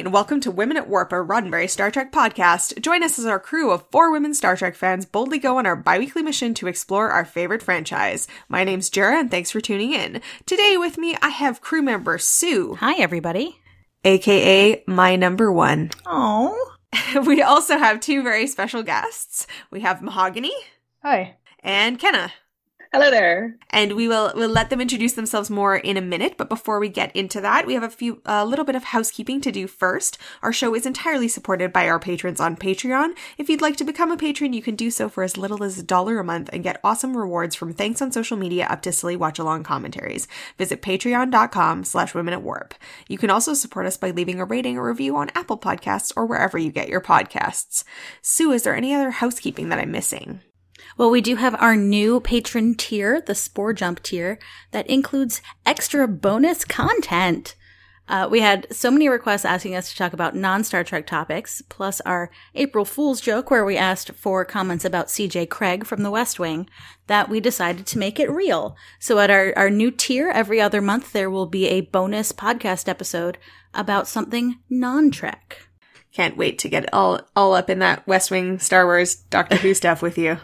and 0.00 0.12
welcome 0.12 0.40
to 0.40 0.50
Women 0.50 0.76
at 0.76 0.88
Warp, 0.88 1.12
a 1.12 1.16
Roddenberry 1.16 1.70
Star 1.70 1.90
Trek 1.90 2.10
podcast. 2.10 2.80
Join 2.80 3.02
us 3.04 3.18
as 3.18 3.26
our 3.26 3.38
crew 3.38 3.70
of 3.70 3.84
four 3.92 4.10
women 4.10 4.34
Star 4.34 4.56
Trek 4.56 4.74
fans 4.74 5.06
boldly 5.06 5.38
go 5.38 5.58
on 5.58 5.66
our 5.66 5.76
biweekly 5.76 6.22
mission 6.22 6.52
to 6.54 6.66
explore 6.66 7.10
our 7.10 7.24
favorite 7.24 7.62
franchise. 7.62 8.26
My 8.48 8.64
name's 8.64 8.90
Jarrah, 8.90 9.20
and 9.20 9.30
thanks 9.30 9.50
for 9.52 9.60
tuning 9.60 9.92
in. 9.92 10.20
Today 10.46 10.76
with 10.76 10.98
me, 10.98 11.16
I 11.22 11.28
have 11.28 11.60
crew 11.60 11.80
member 11.82 12.18
Sue, 12.18 12.74
Hi, 12.80 12.94
everybody. 13.00 13.60
aka 14.04 14.82
my 14.88 15.14
number 15.16 15.52
one. 15.52 15.90
Oh. 16.06 16.56
We 17.26 17.42
also 17.42 17.78
have 17.78 18.00
two 18.00 18.22
very 18.22 18.46
special 18.46 18.82
guests. 18.82 19.46
We 19.70 19.80
have 19.80 20.02
Mahogany 20.02 20.52
Hi. 21.02 21.36
and 21.60 21.98
Kenna. 21.98 22.32
Hello 22.94 23.10
there. 23.10 23.56
and 23.70 23.94
we 23.94 24.06
will 24.06 24.30
we'll 24.36 24.48
let 24.48 24.70
them 24.70 24.80
introduce 24.80 25.14
themselves 25.14 25.50
more 25.50 25.74
in 25.74 25.96
a 25.96 26.00
minute. 26.00 26.36
But 26.36 26.48
before 26.48 26.78
we 26.78 26.88
get 26.88 27.10
into 27.16 27.40
that, 27.40 27.66
we 27.66 27.74
have 27.74 27.82
a 27.82 27.90
few 27.90 28.22
a 28.24 28.46
little 28.46 28.64
bit 28.64 28.76
of 28.76 28.84
housekeeping 28.84 29.40
to 29.40 29.50
do 29.50 29.66
first. 29.66 30.16
Our 30.42 30.52
show 30.52 30.76
is 30.76 30.86
entirely 30.86 31.26
supported 31.26 31.72
by 31.72 31.88
our 31.88 31.98
patrons 31.98 32.38
on 32.38 32.54
Patreon. 32.54 33.14
If 33.36 33.48
you'd 33.48 33.60
like 33.60 33.76
to 33.78 33.84
become 33.84 34.12
a 34.12 34.16
patron, 34.16 34.52
you 34.52 34.62
can 34.62 34.76
do 34.76 34.92
so 34.92 35.08
for 35.08 35.24
as 35.24 35.36
little 35.36 35.64
as 35.64 35.76
a 35.76 35.82
dollar 35.82 36.20
a 36.20 36.24
month 36.24 36.50
and 36.52 36.62
get 36.62 36.78
awesome 36.84 37.16
rewards 37.16 37.56
from 37.56 37.74
thanks 37.74 38.00
on 38.00 38.12
social 38.12 38.36
media 38.36 38.66
up 38.66 38.80
to 38.82 38.92
silly 38.92 39.16
watch 39.16 39.40
along 39.40 39.64
commentaries. 39.64 40.28
Visit 40.56 40.80
patreon.com 40.80 41.82
slash 41.82 42.14
women 42.14 42.32
at 42.32 42.42
warp. 42.42 42.74
You 43.08 43.18
can 43.18 43.28
also 43.28 43.54
support 43.54 43.86
us 43.86 43.96
by 43.96 44.12
leaving 44.12 44.38
a 44.38 44.44
rating 44.44 44.78
or 44.78 44.86
review 44.86 45.16
on 45.16 45.32
Apple 45.34 45.58
Podcasts 45.58 46.12
or 46.16 46.26
wherever 46.26 46.58
you 46.58 46.70
get 46.70 46.88
your 46.88 47.00
podcasts. 47.00 47.82
Sue, 48.22 48.52
is 48.52 48.62
there 48.62 48.76
any 48.76 48.94
other 48.94 49.10
housekeeping 49.10 49.68
that 49.70 49.80
I'm 49.80 49.90
missing? 49.90 50.42
Well, 50.96 51.10
we 51.10 51.20
do 51.20 51.36
have 51.36 51.56
our 51.60 51.76
new 51.76 52.20
patron 52.20 52.74
tier, 52.74 53.20
the 53.20 53.34
Spore 53.34 53.72
Jump 53.72 54.02
tier, 54.02 54.38
that 54.70 54.86
includes 54.86 55.42
extra 55.66 56.06
bonus 56.06 56.64
content. 56.64 57.56
Uh, 58.06 58.28
we 58.30 58.40
had 58.40 58.66
so 58.70 58.90
many 58.90 59.08
requests 59.08 59.46
asking 59.46 59.74
us 59.74 59.90
to 59.90 59.96
talk 59.96 60.12
about 60.12 60.36
non 60.36 60.62
Star 60.62 60.84
Trek 60.84 61.06
topics, 61.06 61.62
plus 61.68 62.00
our 62.02 62.30
April 62.54 62.84
Fool's 62.84 63.20
joke 63.20 63.50
where 63.50 63.64
we 63.64 63.76
asked 63.76 64.12
for 64.12 64.44
comments 64.44 64.84
about 64.84 65.06
CJ 65.06 65.48
Craig 65.48 65.86
from 65.86 66.02
the 66.02 66.10
West 66.10 66.38
Wing, 66.38 66.68
that 67.06 67.30
we 67.30 67.40
decided 67.40 67.86
to 67.86 67.98
make 67.98 68.20
it 68.20 68.30
real. 68.30 68.76
So 68.98 69.18
at 69.18 69.30
our, 69.30 69.54
our 69.56 69.70
new 69.70 69.90
tier, 69.90 70.28
every 70.28 70.60
other 70.60 70.82
month, 70.82 71.12
there 71.12 71.30
will 71.30 71.46
be 71.46 71.66
a 71.66 71.80
bonus 71.80 72.30
podcast 72.30 72.88
episode 72.88 73.38
about 73.72 74.06
something 74.06 74.58
non 74.68 75.10
Trek. 75.10 75.66
Can't 76.12 76.36
wait 76.36 76.58
to 76.60 76.68
get 76.68 76.92
all 76.92 77.22
all 77.34 77.54
up 77.54 77.70
in 77.70 77.78
that 77.78 78.06
West 78.06 78.30
Wing, 78.30 78.58
Star 78.58 78.84
Wars, 78.84 79.14
Doctor 79.14 79.56
Who 79.56 79.72
stuff 79.74 80.02
with 80.02 80.18
you. 80.18 80.38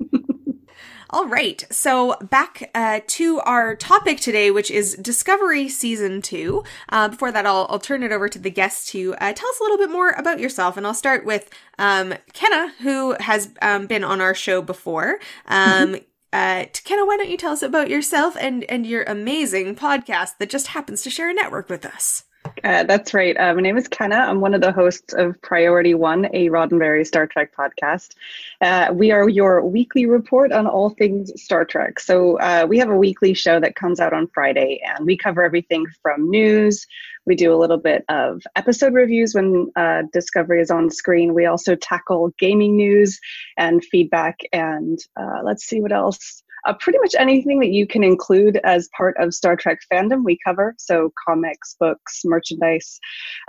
all 1.10 1.26
right, 1.26 1.64
so 1.70 2.16
back 2.30 2.70
uh, 2.74 3.00
to 3.06 3.40
our 3.40 3.74
topic 3.74 4.20
today, 4.20 4.50
which 4.50 4.70
is 4.70 4.94
Discovery 4.96 5.68
Season 5.68 6.22
Two. 6.22 6.64
Uh, 6.88 7.08
before 7.08 7.32
that, 7.32 7.46
I'll, 7.46 7.66
I'll 7.70 7.78
turn 7.78 8.02
it 8.02 8.12
over 8.12 8.28
to 8.28 8.38
the 8.38 8.50
guests 8.50 8.90
to 8.92 9.14
uh, 9.14 9.32
tell 9.32 9.48
us 9.48 9.60
a 9.60 9.62
little 9.62 9.78
bit 9.78 9.90
more 9.90 10.10
about 10.10 10.40
yourself, 10.40 10.76
and 10.76 10.86
I'll 10.86 10.94
start 10.94 11.24
with 11.24 11.50
um, 11.78 12.14
Kenna, 12.32 12.72
who 12.80 13.16
has 13.20 13.50
um, 13.62 13.86
been 13.86 14.04
on 14.04 14.20
our 14.20 14.34
show 14.34 14.62
before. 14.62 15.18
Um, 15.46 15.96
uh, 16.32 16.66
Kenna, 16.84 17.06
why 17.06 17.16
don't 17.16 17.30
you 17.30 17.38
tell 17.38 17.52
us 17.52 17.62
about 17.62 17.88
yourself 17.88 18.36
and 18.38 18.64
and 18.64 18.86
your 18.86 19.04
amazing 19.04 19.74
podcast 19.74 20.36
that 20.38 20.50
just 20.50 20.68
happens 20.68 21.00
to 21.02 21.10
share 21.10 21.30
a 21.30 21.34
network 21.34 21.70
with 21.70 21.86
us? 21.86 22.24
Uh, 22.64 22.84
that's 22.84 23.14
right. 23.14 23.36
Uh, 23.36 23.54
my 23.54 23.60
name 23.60 23.76
is 23.76 23.88
Kenna. 23.88 24.16
I'm 24.16 24.40
one 24.40 24.54
of 24.54 24.60
the 24.60 24.72
hosts 24.72 25.12
of 25.12 25.40
Priority 25.42 25.94
One, 25.94 26.26
a 26.32 26.48
Roddenberry 26.48 27.06
Star 27.06 27.26
Trek 27.26 27.54
podcast. 27.56 28.14
Uh, 28.60 28.92
we 28.92 29.10
are 29.10 29.28
your 29.28 29.64
weekly 29.64 30.06
report 30.06 30.52
on 30.52 30.66
all 30.66 30.90
things 30.90 31.32
Star 31.42 31.64
Trek. 31.64 32.00
So 32.00 32.38
uh, 32.38 32.66
we 32.68 32.78
have 32.78 32.90
a 32.90 32.96
weekly 32.96 33.34
show 33.34 33.60
that 33.60 33.74
comes 33.74 34.00
out 34.00 34.12
on 34.12 34.28
Friday, 34.28 34.80
and 34.84 35.06
we 35.06 35.16
cover 35.16 35.42
everything 35.42 35.86
from 36.02 36.30
news. 36.30 36.86
We 37.24 37.34
do 37.34 37.52
a 37.52 37.58
little 37.58 37.78
bit 37.78 38.04
of 38.08 38.42
episode 38.54 38.94
reviews 38.94 39.34
when 39.34 39.70
uh, 39.76 40.02
Discovery 40.12 40.60
is 40.60 40.70
on 40.70 40.90
screen. 40.90 41.34
We 41.34 41.46
also 41.46 41.74
tackle 41.74 42.32
gaming 42.38 42.76
news 42.76 43.20
and 43.56 43.84
feedback, 43.84 44.40
and 44.52 44.98
uh, 45.16 45.40
let's 45.42 45.64
see 45.64 45.80
what 45.80 45.92
else 45.92 46.42
uh, 46.66 46.74
pretty 46.74 46.98
much 46.98 47.14
anything 47.18 47.60
that 47.60 47.70
you 47.70 47.86
can 47.86 48.04
include 48.04 48.60
as 48.64 48.88
part 48.96 49.16
of 49.18 49.34
Star 49.34 49.56
Trek 49.56 49.78
fandom 49.92 50.24
we 50.24 50.38
cover. 50.44 50.74
So 50.78 51.12
comics, 51.26 51.76
books, 51.78 52.22
merchandise. 52.24 52.98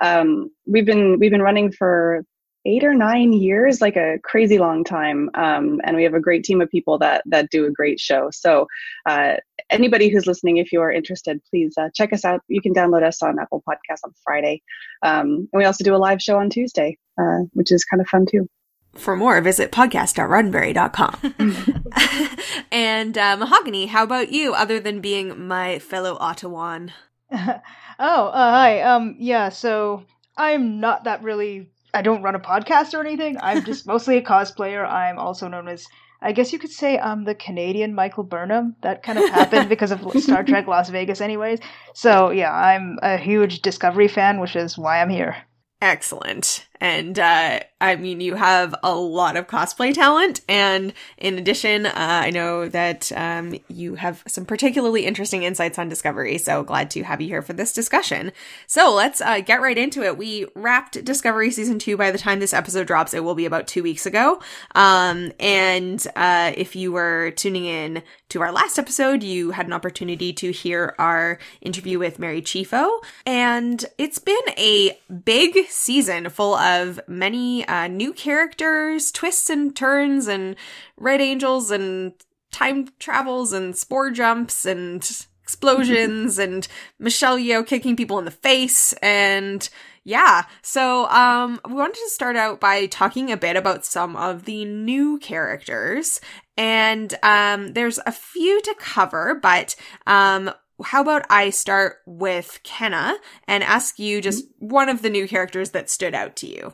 Um, 0.01 0.49
we've 0.65 0.85
been 0.85 1.19
we've 1.19 1.31
been 1.31 1.41
running 1.41 1.71
for 1.71 2.23
eight 2.65 2.83
or 2.83 2.93
nine 2.93 3.31
years, 3.31 3.79
like 3.81 3.95
a 3.95 4.19
crazy 4.23 4.59
long 4.59 4.83
time, 4.83 5.29
um, 5.35 5.79
and 5.85 5.95
we 5.95 6.03
have 6.03 6.13
a 6.13 6.19
great 6.19 6.43
team 6.43 6.61
of 6.61 6.69
people 6.69 6.99
that 6.99 7.23
that 7.25 7.49
do 7.49 7.65
a 7.65 7.71
great 7.71 7.99
show. 7.99 8.29
So 8.31 8.67
uh, 9.07 9.37
anybody 9.69 10.09
who's 10.09 10.27
listening, 10.27 10.57
if 10.57 10.71
you 10.71 10.81
are 10.81 10.91
interested, 10.91 11.41
please 11.49 11.73
uh, 11.77 11.89
check 11.95 12.13
us 12.13 12.25
out. 12.25 12.41
You 12.47 12.61
can 12.61 12.73
download 12.73 13.03
us 13.03 13.23
on 13.23 13.39
Apple 13.39 13.63
Podcasts 13.67 14.03
on 14.03 14.13
Friday, 14.23 14.61
um, 15.01 15.47
and 15.51 15.59
we 15.59 15.65
also 15.65 15.83
do 15.83 15.95
a 15.95 15.97
live 15.97 16.21
show 16.21 16.37
on 16.37 16.49
Tuesday, 16.49 16.97
uh, 17.19 17.39
which 17.53 17.71
is 17.71 17.83
kind 17.85 18.01
of 18.01 18.07
fun 18.07 18.25
too. 18.29 18.47
For 18.93 19.15
more, 19.15 19.39
visit 19.41 19.71
podcast.roddenberry.com. 19.71 21.35
and 22.71 23.17
uh, 23.17 23.37
Mahogany, 23.37 23.87
how 23.87 24.03
about 24.03 24.31
you, 24.31 24.53
other 24.53 24.79
than 24.79 25.01
being 25.01 25.47
my 25.47 25.79
fellow 25.79 26.17
Ottawan? 26.19 26.91
oh, 27.31 27.61
uh, 27.99 28.51
hi. 28.51 28.81
Um, 28.81 29.15
yeah. 29.19 29.49
So 29.49 30.03
I'm 30.35 30.79
not 30.79 31.03
that 31.05 31.23
really. 31.23 31.69
I 31.93 32.01
don't 32.01 32.21
run 32.21 32.35
a 32.35 32.39
podcast 32.39 32.93
or 32.93 33.01
anything. 33.01 33.37
I'm 33.41 33.65
just 33.65 33.87
mostly 33.87 34.17
a 34.17 34.21
cosplayer. 34.21 34.87
I'm 34.87 35.19
also 35.19 35.47
known 35.47 35.67
as. 35.67 35.87
I 36.19 36.31
guess 36.31 36.51
you 36.51 36.57
could 36.57 36.71
say 36.71 36.97
I'm 36.97 37.25
the 37.25 37.35
Canadian 37.35 37.93
Michael 37.93 38.23
Burnham. 38.23 38.75
That 38.81 39.03
kind 39.03 39.19
of 39.19 39.29
happened 39.29 39.69
because 39.69 39.91
of 39.91 40.01
Star 40.19 40.43
Trek 40.43 40.65
Las 40.65 40.89
Vegas, 40.89 41.21
anyways. 41.21 41.59
So 41.93 42.31
yeah, 42.31 42.51
I'm 42.51 42.97
a 43.03 43.17
huge 43.17 43.61
Discovery 43.61 44.07
fan, 44.07 44.39
which 44.39 44.55
is 44.55 44.79
why 44.79 44.99
I'm 44.99 45.09
here. 45.09 45.37
Excellent. 45.79 46.65
And 46.79 47.17
uh, 47.17 47.59
I 47.79 47.95
mean, 47.95 48.21
you 48.21 48.35
have 48.35 48.73
a 48.83 48.95
lot 48.95 49.37
of 49.37 49.47
cosplay 49.47 49.93
talent. 49.93 50.41
And 50.47 50.93
in 51.17 51.37
addition, 51.37 51.85
uh, 51.85 51.93
I 51.95 52.31
know 52.31 52.67
that 52.69 53.11
um, 53.11 53.55
you 53.67 53.95
have 53.95 54.23
some 54.27 54.45
particularly 54.45 55.05
interesting 55.05 55.43
insights 55.43 55.77
on 55.77 55.89
Discovery. 55.89 56.37
So 56.37 56.63
glad 56.63 56.89
to 56.91 57.03
have 57.03 57.21
you 57.21 57.27
here 57.27 57.41
for 57.41 57.53
this 57.53 57.73
discussion. 57.73 58.31
So 58.65 58.93
let's 58.93 59.21
uh, 59.21 59.41
get 59.41 59.61
right 59.61 59.77
into 59.77 60.03
it. 60.03 60.17
We 60.17 60.45
wrapped 60.55 61.03
Discovery 61.03 61.51
season 61.51 61.79
two 61.79 61.97
by 61.97 62.11
the 62.11 62.17
time 62.17 62.39
this 62.39 62.53
episode 62.53 62.87
drops. 62.87 63.13
It 63.13 63.23
will 63.23 63.35
be 63.35 63.45
about 63.45 63.67
two 63.67 63.83
weeks 63.83 64.05
ago. 64.05 64.41
Um, 64.75 65.31
and 65.39 66.05
uh, 66.15 66.53
if 66.55 66.75
you 66.75 66.91
were 66.91 67.31
tuning 67.31 67.65
in 67.65 68.03
to 68.29 68.41
our 68.41 68.51
last 68.51 68.77
episode, 68.77 69.23
you 69.23 69.51
had 69.51 69.67
an 69.67 69.73
opportunity 69.73 70.33
to 70.33 70.51
hear 70.51 70.95
our 70.99 71.39
interview 71.61 71.99
with 71.99 72.19
Mary 72.19 72.41
Chieffo. 72.41 72.89
And 73.25 73.85
it's 73.97 74.19
been 74.19 74.35
a 74.57 74.99
big 75.23 75.57
season 75.69 76.29
full 76.29 76.55
of 76.55 76.66
of 76.67 76.99
many 77.07 77.67
uh, 77.67 77.87
new 77.87 78.13
characters, 78.13 79.11
twists 79.11 79.49
and 79.49 79.75
turns, 79.75 80.27
and 80.27 80.55
red 80.97 81.21
angels, 81.21 81.71
and 81.71 82.13
time 82.51 82.89
travels, 82.99 83.53
and 83.53 83.75
spore 83.75 84.11
jumps, 84.11 84.65
and 84.65 85.25
explosions, 85.41 86.37
and 86.45 86.67
Michelle 86.99 87.37
Yeoh 87.37 87.65
kicking 87.65 87.95
people 87.95 88.19
in 88.19 88.25
the 88.25 88.31
face, 88.31 88.93
and 89.01 89.69
yeah. 90.07 90.43
So, 90.61 91.05
um, 91.09 91.59
we 91.67 91.73
wanted 91.73 91.95
to 91.95 92.09
start 92.09 92.37
out 92.37 92.61
by 92.61 92.85
talking 92.85 93.29
a 93.29 93.35
bit 93.35 93.57
about 93.57 93.85
some 93.85 94.15
of 94.15 94.45
the 94.45 94.63
new 94.63 95.17
characters. 95.17 96.21
And, 96.55 97.13
um, 97.23 97.73
there's 97.73 97.99
a 98.05 98.13
few 98.13 98.61
to 98.61 98.75
cover, 98.79 99.35
but, 99.35 99.75
um, 100.05 100.49
how 100.83 101.01
about 101.01 101.25
I 101.29 101.49
start 101.49 101.97
with 102.05 102.59
Kenna 102.63 103.15
and 103.47 103.63
ask 103.63 103.99
you 103.99 104.21
just 104.21 104.45
one 104.59 104.89
of 104.89 105.01
the 105.01 105.09
new 105.09 105.27
characters 105.27 105.71
that 105.71 105.89
stood 105.89 106.13
out 106.13 106.35
to 106.37 106.47
you? 106.47 106.73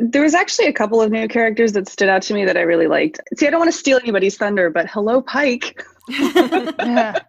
There 0.00 0.22
was 0.22 0.34
actually 0.34 0.66
a 0.66 0.72
couple 0.72 1.00
of 1.00 1.10
new 1.10 1.26
characters 1.28 1.72
that 1.72 1.88
stood 1.88 2.08
out 2.08 2.22
to 2.22 2.34
me 2.34 2.44
that 2.44 2.56
I 2.56 2.62
really 2.62 2.86
liked. 2.86 3.20
See, 3.36 3.46
I 3.46 3.50
don't 3.50 3.60
want 3.60 3.72
to 3.72 3.78
steal 3.78 3.98
anybody's 3.98 4.36
thunder, 4.36 4.68
but 4.68 4.88
hello, 4.90 5.22
Pike. 5.22 5.82
Yeah. 6.08 7.18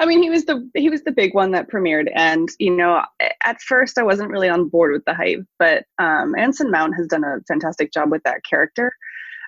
I 0.00 0.06
mean, 0.06 0.22
he 0.22 0.30
was 0.30 0.46
the 0.46 0.68
he 0.74 0.88
was 0.88 1.02
the 1.04 1.12
big 1.12 1.34
one 1.34 1.50
that 1.50 1.70
premiered, 1.70 2.10
and 2.14 2.48
you 2.58 2.74
know, 2.74 3.04
at 3.44 3.60
first 3.60 3.98
I 3.98 4.02
wasn't 4.02 4.30
really 4.30 4.48
on 4.48 4.68
board 4.68 4.92
with 4.92 5.04
the 5.04 5.14
hype, 5.14 5.44
but 5.58 5.84
um, 5.98 6.34
Anson 6.36 6.70
Mount 6.70 6.96
has 6.96 7.06
done 7.06 7.24
a 7.24 7.40
fantastic 7.46 7.92
job 7.92 8.10
with 8.10 8.22
that 8.24 8.40
character. 8.48 8.92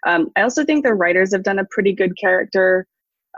Um, 0.06 0.31
I 0.37 0.43
also 0.43 0.64
think 0.64 0.85
the 0.85 0.94
writers 0.94 1.32
have 1.32 1.44
done 1.44 1.58
a 1.58 1.67
pretty 1.70 1.93
good 1.93 2.19
character 2.20 2.87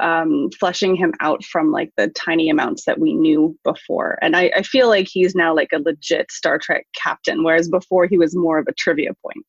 um, 0.00 0.50
fleshing 0.58 0.94
him 0.94 1.14
out 1.20 1.44
from 1.44 1.72
like 1.72 1.90
the 1.96 2.08
tiny 2.08 2.50
amounts 2.50 2.84
that 2.84 2.98
we 2.98 3.14
knew 3.14 3.58
before. 3.64 4.18
And 4.20 4.36
I, 4.36 4.50
I, 4.56 4.62
feel 4.62 4.88
like 4.88 5.08
he's 5.10 5.34
now 5.34 5.54
like 5.54 5.70
a 5.72 5.78
legit 5.78 6.30
Star 6.30 6.58
Trek 6.58 6.86
captain, 6.94 7.42
whereas 7.42 7.68
before 7.68 8.06
he 8.06 8.18
was 8.18 8.36
more 8.36 8.58
of 8.58 8.66
a 8.68 8.74
trivia 8.74 9.12
point. 9.22 9.46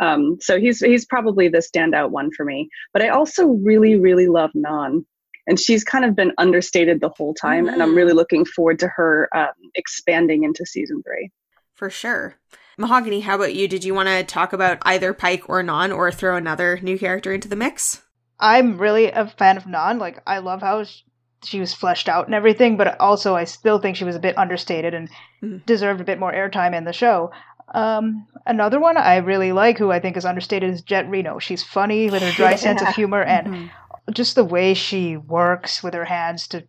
Um, 0.00 0.38
so 0.40 0.60
he's 0.60 0.78
he's 0.78 1.04
probably 1.04 1.48
the 1.48 1.58
standout 1.58 2.10
one 2.10 2.30
for 2.36 2.44
me. 2.44 2.68
But 2.92 3.02
I 3.02 3.08
also 3.08 3.48
really 3.48 3.96
really 3.96 4.28
love 4.28 4.50
Nhan, 4.54 5.04
and 5.48 5.58
she's 5.58 5.82
kind 5.82 6.04
of 6.04 6.14
been 6.14 6.32
understated 6.38 7.00
the 7.00 7.10
whole 7.16 7.34
time, 7.34 7.64
mm-hmm. 7.64 7.74
and 7.74 7.82
I'm 7.82 7.96
really 7.96 8.12
looking 8.12 8.44
forward 8.44 8.78
to 8.80 8.88
her 8.88 9.28
um, 9.34 9.48
expanding 9.74 10.44
into 10.44 10.64
season 10.64 11.02
three. 11.02 11.30
For 11.74 11.90
sure. 11.90 12.36
Mahogany, 12.76 13.20
how 13.20 13.34
about 13.34 13.56
you? 13.56 13.66
Did 13.66 13.82
you 13.82 13.92
want 13.92 14.08
to 14.08 14.22
talk 14.22 14.52
about 14.52 14.78
either 14.82 15.12
Pike 15.12 15.48
or 15.48 15.64
Nhan, 15.64 15.96
or 15.96 16.12
throw 16.12 16.36
another 16.36 16.78
new 16.80 16.96
character 16.96 17.32
into 17.32 17.48
the 17.48 17.56
mix? 17.56 18.02
I'm 18.40 18.78
really 18.78 19.10
a 19.10 19.26
fan 19.26 19.56
of 19.56 19.64
Nhan. 19.64 19.98
Like, 19.98 20.20
I 20.26 20.38
love 20.38 20.60
how 20.62 20.84
sh- 20.84 21.02
she 21.44 21.60
was 21.60 21.74
fleshed 21.74 22.08
out 22.08 22.26
and 22.26 22.34
everything, 22.34 22.76
but 22.76 22.98
also 23.00 23.34
I 23.36 23.44
still 23.44 23.78
think 23.78 23.96
she 23.96 24.04
was 24.04 24.16
a 24.16 24.20
bit 24.20 24.36
understated 24.38 24.94
and 24.94 25.08
Mhm. 25.42 25.64
deserved 25.66 26.00
a 26.00 26.04
bit 26.04 26.18
more 26.18 26.32
airtime 26.32 26.74
in 26.76 26.84
the 26.84 26.92
show. 26.92 27.30
Um, 27.74 28.26
another 28.46 28.80
one 28.80 28.96
I 28.96 29.16
really 29.18 29.52
like, 29.52 29.78
who 29.78 29.92
I 29.92 30.00
think 30.00 30.16
is 30.16 30.24
understated, 30.24 30.70
is 30.70 30.82
Jet 30.82 31.08
Reno. 31.08 31.38
She's 31.38 31.62
funny 31.62 32.10
with 32.10 32.22
her 32.22 32.32
dry 32.32 32.54
sense 32.56 32.82
of 32.82 32.88
humor 32.94 33.22
and 33.22 33.46
Mhm. 33.48 33.70
just 34.12 34.34
the 34.34 34.44
way 34.44 34.74
she 34.74 35.16
works 35.16 35.82
with 35.82 35.94
her 35.94 36.06
hands 36.06 36.48
to 36.48 36.64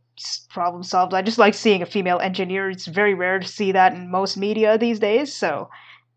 problem 0.50 0.84
solve. 0.84 1.14
I 1.14 1.22
just 1.22 1.38
like 1.38 1.54
seeing 1.54 1.82
a 1.82 1.86
female 1.86 2.20
engineer. 2.20 2.70
It's 2.70 2.86
very 2.88 3.14
rare 3.14 3.40
to 3.40 3.48
see 3.48 3.72
that 3.72 3.94
in 3.94 4.12
most 4.12 4.36
media 4.36 4.78
these 4.78 5.00
days. 5.00 5.34
So 5.34 5.70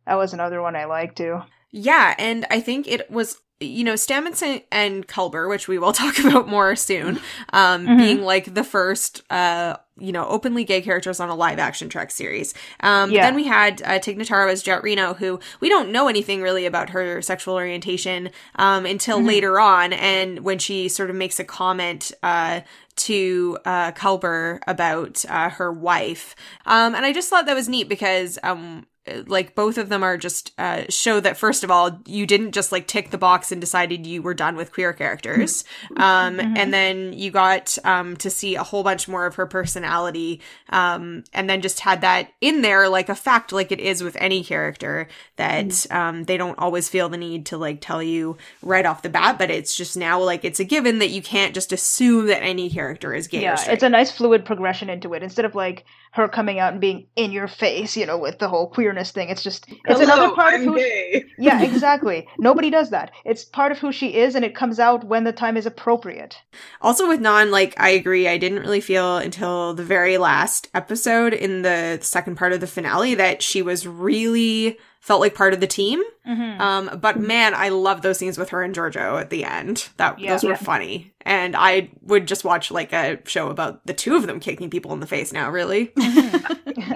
that 0.07 0.17
was 0.17 0.33
another 0.33 0.61
one 0.61 0.75
I 0.75 0.87
liked 0.87 1.17
too. 1.17 1.43
Yeah, 1.71 2.15
and 2.19 2.45
I 2.51 2.61
think 2.61 2.89
it 2.89 3.09
was 3.11 3.39
you 3.65 3.85
know 3.85 3.95
Stamets 3.95 4.43
and, 4.43 4.63
and 4.71 5.07
Culber, 5.09 5.49
which 5.49 5.69
we 5.69 5.79
will 5.79 5.93
talk 6.03 6.19
about 6.19 6.49
more 6.49 6.77
soon, 6.77 7.19
um, 7.53 7.87
Mhm. 7.87 7.99
being 7.99 8.23
like 8.23 8.55
the 8.55 8.65
first 8.65 9.23
uh 9.31 9.77
you 9.99 10.11
know 10.11 10.27
openly 10.27 10.65
gay 10.65 10.81
characters 10.81 11.21
on 11.21 11.29
a 11.29 11.35
live 11.35 11.59
action 11.59 11.89
Trek 11.89 12.11
series. 12.11 12.55
Um, 12.81 13.11
Yeah. 13.11 13.23
then 13.23 13.35
we 13.35 13.45
had 13.45 13.83
uh, 13.85 13.99
Tig 13.99 14.19
Notaro 14.19 14.51
as 14.51 14.63
Jet 14.63 14.83
Reno, 14.83 15.15
who 15.15 15.39
we 15.61 15.69
don't 15.69 15.93
know 15.93 16.09
anything 16.09 16.41
really 16.41 16.65
about 16.67 16.91
her 16.91 17.21
sexual 17.23 17.55
orientation 17.55 18.31
um, 18.57 18.87
until 18.87 19.21
Mhm. 19.21 19.27
later 19.27 19.61
on, 19.61 19.93
and 19.93 20.41
when 20.41 20.59
she 20.59 20.89
sort 20.89 21.11
of 21.11 21.17
makes 21.17 21.39
a 21.39 21.45
comment 21.45 22.11
uh, 22.23 22.61
to 22.97 23.59
uh, 23.65 23.93
Culber 23.93 24.61
about 24.67 25.25
uh, 25.29 25.51
her 25.51 25.71
wife, 25.73 26.35
um, 26.67 26.95
and 26.95 27.05
I 27.05 27.13
just 27.13 27.29
thought 27.29 27.45
that 27.47 27.55
was 27.55 27.69
neat 27.69 27.89
because 27.89 28.39
um, 28.43 28.87
like 29.27 29.55
both 29.57 29.79
of 29.79 29.89
them 29.89 30.03
are 30.05 30.17
just 30.17 30.53
uh, 30.59 30.83
show 30.89 31.19
that 31.19 31.37
first 31.37 31.65
of 31.65 31.71
all 31.71 32.01
you 32.07 32.25
didn't 32.27 32.53
just 32.53 32.71
like 32.71 32.87
tick 32.87 33.11
the 33.11 33.19
box 33.19 33.51
and 33.51 33.61
decided 33.61 34.07
you 34.07 34.23
were 34.23 34.35
done 34.35 34.55
with 34.55 34.73
queer 34.73 34.93
characters. 34.93 35.65
Um, 35.97 36.39
Mhm. 36.39 36.57
and 36.57 36.73
then 36.73 37.13
you 37.13 37.31
got 37.31 37.77
um, 37.85 38.17
to 38.19 38.31
see 38.31 38.55
a 38.55 38.63
whole 38.63 38.83
bunch 38.83 39.09
more 39.09 39.27
of 39.27 39.35
her 39.35 39.47
personality 39.47 40.41
um, 40.71 41.25
and 41.35 41.49
then 41.51 41.61
just 41.61 41.81
had 41.81 42.01
that 42.01 42.29
in 42.41 42.63
there 42.63 42.89
like 42.89 43.09
a 43.09 43.15
fact 43.15 43.53
like 43.53 43.73
it 43.73 43.81
is 43.81 44.03
with 44.03 44.17
any 44.21 44.43
character 44.45 45.09
that 45.37 45.87
um, 45.91 46.25
they 46.25 46.37
don't 46.37 46.59
always 46.59 46.89
feel 46.89 47.09
the 47.09 47.17
need 47.17 47.47
to 47.47 47.57
like 47.59 47.81
tell 47.81 48.03
you 48.03 48.37
right 48.63 48.87
off 48.87 49.03
the 49.03 49.09
bat 49.11 49.39
but 49.39 49.51
it's 49.51 49.77
just 49.77 49.97
now 49.97 50.21
like 50.23 50.45
it's 50.45 50.61
a 50.61 50.65
given 50.65 50.99
that 51.01 51.11
you 51.11 51.23
can't 51.23 51.55
just 51.55 51.73
assume 51.73 52.27
that 52.27 52.43
any 52.43 52.71
character 52.71 53.13
is 53.15 53.27
gay 53.29 53.43
yeah, 53.43 53.57
it's 53.69 53.83
a 53.83 53.89
nice 53.89 54.11
fluid 54.11 54.45
progression 54.45 54.89
into 54.89 55.15
it. 55.15 55.23
Instead 55.23 55.45
of 55.45 55.55
like 55.55 55.85
her 56.13 56.29
coming 56.29 56.59
out 56.59 56.73
and 56.73 56.81
being 56.81 57.07
in 57.17 57.33
your 57.33 57.49
face, 57.49 57.97
you 57.97 58.05
know, 58.05 58.19
with 58.19 58.39
the 58.39 58.49
whole 58.49 58.69
queerness 58.69 59.11
thing. 59.11 59.31
It's 59.31 59.43
just 59.43 59.67
it's 59.87 60.01
another 60.01 60.35
part 60.35 60.55
of 60.55 60.61
who. 60.61 60.77
gay. 60.77 61.25
Yeah, 61.39 61.63
exactly. 61.63 62.29
Nobody 62.39 62.71
does 62.71 62.91
that. 62.91 63.11
It's 63.25 63.45
part 63.45 63.73
of 63.73 63.79
who 63.79 63.91
she 63.91 64.15
is, 64.15 64.35
and 64.35 64.45
it 64.45 64.55
comes 64.55 64.79
out 64.79 65.05
when 65.05 65.25
the 65.25 65.33
time 65.33 65.57
is 65.57 65.67
appropriate. 65.67 66.39
Also 66.81 67.09
with 67.09 67.21
Nhan, 67.21 67.51
like 67.51 67.75
I 67.81 67.89
agree, 67.91 68.29
I 68.29 68.39
didn't 68.39 68.61
really 68.61 68.81
feel 68.81 69.17
until 69.17 69.75
the 69.75 69.83
very 69.83 70.19
last 70.19 70.69
episode 70.75 71.33
in 71.33 71.63
the 71.63 71.99
second 72.03 72.37
part 72.37 72.53
of 72.53 72.61
the 72.61 72.67
finale 72.67 73.15
that 73.15 73.43
she 73.43 73.63
was 73.63 73.87
really 73.87 74.79
felt 75.03 75.21
like 75.21 75.35
part 75.35 75.53
of 75.53 75.61
the 75.61 75.67
team. 75.67 76.01
Mm-hmm. 76.27 76.61
Um, 76.61 76.99
but 77.03 77.19
man, 77.19 77.55
I 77.55 77.69
love 77.71 78.03
those 78.03 78.19
scenes 78.19 78.39
with 78.39 78.51
her 78.51 78.63
and 78.63 78.73
Giorgio 78.75 79.19
at 79.19 79.31
the 79.31 79.45
end. 79.45 79.89
That 79.97 80.19
Yeah. 80.21 80.31
those 80.33 80.45
were 80.45 80.51
Yeah. 80.51 80.57
funny, 80.57 81.13
and 81.23 81.57
I 81.57 81.91
would 82.03 82.27
just 82.29 82.45
watch 82.45 82.71
like 82.71 82.93
a 82.93 83.19
show 83.27 83.49
about 83.51 83.85
the 83.85 83.93
two 83.95 84.15
of 84.15 84.29
them 84.29 84.39
kicking 84.39 84.71
people 84.71 84.93
in 84.93 85.01
the 85.01 85.07
face. 85.09 85.33
Now, 85.33 85.51
really, 85.51 85.93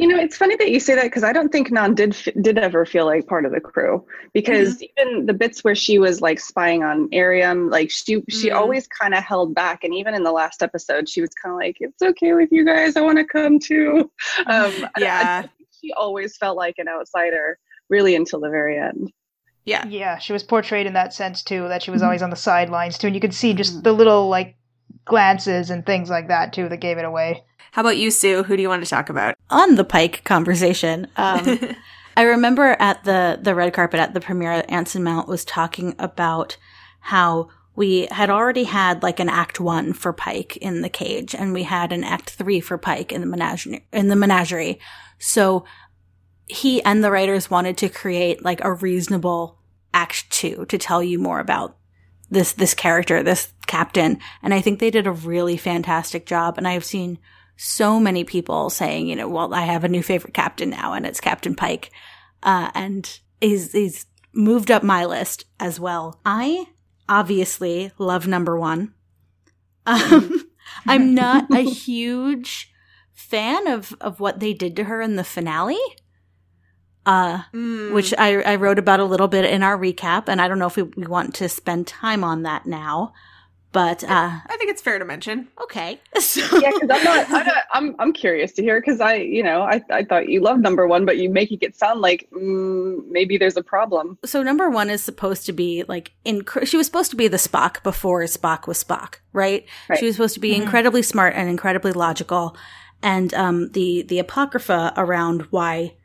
You 0.01 0.07
know, 0.09 0.17
it's 0.19 0.37
funny 0.37 0.57
that 0.57 0.71
you 0.71 0.79
say 0.81 0.95
that 0.95 1.05
because 1.05 1.25
I 1.25 1.33
don't 1.33 1.51
think 1.51 1.71
Nhan 1.71 1.95
did 1.97 2.17
did 2.43 2.59
ever 2.59 2.87
feel 2.87 3.05
like 3.07 3.27
part 3.27 3.45
of 3.45 3.53
the 3.53 3.61
crew 3.61 4.05
because 4.33 4.83
even 4.83 5.27
the 5.27 5.35
bits 5.35 5.65
where 5.65 5.75
she 5.75 5.99
was 5.99 6.21
like 6.21 6.39
spying 6.41 6.83
on 6.85 7.09
Airiam, 7.13 7.69
like 7.71 7.91
she 7.91 8.23
she 8.29 8.51
Mhm. 8.51 8.55
always 8.57 8.87
kind 8.87 9.15
of 9.15 9.23
held 9.25 9.55
back, 9.55 9.83
and 9.85 9.93
even 9.95 10.15
in 10.15 10.23
the 10.23 10.33
last 10.33 10.63
episode, 10.63 11.09
she 11.09 11.21
was 11.21 11.31
kind 11.31 11.53
of 11.53 11.59
like, 11.59 11.77
"It's 11.81 12.03
okay 12.03 12.33
with 12.35 12.51
you 12.53 12.65
guys, 12.65 12.97
I 12.97 13.01
want 13.01 13.19
to 13.19 13.25
come 13.25 13.59
too." 13.59 14.11
Um, 14.47 14.73
I- 14.73 14.89
I 14.97 15.01
yeah, 15.01 15.43
she 15.81 15.93
always 15.95 16.37
felt 16.37 16.57
like 16.57 16.77
an 16.79 16.89
outsider, 16.89 17.59
really 17.89 18.15
until 18.17 18.41
the 18.41 18.51
very 18.51 18.79
end. 18.79 19.13
yeah. 19.65 19.85
Yeah, 19.87 20.19
she 20.19 20.33
was 20.33 20.43
portrayed 20.45 20.87
in 20.87 20.93
that 20.93 21.13
sense 21.13 21.43
too. 21.43 21.67
That 21.69 21.83
she 21.83 21.91
was 21.91 22.01
Mhm. 22.01 22.05
always 22.05 22.23
on 22.23 22.31
the 22.31 22.37
sidelines 22.37 22.99
too, 22.99 23.09
and 23.09 23.15
you 23.17 23.21
could 23.21 23.35
see 23.35 23.53
just 23.55 23.83
the 23.83 23.93
little 23.93 24.29
like 24.29 24.55
glances 25.05 25.71
and 25.71 25.85
things 25.85 26.09
like 26.11 26.29
that 26.29 26.53
too 26.53 26.69
that 26.69 26.77
gave 26.79 26.99
it 26.99 27.05
away. 27.05 27.43
How 27.73 27.83
about 27.83 27.97
you, 27.97 28.11
Sue? 28.11 28.43
Who 28.45 28.57
do 28.57 28.63
you 28.63 28.69
want 28.69 28.83
to 28.85 28.89
talk 28.91 29.09
about? 29.11 29.35
On 29.51 29.75
the 29.75 29.85
Pike 29.85 30.23
conversation, 30.25 31.09
um, 31.17 31.59
I 32.17 32.23
remember 32.23 32.77
at 32.79 33.05
the 33.05 33.39
the 33.43 33.55
red 33.55 33.73
carpet 33.73 34.01
at 34.01 34.15
the 34.15 34.21
premiere, 34.21 34.65
Anson 34.69 35.03
Mount 35.05 35.29
was 35.29 35.45
talking 35.45 35.95
about 35.99 36.57
how 37.01 37.49
we 37.75 38.09
had 38.11 38.31
already 38.31 38.65
had 38.65 39.03
like 39.03 39.21
an 39.21 39.29
act 39.29 39.61
one 39.61 39.93
for 39.93 40.13
Pike 40.13 40.57
in 40.59 40.81
the 40.83 40.89
cage, 40.89 41.35
and 41.35 41.53
we 41.53 41.65
had 41.65 41.93
an 41.93 42.05
act 42.05 42.31
three 42.31 42.61
for 42.61 42.79
Pike 42.79 43.13
in 43.13 43.21
the 43.21 43.27
menagerie. 43.27 43.87
In 43.93 44.09
the 44.09 44.17
menagerie, 44.17 44.79
so 45.19 45.65
he 46.47 46.83
and 46.83 47.03
the 47.03 47.11
writers 47.11 47.51
wanted 47.51 47.77
to 47.79 47.89
create 47.89 48.45
like 48.45 48.63
a 48.63 48.73
reasonable 48.73 49.59
act 49.93 50.31
two 50.31 50.65
to 50.67 50.79
tell 50.79 51.03
you 51.03 51.19
more 51.19 51.41
about 51.41 51.77
this 52.31 52.53
this 52.53 52.75
character, 52.75 53.23
this 53.23 53.53
captain, 53.67 54.19
and 54.43 54.53
I 54.53 54.61
think 54.61 54.79
they 54.79 54.91
did 54.91 55.07
a 55.07 55.13
really 55.13 55.57
fantastic 55.57 56.27
job. 56.27 56.59
And 56.59 56.67
I've 56.67 56.85
seen 56.85 57.19
so 57.57 57.99
many 57.99 58.25
people 58.25 58.69
saying, 58.71 59.07
you 59.07 59.17
know, 59.17 59.29
well, 59.29 59.55
I 59.55 59.63
have 59.63 59.85
a 59.85 59.89
new 59.89 60.03
favorite 60.03 60.35
captain 60.35 60.71
now, 60.71 60.93
and 60.93 61.07
it's 61.07 61.21
Captain 61.21 61.55
Pike, 61.55 61.91
uh, 62.43 62.71
and 62.75 63.19
he's 63.41 63.73
he's 63.73 64.07
moved 64.33 64.71
up 64.71 64.83
my 64.83 65.05
list 65.05 65.45
as 65.59 65.81
well. 65.81 66.21
I 66.25 66.67
obviously 67.09 67.93
love 67.99 68.27
number 68.27 68.59
one. 68.59 68.95
Um, 69.87 70.51
I'm 70.87 71.15
not 71.15 71.51
a 71.51 71.61
huge 71.71 72.73
fan 73.13 73.67
of 73.67 73.97
of 74.01 74.21
what 74.21 74.41
they 74.41 74.53
did 74.53 74.77
to 74.77 74.85
her 74.85 75.01
in 75.01 75.17
the 75.17 75.25
finale. 75.25 75.79
Uh, 77.07 77.43
Mm. 77.55 77.93
which 77.95 78.13
I, 78.19 78.43
I 78.43 78.57
wrote 78.57 78.79
about 78.81 78.99
a 79.01 79.05
little 79.05 79.29
bit 79.29 79.45
in 79.45 79.63
our 79.63 79.79
recap, 79.79 80.25
and 80.29 80.41
I 80.43 80.49
don't 80.49 80.59
know 80.59 80.67
if 80.67 80.75
we, 80.77 80.83
we 80.83 81.07
want 81.07 81.35
to 81.37 81.49
spend 81.49 81.87
time 81.87 82.25
on 82.25 82.43
that 82.43 82.67
now, 82.67 83.13
but 83.71 84.03
uh, 84.03 84.31
I 84.47 84.57
think 84.59 84.71
it's 84.71 84.83
fair 84.83 84.99
to 84.99 85.05
mention. 85.05 85.47
okay. 85.63 86.01
So, 86.21 86.41
Yeah, 86.59 86.71
because 86.73 86.91
I'm 86.91 87.05
not, 87.05 87.27
I'm 87.31 87.47
not. 87.47 87.55
I'm 87.73 87.97
I'm 88.01 88.13
curious 88.13 88.53
to 88.55 88.63
hear 88.63 88.81
because 88.81 89.01
I, 89.01 89.15
you 89.17 89.43
know, 89.43 89.63
I 89.63 89.83
I 89.91 90.03
thought 90.03 90.29
you 90.29 90.41
loved 90.41 90.63
number 90.63 90.87
one, 90.89 91.05
but 91.05 91.19
you 91.19 91.29
making 91.31 91.59
it 91.61 91.77
sound 91.77 92.01
like 92.01 92.27
mm, 92.33 93.07
maybe 93.09 93.37
there's 93.39 93.57
a 93.57 93.63
problem. 93.63 94.19
so 94.25 94.43
number 94.43 94.69
one 94.71 94.89
is 94.91 95.03
supposed 95.03 95.47
to 95.47 95.53
be 95.53 95.85
like 95.87 96.13
inc- 96.25 96.67
she 96.67 96.77
was 96.77 96.87
supposed 96.87 97.11
to 97.11 97.17
be 97.17 97.29
the 97.29 97.37
Spock 97.37 97.83
before 97.83 98.23
Spock 98.25 98.67
was 98.67 98.83
Spock, 98.83 99.17
right? 99.33 99.65
Right. 99.89 99.99
She 99.99 100.07
was 100.07 100.17
supposed 100.17 100.35
to 100.35 100.41
be 100.41 100.53
Mhm. 100.55 100.63
incredibly 100.63 101.03
smart 101.03 101.35
and 101.37 101.49
incredibly 101.49 101.93
logical, 101.93 102.57
and 103.03 103.33
um, 103.35 103.71
the 103.73 104.03
the 104.03 104.19
apocrypha 104.19 104.95
around 104.97 105.43
why 105.51 105.96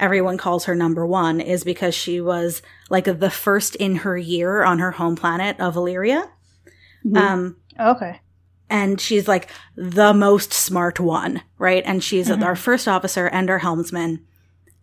everyone 0.00 0.38
calls 0.38 0.64
her 0.66 0.74
number 0.74 1.06
one 1.06 1.40
is 1.40 1.64
because 1.64 1.94
she 1.94 2.20
was 2.20 2.62
like 2.90 3.04
the 3.04 3.30
first 3.30 3.74
in 3.76 3.96
her 3.96 4.16
year 4.16 4.62
on 4.64 4.78
her 4.78 4.92
home 4.92 5.16
planet 5.16 5.58
of 5.60 5.76
Illyria. 5.76 6.28
Um, 7.14 7.56
Okay. 7.78 8.20
and 8.68 9.00
she's 9.00 9.26
like 9.28 9.50
the 9.76 10.12
most 10.12 10.52
smart 10.52 10.98
one, 11.00 11.42
right? 11.58 11.82
And 11.86 12.02
she's 12.02 12.28
Mhm. 12.28 12.44
our 12.44 12.56
first 12.56 12.86
officer 12.88 13.26
and 13.26 13.48
our 13.50 13.58
helmsman. 13.58 14.20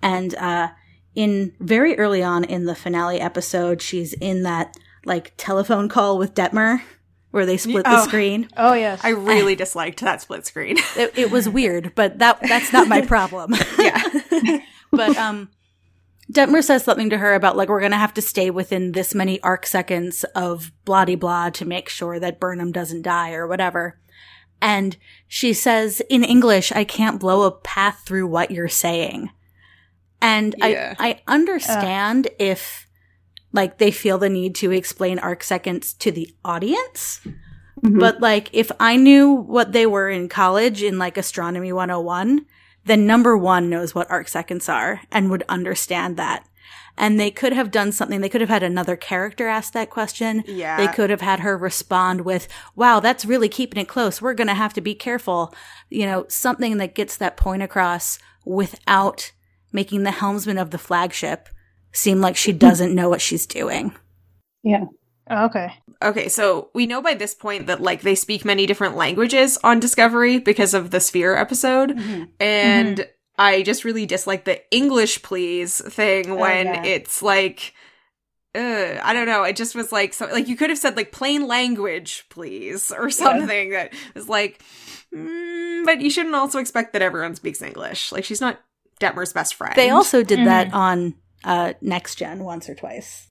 And 0.02 0.36
uh 0.36 0.70
in 1.14 1.54
very 1.62 1.98
early 1.98 2.22
on 2.22 2.44
in 2.44 2.66
the 2.66 2.76
finale 2.76 3.22
episode, 3.22 3.82
she's 3.82 4.14
in 4.14 4.44
that 4.44 4.76
like 5.06 5.34
telephone 5.38 5.88
call 5.88 6.18
with 6.18 6.34
Detmer 6.34 6.82
where 7.32 7.46
they 7.46 7.58
split 7.58 7.84
the 7.86 8.00
Oh. 8.02 8.04
screen. 8.08 8.50
Oh 8.58 8.74
yes. 8.74 9.02
I 9.04 9.10
really 9.10 9.56
disliked 9.56 10.00
that 10.02 10.22
split 10.22 10.46
screen. 10.46 10.78
It, 10.98 11.14
it 11.18 11.32
was 11.32 11.48
weird, 11.50 11.94
but 11.96 12.20
that 12.20 12.40
that's 12.42 12.72
not 12.74 12.88
my 12.88 13.02
problem. 13.14 13.54
yeah. 13.80 14.02
but 14.96 15.16
um 15.18 15.50
Detmer 16.32 16.64
says 16.64 16.84
something 16.84 17.12
to 17.12 17.18
her 17.20 17.36
about 17.36 17.56
like 17.56 17.70
we're 17.70 17.82
gonna 17.82 17.98
have 17.98 18.14
to 18.16 18.22
stay 18.22 18.50
within 18.50 18.94
this 18.94 19.14
many 19.14 19.40
arc 19.42 19.66
seconds 19.66 20.24
of 20.36 20.72
blah 20.84 21.06
de 21.06 21.16
blah 21.16 21.50
to 21.52 21.66
make 21.66 21.88
sure 21.88 22.20
that 22.20 22.40
Burnham 22.40 22.72
doesn't 22.72 23.04
die 23.04 23.34
or 23.34 23.48
whatever. 23.48 24.00
And 24.62 24.98
she 25.28 25.54
says 25.54 26.02
in 26.10 26.24
English, 26.24 26.72
I 26.72 26.84
can't 26.84 27.20
blow 27.20 27.44
a 27.44 27.52
path 27.52 28.04
through 28.06 28.26
what 28.28 28.50
you're 28.50 28.68
saying. 28.68 29.30
And 30.22 30.56
Yeah. 30.58 30.96
I 30.98 31.10
I 31.10 31.22
understand 31.28 32.30
if 32.40 32.88
like 33.54 33.78
they 33.78 33.92
feel 33.92 34.18
the 34.18 34.30
need 34.30 34.56
to 34.56 34.72
explain 34.72 35.20
arc 35.20 35.44
seconds 35.44 35.94
to 35.94 36.12
the 36.12 36.34
audience. 36.44 37.22
But 37.84 38.20
like 38.20 38.50
if 38.52 38.72
I 38.80 38.96
knew 38.96 39.32
what 39.34 39.72
they 39.74 39.86
were 39.86 40.10
in 40.10 40.28
college 40.28 40.82
in 40.82 40.98
like 40.98 41.18
astronomy 41.18 41.72
101, 41.72 42.46
then 42.86 43.06
number 43.06 43.38
1 43.38 43.70
knows 43.70 43.94
what 43.94 44.10
arc 44.10 44.28
seconds 44.28 44.70
are 44.70 45.02
and 45.12 45.30
would 45.30 45.44
understand 45.50 46.18
that. 46.18 46.48
And 46.98 47.20
they 47.20 47.30
could 47.30 47.52
have 47.52 47.72
done 47.72 47.92
something. 47.92 48.22
They 48.22 48.30
could 48.30 48.40
have 48.40 48.50
had 48.50 48.64
another 48.64 48.96
character 48.96 49.48
ask 49.48 49.74
that 49.74 49.90
question. 49.90 50.46
Yeah. 50.48 50.78
They 50.78 50.88
could 50.88 51.10
have 51.10 51.20
had 51.20 51.42
her 51.42 51.58
respond 51.58 52.22
with, 52.22 52.48
wow, 52.76 53.02
that's 53.02 53.26
really 53.26 53.50
keeping 53.50 53.82
it 53.82 53.90
close. 53.90 54.22
We're 54.22 54.34
going 54.34 54.48
to 54.48 54.54
have 54.54 54.74
to 54.76 54.82
be 54.82 54.96
careful. 54.96 55.54
You 55.90 56.06
know, 56.06 56.26
something 56.30 56.78
that 56.78 56.96
gets 56.96 57.18
that 57.18 57.36
point 57.36 57.64
across 57.64 58.18
without 58.46 59.34
making 59.74 60.04
the 60.04 60.12
helmsman 60.12 60.58
of 60.58 60.72
the 60.72 60.78
flagship 60.78 61.50
seem 61.92 62.22
like 62.22 62.38
she 62.38 62.54
doesn't 62.54 62.96
know 62.96 63.10
what 63.10 63.22
she's 63.22 63.46
doing. 63.46 63.94
Yeah. 64.64 64.86
Oh, 65.30 65.46
okay. 65.46 65.74
Okay, 66.02 66.28
so 66.28 66.70
we 66.74 66.86
know 66.86 67.02
by 67.02 67.14
this 67.14 67.34
point 67.34 67.68
that 67.68 67.82
like 67.82 68.02
they 68.02 68.16
speak 68.16 68.46
many 68.46 68.66
different 68.66 68.96
languages 68.96 69.58
on 69.64 69.80
Discovery 69.80 70.40
because 70.40 70.74
of 70.74 70.92
the 70.92 71.00
Sphere 71.00 71.36
episode, 71.36 71.98
and 72.40 73.08
I 73.38 73.64
just 73.64 73.84
really 73.84 74.06
dislike 74.06 74.46
the 74.46 74.62
English 74.74 75.24
please 75.24 75.82
thing 75.82 76.36
when 76.36 76.68
yeah. 76.68 76.84
it's 76.84 77.22
like. 77.22 77.74
Uh, 78.54 79.02
I 79.04 79.12
don't 79.12 79.26
know. 79.26 79.44
It 79.44 79.58
just 79.58 79.76
was 79.76 79.92
like 79.92 80.14
so. 80.14 80.28
Like 80.28 80.48
you 80.48 80.56
could 80.56 80.70
have 80.70 80.80
said 80.80 80.96
like 80.96 81.12
plain 81.12 81.46
language, 81.46 82.24
please, 82.30 82.90
or 82.90 83.10
something 83.10 83.72
that 83.72 83.94
was 84.14 84.30
like. 84.30 84.64
Mm, 85.14 85.84
but 85.84 86.00
you 86.00 86.10
shouldn't 86.10 86.36
also 86.36 86.60
expect 86.60 86.94
that 86.94 87.02
everyone 87.02 87.36
speaks 87.36 87.62
English. 87.62 88.14
Like 88.14 88.24
she's 88.24 88.40
not 88.40 88.62
Detmer's 89.02 89.34
best 89.34 89.56
friend. 89.56 89.76
They 89.76 89.90
also 89.90 90.24
did 90.24 90.48
that 90.48 90.74
on 90.74 91.16
uh, 91.44 91.74
Next 91.82 92.16
Gen 92.16 92.46
once 92.46 92.70
or 92.70 92.76
twice. 92.76 93.30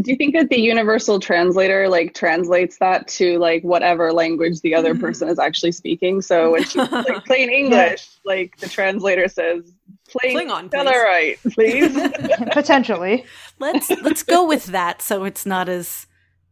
Do 0.00 0.10
you 0.10 0.16
think 0.16 0.34
that 0.34 0.48
the 0.48 0.60
universal 0.60 1.18
translator 1.20 1.88
like 1.88 2.14
translates 2.14 2.78
that 2.78 3.08
to 3.08 3.38
like 3.38 3.62
whatever 3.62 4.12
language 4.12 4.60
the 4.60 4.74
other 4.74 4.94
Mhm. 4.94 5.00
person 5.00 5.28
is 5.28 5.38
actually 5.38 5.72
speaking? 5.72 6.20
So 6.22 6.52
when 6.52 6.64
she's 6.64 6.76
like 6.92 7.24
plain 7.24 7.50
English, 7.50 8.08
like 8.24 8.56
the 8.58 8.68
translator 8.68 9.28
says 9.28 9.72
plain 10.08 10.36
Klingon, 10.48 10.70
please. 10.70 10.78
Tellarite, 10.78 11.54
please. 11.54 12.48
Potentially 12.52 13.24
Let's 13.58 13.90
let's 14.02 14.22
go 14.22 14.46
with 14.46 14.66
that, 14.66 15.00
so 15.02 15.24
it's 15.24 15.46
not 15.46 15.68
as 15.68 16.06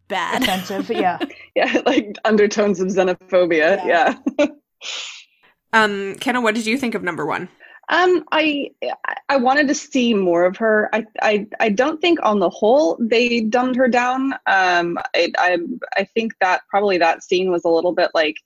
bad. 0.08 0.42
offensive. 0.42 0.90
Yeah. 0.90 1.18
yeah, 1.54 1.80
like 1.86 2.16
undertones 2.24 2.80
of 2.80 2.88
xenophobia. 2.88 3.84
Yeah. 3.86 4.18
Yeah. 4.38 4.46
Um, 5.72 6.14
Kenna, 6.20 6.40
what 6.40 6.54
did 6.54 6.66
you 6.66 6.78
think 6.78 6.94
of 6.94 7.02
number 7.02 7.26
one? 7.26 7.48
Um, 7.88 8.24
I 8.32 8.70
I 9.28 9.36
wanted 9.36 9.68
to 9.68 9.74
see 9.74 10.14
more 10.14 10.44
of 10.44 10.56
her. 10.56 10.88
I 10.92 11.04
I 11.22 11.46
I 11.60 11.68
don't 11.68 12.00
think 12.00 12.18
on 12.22 12.38
the 12.38 12.50
whole 12.50 12.96
they 13.00 13.40
dumbed 13.40 13.76
her 13.76 13.88
down. 13.88 14.32
Um, 14.46 14.98
I 15.14 15.32
I 15.38 15.58
I 15.96 16.04
think 16.04 16.32
that 16.40 16.62
probably 16.68 16.98
that 16.98 17.22
scene 17.22 17.50
was 17.50 17.64
a 17.64 17.70
little 17.70 17.92
bit 17.92 18.10
like 18.14 18.36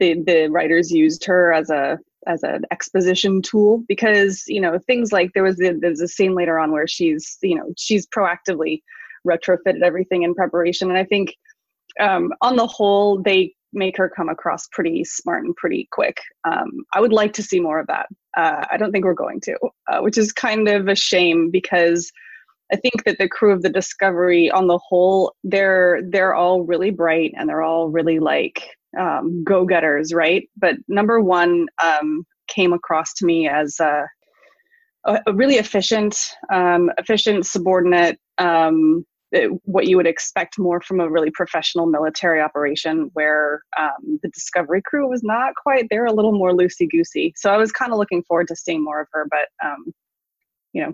the 0.00 0.22
the 0.22 0.48
writers 0.48 0.90
used 0.90 1.24
her 1.24 1.52
as 1.52 1.70
a 1.70 1.98
as 2.26 2.42
an 2.42 2.64
exposition 2.70 3.42
tool 3.42 3.84
because 3.88 4.44
you 4.46 4.60
know 4.60 4.78
things 4.86 5.12
like 5.12 5.32
there 5.34 5.42
was 5.42 5.60
a, 5.60 5.72
there's 5.72 6.00
a 6.00 6.08
scene 6.08 6.34
later 6.34 6.58
on 6.58 6.72
where 6.72 6.86
she's 6.86 7.38
you 7.42 7.56
know 7.56 7.72
she's 7.76 8.06
proactively 8.06 8.80
retrofitted 9.26 9.82
everything 9.82 10.22
in 10.22 10.34
preparation 10.34 10.88
and 10.88 10.98
I 10.98 11.04
think 11.04 11.34
um, 12.00 12.32
on 12.40 12.56
the 12.56 12.66
whole 12.66 13.20
they 13.22 13.54
make 13.72 13.96
her 13.96 14.08
come 14.08 14.28
across 14.28 14.68
pretty 14.68 15.04
smart 15.04 15.44
and 15.44 15.56
pretty 15.56 15.88
quick. 15.92 16.18
Um, 16.44 16.84
I 16.92 17.00
would 17.00 17.12
like 17.12 17.32
to 17.34 17.42
see 17.42 17.60
more 17.60 17.78
of 17.78 17.86
that. 17.86 18.06
Uh, 18.36 18.64
I 18.70 18.76
don't 18.76 18.92
think 18.92 19.04
we're 19.04 19.14
going 19.14 19.40
to, 19.42 19.56
uh, 19.88 20.00
which 20.00 20.18
is 20.18 20.32
kind 20.32 20.68
of 20.68 20.88
a 20.88 20.94
shame 20.94 21.50
because 21.50 22.10
I 22.72 22.76
think 22.76 23.04
that 23.04 23.18
the 23.18 23.28
crew 23.28 23.52
of 23.52 23.62
the 23.62 23.68
Discovery, 23.68 24.50
on 24.50 24.66
the 24.66 24.78
whole, 24.78 25.34
they're 25.44 26.00
they're 26.08 26.34
all 26.34 26.62
really 26.62 26.90
bright 26.90 27.34
and 27.36 27.48
they're 27.48 27.62
all 27.62 27.88
really 27.88 28.18
like 28.18 28.70
um, 28.98 29.44
go 29.44 29.66
getters, 29.66 30.14
right? 30.14 30.48
But 30.56 30.76
number 30.88 31.20
one 31.20 31.66
um, 31.82 32.24
came 32.48 32.72
across 32.72 33.12
to 33.14 33.26
me 33.26 33.48
as 33.48 33.78
a, 33.80 34.06
a, 35.04 35.32
really 35.34 35.56
efficient, 35.56 36.16
um, 36.50 36.90
efficient 36.98 37.46
subordinate. 37.46 38.18
Um, 38.38 39.04
what 39.64 39.86
you 39.86 39.96
would 39.96 40.06
expect 40.06 40.58
more 40.58 40.80
from 40.80 41.00
a 41.00 41.08
really 41.10 41.30
professional 41.30 41.86
military 41.86 42.40
operation 42.40 43.10
where 43.14 43.62
um, 43.78 44.18
the 44.22 44.28
discovery 44.28 44.82
crew 44.84 45.08
was 45.08 45.22
not 45.22 45.54
quite 45.54 45.86
they're 45.90 46.06
a 46.06 46.12
little 46.12 46.32
more 46.32 46.52
loosey 46.52 46.88
goosey 46.90 47.32
so 47.36 47.50
i 47.50 47.56
was 47.56 47.72
kind 47.72 47.92
of 47.92 47.98
looking 47.98 48.22
forward 48.24 48.48
to 48.48 48.56
seeing 48.56 48.84
more 48.84 49.00
of 49.00 49.08
her 49.12 49.26
but 49.30 49.48
um, 49.66 49.92
you 50.72 50.82
know 50.82 50.92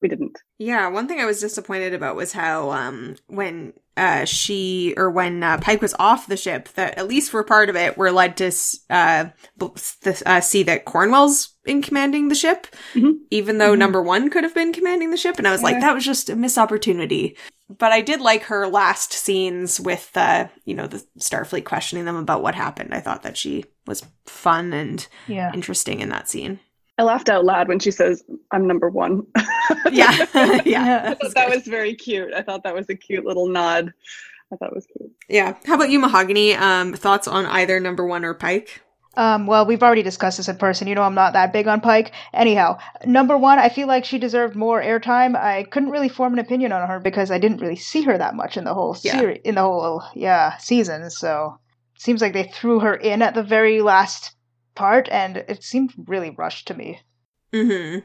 we 0.00 0.08
didn't 0.08 0.36
Yeah, 0.58 0.88
one 0.88 1.06
thing 1.06 1.20
I 1.20 1.26
was 1.26 1.40
disappointed 1.40 1.94
about 1.94 2.16
was 2.16 2.32
how 2.32 2.72
um 2.72 3.14
when 3.28 3.72
uh 3.96 4.24
she 4.24 4.94
or 4.96 5.10
when 5.10 5.42
uh, 5.42 5.58
Pike 5.58 5.80
was 5.80 5.94
off 5.98 6.26
the 6.26 6.36
ship 6.36 6.68
that 6.70 6.98
at 6.98 7.06
least 7.06 7.30
for 7.30 7.44
part 7.44 7.70
of 7.70 7.76
it 7.76 7.96
we're 7.96 8.10
led 8.10 8.36
to 8.38 8.50
uh, 8.90 9.26
uh 10.26 10.40
see 10.40 10.62
that 10.64 10.84
Cornwell's 10.86 11.54
in 11.64 11.82
commanding 11.82 12.28
the 12.28 12.34
ship 12.34 12.66
Mhm. 12.94 13.18
even 13.30 13.58
though 13.58 13.74
Mhm. 13.74 13.78
number 13.78 14.02
1 14.02 14.28
could 14.28 14.42
have 14.42 14.54
been 14.54 14.72
commanding 14.72 15.10
the 15.10 15.16
ship 15.16 15.38
and 15.38 15.46
I 15.46 15.52
was 15.52 15.62
like 15.62 15.80
that 15.80 15.94
was 15.94 16.04
just 16.04 16.28
a 16.28 16.36
missed 16.36 16.58
opportunity. 16.58 17.36
But 17.78 17.92
I 17.92 18.00
did 18.00 18.20
like 18.20 18.44
her 18.44 18.66
last 18.66 19.12
scenes 19.12 19.80
with 19.80 20.12
the, 20.12 20.50
you 20.64 20.74
know 20.74 20.86
the 20.86 21.04
Starfleet 21.18 21.64
questioning 21.64 22.04
them 22.04 22.16
about 22.16 22.42
what 22.42 22.54
happened. 22.54 22.94
I 22.94 23.00
thought 23.00 23.22
that 23.22 23.36
she 23.36 23.64
was 23.86 24.04
fun 24.26 24.72
and 24.72 25.06
Yeah. 25.26 25.50
interesting 25.54 26.00
in 26.00 26.08
that 26.10 26.28
scene. 26.28 26.60
i 26.98 27.02
laughed 27.02 27.28
out 27.28 27.44
loud 27.44 27.66
when 27.68 27.78
she 27.80 27.90
says 27.90 28.22
i'm 28.52 28.66
number 28.66 28.88
one 28.90 29.22
Yeah. 29.90 30.12
yeah. 30.64 31.14
thought 31.14 31.22
was 31.22 31.34
that 31.34 31.48
good. 31.48 31.56
was 31.56 31.66
very 31.66 31.94
cute 31.94 32.32
i 32.34 32.42
thought 32.42 32.62
that 32.64 32.74
was 32.74 32.88
a 32.90 32.94
cute 32.94 33.24
little 33.24 33.48
nod 33.48 33.92
i 34.52 34.56
thought 34.56 34.68
it 34.70 34.74
was 34.74 34.86
cute 34.86 35.10
Yeah. 35.28 35.56
How 35.66 35.74
about 35.74 35.90
you, 35.90 35.98
Mahogany? 35.98 36.54
Um, 36.54 36.92
thoughts 36.92 37.26
on 37.26 37.46
either 37.46 37.80
number 37.80 38.04
one 38.06 38.24
or 38.24 38.34
Pike? 38.34 38.82
Um, 39.16 39.46
well, 39.46 39.66
we've 39.66 39.82
already 39.82 40.02
discussed 40.02 40.38
this 40.38 40.48
in 40.48 40.56
person. 40.56 40.88
You 40.88 40.94
know, 40.94 41.02
I'm 41.02 41.14
not 41.14 41.34
that 41.34 41.52
big 41.52 41.68
on 41.68 41.80
Pike. 41.80 42.12
Anyhow, 42.32 42.78
number 43.04 43.36
one, 43.36 43.58
I 43.58 43.68
feel 43.68 43.86
like 43.86 44.04
she 44.04 44.18
deserved 44.18 44.56
more 44.56 44.82
airtime. 44.82 45.36
I 45.36 45.64
couldn't 45.64 45.90
really 45.90 46.08
form 46.08 46.32
an 46.32 46.38
opinion 46.38 46.72
on 46.72 46.88
her 46.88 46.98
because 46.98 47.30
I 47.30 47.38
didn't 47.38 47.60
really 47.60 47.76
see 47.76 48.02
her 48.02 48.16
that 48.16 48.34
much 48.34 48.56
in 48.56 48.64
the 48.64 48.74
whole 48.74 48.96
Yeah. 49.02 49.12
series, 49.12 49.40
in 49.44 49.54
the 49.56 49.62
whole 49.62 50.02
yeah 50.14 50.56
season. 50.56 51.10
So, 51.10 51.58
seems 51.98 52.20
like 52.22 52.32
they 52.32 52.44
threw 52.44 52.80
her 52.80 52.94
in 52.94 53.22
at 53.22 53.34
the 53.34 53.42
very 53.42 53.82
last 53.82 54.34
part, 54.74 55.08
and 55.10 55.36
it 55.36 55.62
seemed 55.62 55.92
really 56.06 56.30
rushed 56.30 56.68
to 56.68 56.74
me. 56.74 57.00
Mm-hmm. 57.52 58.00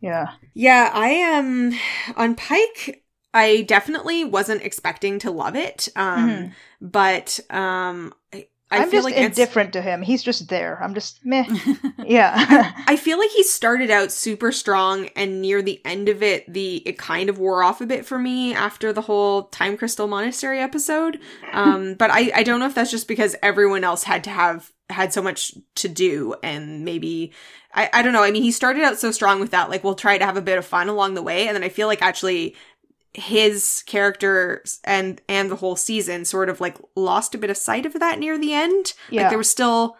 Yeah. 0.00 0.28
Yeah, 0.54 0.90
I 0.92 1.08
am 1.08 1.72
on 2.16 2.34
Pike. 2.34 3.02
I 3.32 3.62
definitely 3.62 4.24
wasn't 4.24 4.62
expecting 4.62 5.18
to 5.20 5.30
love 5.30 5.56
it. 5.56 5.88
Um, 5.96 6.28
Mhm. 6.28 6.52
but 6.80 7.40
um, 7.50 8.12
I, 8.32 8.48
I 8.72 8.82
I'm 8.82 8.90
feel 8.90 9.02
just 9.02 9.04
like 9.06 9.16
it's. 9.16 9.38
indifferent 9.38 9.72
to 9.72 9.82
him. 9.82 10.00
He's 10.02 10.22
just 10.22 10.48
there. 10.48 10.78
I'm 10.80 10.94
just 10.94 11.24
meh. 11.24 11.44
yeah. 12.04 12.72
I 12.86 12.96
feel 12.96 13.18
like 13.18 13.30
he 13.30 13.42
started 13.42 13.90
out 13.90 14.12
super 14.12 14.52
strong, 14.52 15.08
and 15.16 15.42
near 15.42 15.60
the 15.60 15.84
end 15.84 16.08
of 16.08 16.22
it, 16.22 16.50
the 16.52 16.76
it 16.86 16.96
kind 16.96 17.28
of 17.28 17.38
wore 17.38 17.62
off 17.64 17.80
a 17.80 17.86
bit 17.86 18.06
for 18.06 18.18
me 18.18 18.54
after 18.54 18.92
the 18.92 19.02
whole 19.02 19.44
Time 19.44 19.76
Crystal 19.76 20.06
Monastery 20.06 20.60
episode. 20.60 21.18
Um, 21.52 21.94
but 21.98 22.10
I 22.10 22.30
I 22.34 22.42
don't 22.44 22.60
know 22.60 22.66
if 22.66 22.74
that's 22.74 22.90
just 22.92 23.08
because 23.08 23.34
everyone 23.42 23.82
else 23.82 24.04
had 24.04 24.22
to 24.24 24.30
have 24.30 24.70
had 24.88 25.12
so 25.12 25.22
much 25.22 25.52
to 25.76 25.88
do, 25.88 26.34
and 26.42 26.84
maybe 26.84 27.32
I 27.74 27.90
I 27.92 28.02
don't 28.02 28.12
know. 28.12 28.22
I 28.22 28.30
mean, 28.30 28.42
he 28.42 28.52
started 28.52 28.82
out 28.84 28.98
so 28.98 29.10
strong 29.10 29.40
with 29.40 29.50
that, 29.50 29.68
like 29.68 29.82
we'll 29.82 29.94
try 29.94 30.16
to 30.16 30.24
have 30.24 30.36
a 30.36 30.42
bit 30.42 30.58
of 30.58 30.64
fun 30.66 30.88
along 30.88 31.14
the 31.14 31.22
way, 31.22 31.48
and 31.48 31.56
then 31.56 31.64
I 31.64 31.68
feel 31.70 31.88
like 31.88 32.02
actually 32.02 32.54
his 33.14 33.82
character 33.86 34.62
and 34.84 35.20
and 35.28 35.50
the 35.50 35.56
whole 35.56 35.76
season 35.76 36.24
sort 36.24 36.48
of 36.48 36.60
like 36.60 36.78
lost 36.94 37.34
a 37.34 37.38
bit 37.38 37.50
of 37.50 37.56
sight 37.56 37.86
of 37.86 37.94
that 37.94 38.18
near 38.18 38.38
the 38.38 38.54
end. 38.54 38.92
Yeah. 39.08 39.22
Like 39.22 39.30
there 39.30 39.38
was 39.38 39.50
still, 39.50 39.96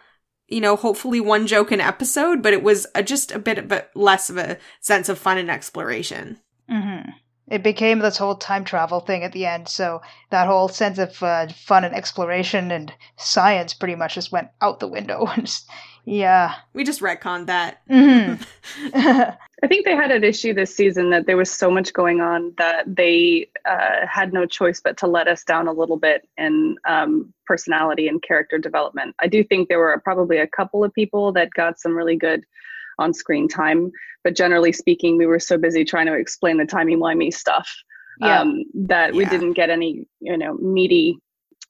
you 0.47 0.61
know, 0.61 0.75
hopefully 0.75 1.19
one 1.19 1.47
joke 1.47 1.71
an 1.71 1.81
episode, 1.81 2.41
but 2.41 2.53
it 2.53 2.63
was 2.63 2.87
a, 2.95 3.03
just 3.03 3.31
a 3.31 3.39
bit 3.39 3.57
of 3.57 3.67
but 3.67 3.91
less 3.95 4.29
of 4.29 4.37
a 4.37 4.57
sense 4.79 5.09
of 5.09 5.19
fun 5.19 5.37
and 5.37 5.49
exploration. 5.51 6.39
hmm 6.69 7.01
It 7.47 7.63
became 7.63 7.99
this 7.99 8.17
whole 8.17 8.35
time 8.35 8.63
travel 8.63 8.99
thing 8.99 9.23
at 9.23 9.31
the 9.31 9.45
end, 9.45 9.67
so 9.69 10.01
that 10.31 10.47
whole 10.47 10.67
sense 10.69 10.97
of 10.97 11.21
uh, 11.21 11.47
fun 11.49 11.83
and 11.83 11.93
exploration 11.93 12.71
and 12.71 12.93
science 13.17 13.73
pretty 13.73 13.95
much 13.95 14.15
just 14.15 14.31
went 14.31 14.49
out 14.61 14.79
the 14.79 14.87
window. 14.87 15.27
And 16.05 16.13
just- 16.13 16.17
yeah. 16.19 16.55
We 16.73 16.83
just 16.83 17.01
retconned 17.01 17.47
that. 17.47 17.81
hmm 17.89 18.35
I 19.63 19.67
think 19.67 19.85
they 19.85 19.95
had 19.95 20.09
an 20.09 20.23
issue 20.23 20.55
this 20.55 20.75
season 20.75 21.11
that 21.11 21.27
there 21.27 21.37
was 21.37 21.51
so 21.51 21.69
much 21.69 21.93
going 21.93 22.19
on 22.19 22.51
that 22.57 22.83
they 22.87 23.47
uh, 23.65 24.07
had 24.09 24.33
no 24.33 24.47
choice 24.47 24.81
but 24.83 24.97
to 24.97 25.07
let 25.07 25.27
us 25.27 25.43
down 25.43 25.67
a 25.67 25.71
little 25.71 25.97
bit 25.97 26.27
in 26.37 26.77
um, 26.87 27.31
personality 27.45 28.07
and 28.07 28.23
character 28.23 28.57
development. 28.57 29.15
I 29.19 29.27
do 29.27 29.43
think 29.43 29.69
there 29.69 29.77
were 29.77 30.01
probably 30.03 30.37
a 30.39 30.47
couple 30.47 30.83
of 30.83 30.91
people 30.93 31.31
that 31.33 31.51
got 31.51 31.79
some 31.79 31.95
really 31.95 32.15
good 32.15 32.43
on 32.97 33.13
screen 33.13 33.47
time, 33.47 33.91
but 34.23 34.35
generally 34.35 34.71
speaking, 34.71 35.15
we 35.15 35.27
were 35.27 35.39
so 35.39 35.59
busy 35.59 35.85
trying 35.85 36.07
to 36.07 36.13
explain 36.15 36.57
the 36.57 36.65
timey 36.65 36.95
wimey 36.95 37.31
stuff 37.31 37.69
yeah. 38.19 38.41
um, 38.41 38.63
that 38.73 39.13
we 39.13 39.23
Yeah. 39.25 39.29
didn't 39.29 39.53
get 39.53 39.69
any, 39.69 40.07
you 40.21 40.37
know, 40.37 40.55
meaty 40.55 41.19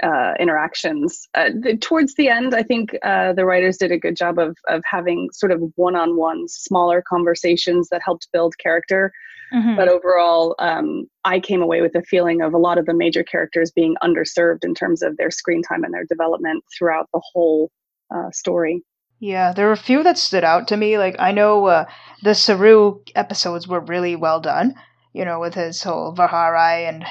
uh, 0.03 0.33
interactions. 0.39 1.27
Uh, 1.33 1.49
the, 1.53 1.77
towards 1.77 2.15
the 2.15 2.29
end, 2.29 2.53
I 2.53 2.63
think 2.63 2.95
uh, 3.03 3.33
the 3.33 3.45
writers 3.45 3.77
did 3.77 3.91
a 3.91 3.97
good 3.97 4.15
job 4.15 4.39
of 4.39 4.57
of 4.67 4.81
having 4.85 5.29
sort 5.31 5.51
of 5.51 5.61
one-on-one, 5.75 6.47
smaller 6.47 7.03
conversations 7.07 7.89
that 7.89 8.01
helped 8.03 8.27
build 8.31 8.57
character. 8.57 9.11
Mhm. 9.53 9.75
But 9.75 9.89
overall, 9.89 10.55
um, 10.59 11.07
I 11.25 11.39
came 11.39 11.61
away 11.61 11.81
with 11.81 11.93
a 11.95 12.01
feeling 12.03 12.41
of 12.41 12.53
a 12.53 12.57
lot 12.57 12.77
of 12.77 12.85
the 12.85 12.93
major 12.93 13.23
characters 13.23 13.69
being 13.69 13.95
underserved 14.01 14.63
in 14.63 14.73
terms 14.73 15.01
of 15.01 15.17
their 15.17 15.29
screen 15.29 15.61
time 15.61 15.83
and 15.83 15.93
their 15.93 16.05
development 16.05 16.63
throughout 16.77 17.09
the 17.13 17.21
whole 17.33 17.69
uh, 18.15 18.31
story. 18.31 18.81
Yeah, 19.19 19.51
there 19.53 19.67
were 19.67 19.73
a 19.73 19.77
few 19.77 20.03
that 20.03 20.17
stood 20.17 20.43
out 20.43 20.67
to 20.69 20.77
me. 20.77 20.97
Like 20.97 21.15
I 21.19 21.31
know 21.31 21.65
uh, 21.65 21.85
the 22.23 22.33
Saru 22.33 23.01
episodes 23.13 23.67
were 23.67 23.81
really 23.81 24.15
well 24.15 24.39
done. 24.39 24.73
You 25.13 25.25
know, 25.25 25.41
with 25.41 25.55
his 25.55 25.83
whole 25.83 26.15
vahar'ai 26.15 26.87
and 26.87 27.05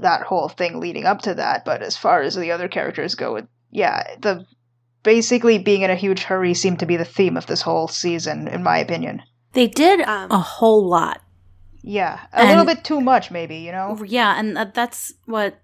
that 0.00 0.22
whole 0.22 0.48
thing 0.48 0.80
leading 0.80 1.04
up 1.04 1.22
to 1.22 1.34
that. 1.34 1.64
But 1.64 1.82
as 1.82 1.96
far 1.96 2.22
as 2.22 2.34
the 2.34 2.52
other 2.52 2.68
characters 2.68 3.14
go, 3.14 3.36
it, 3.36 3.46
yeah, 3.70 4.02
the 4.20 4.46
basically 5.02 5.58
being 5.58 5.82
in 5.82 5.90
a 5.90 5.94
huge 5.96 6.22
hurry 6.24 6.54
seemed 6.54 6.80
to 6.80 6.86
be 6.86 6.96
the 6.96 7.04
theme 7.04 7.36
of 7.36 7.46
this 7.46 7.62
whole 7.62 7.88
season, 7.88 8.48
in 8.48 8.62
my 8.62 8.78
opinion. 8.78 9.22
they 9.52 9.66
did 9.68 10.00
Um, 10.02 10.30
a 10.30 10.38
whole 10.38 10.86
lot. 10.86 11.22
Yeah, 11.82 12.18
a 12.32 12.46
little 12.46 12.64
bit 12.64 12.82
too 12.84 13.00
much, 13.00 13.30
maybe. 13.30 13.56
You 13.58 13.72
know. 13.72 14.02
Yeah, 14.04 14.38
and 14.38 14.56
that's 14.74 15.14
what 15.26 15.60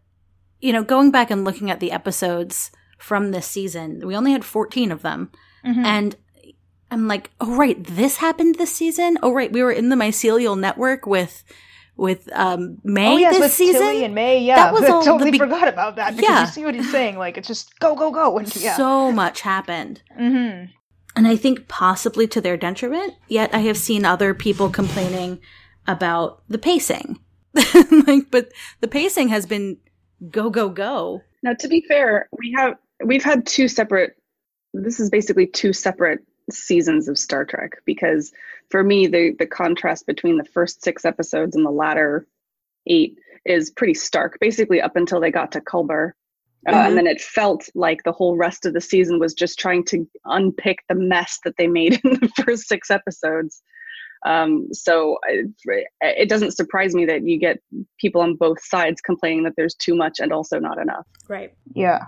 you 0.61 0.73
know, 0.73 0.85
going 0.85 1.11
back 1.11 1.29
and 1.31 1.45
looking 1.45 1.71
at 1.73 1.81
the 1.81 1.91
episodes 1.91 2.71
from 2.97 3.33
this 3.33 3.47
season, 3.47 4.01
we 4.07 4.15
only 4.15 4.31
had 4.31 4.45
14 4.45 4.93
of 4.93 5.03
them. 5.03 5.33
Mhm. 5.67 5.85
And 5.85 6.17
I'm 6.89 7.09
like, 7.09 7.31
oh, 7.41 7.57
right, 7.57 7.83
this 7.85 8.19
happened 8.19 8.55
this 8.55 8.73
season. 8.73 9.19
Oh, 9.25 9.33
right, 9.33 9.51
we 9.51 9.61
were 9.61 9.73
in 9.73 9.89
the 9.89 9.97
mycelial 9.97 10.57
network 10.57 11.05
with 11.05 11.43
with 12.03 12.29
um, 12.33 12.79
May 12.83 13.15
oh 13.15 13.17
yes, 13.17 13.35
this 13.35 13.41
with 13.41 13.53
season. 13.53 13.81
Tilly 13.81 14.05
and 14.05 14.15
May. 14.15 14.43
Yeah, 14.43 14.57
That 14.57 14.73
was 14.75 14.83
all 14.91 15.03
I 15.03 15.05
totally 15.05 15.31
be- 15.31 15.39
forgot 15.39 15.69
about 15.69 15.95
that 15.97 16.17
because 16.17 16.29
Yeah. 16.29 16.41
you 16.41 16.47
see 16.49 16.65
what 16.65 16.75
he's 16.75 16.91
saying. 16.91 17.17
Like 17.17 17.39
it's 17.39 17.47
just 17.47 17.79
go 17.79 17.95
go 17.95 18.11
go 18.11 18.37
and 18.39 18.55
yeah. 18.57 18.77
So 18.77 19.13
much 19.13 19.43
happened. 19.43 20.03
hmm 20.17 20.65
And 21.15 21.29
I 21.29 21.37
think 21.37 21.69
possibly 21.69 22.27
to 22.29 22.41
their 22.41 22.57
detriment, 22.57 23.15
yet 23.29 23.55
I 23.55 23.61
have 23.61 23.77
seen 23.79 24.05
other 24.05 24.35
people 24.35 24.69
complaining 24.69 25.39
about 25.87 26.43
the 26.49 26.59
pacing. 26.59 27.19
like, 28.07 28.31
but 28.31 28.49
the 28.81 28.89
pacing 28.89 29.29
has 29.29 29.47
been 29.47 29.77
go, 30.31 30.51
go, 30.51 30.69
go. 30.71 31.23
Now, 31.43 31.55
to 31.61 31.69
be 31.69 31.85
fair, 31.87 32.29
we 32.39 32.53
have 32.59 32.75
we've 33.05 33.25
had 33.25 33.47
two 33.47 33.69
separate. 33.69 34.17
This 34.75 34.99
is 34.99 35.09
basically 35.11 35.47
two 35.47 35.73
separate 35.73 36.21
seasons 36.51 37.09
of 37.09 37.19
Star 37.19 37.45
Trek 37.45 37.73
because 37.85 38.33
for 38.71 38.83
me, 38.83 39.07
the 39.07 39.35
the 39.39 39.47
contrast 39.47 40.07
between 40.07 40.37
the 40.37 40.45
first 40.45 40.83
six 40.83 41.05
episodes 41.05 41.57
and 41.57 41.65
the 41.65 41.71
latter 41.71 42.27
eight 42.87 43.19
is 43.45 43.71
pretty 43.71 43.95
stark. 43.95 44.39
Basically, 44.41 44.81
up 44.81 44.97
until 44.97 45.21
they 45.21 45.31
got 45.31 45.53
to 45.53 45.61
Culber, 45.61 46.13
uh, 46.69 46.73
Mhm. 46.73 46.87
and 46.87 46.97
then 46.97 47.07
it 47.07 47.21
felt 47.21 47.69
like 47.75 48.03
the 48.05 48.13
whole 48.13 48.37
rest 48.37 48.67
of 48.67 48.73
the 48.73 48.81
season 48.81 49.19
was 49.19 49.35
just 49.35 49.59
trying 49.59 49.85
to 49.87 50.09
unpick 50.25 50.79
the 50.89 50.95
mess 50.95 51.39
that 51.45 51.55
they 51.59 51.67
made 51.67 51.95
in 52.05 52.13
the 52.21 52.31
first 52.45 52.69
six 52.69 52.91
episodes. 52.91 53.63
Um, 54.25 54.69
so 54.73 55.19
I, 55.25 55.43
it 56.01 56.29
doesn't 56.29 56.53
surprise 56.53 56.95
me 56.95 57.05
that 57.07 57.27
you 57.27 57.39
get 57.39 57.59
people 57.99 58.21
on 58.21 58.37
both 58.37 58.63
sides 58.65 59.01
complaining 59.01 59.43
that 59.45 59.55
there's 59.57 59.75
too 59.75 59.97
much 59.97 60.21
and 60.21 60.33
also 60.33 60.61
not 60.61 60.79
enough. 60.79 61.07
Right. 61.29 61.53
Yeah. 61.75 62.05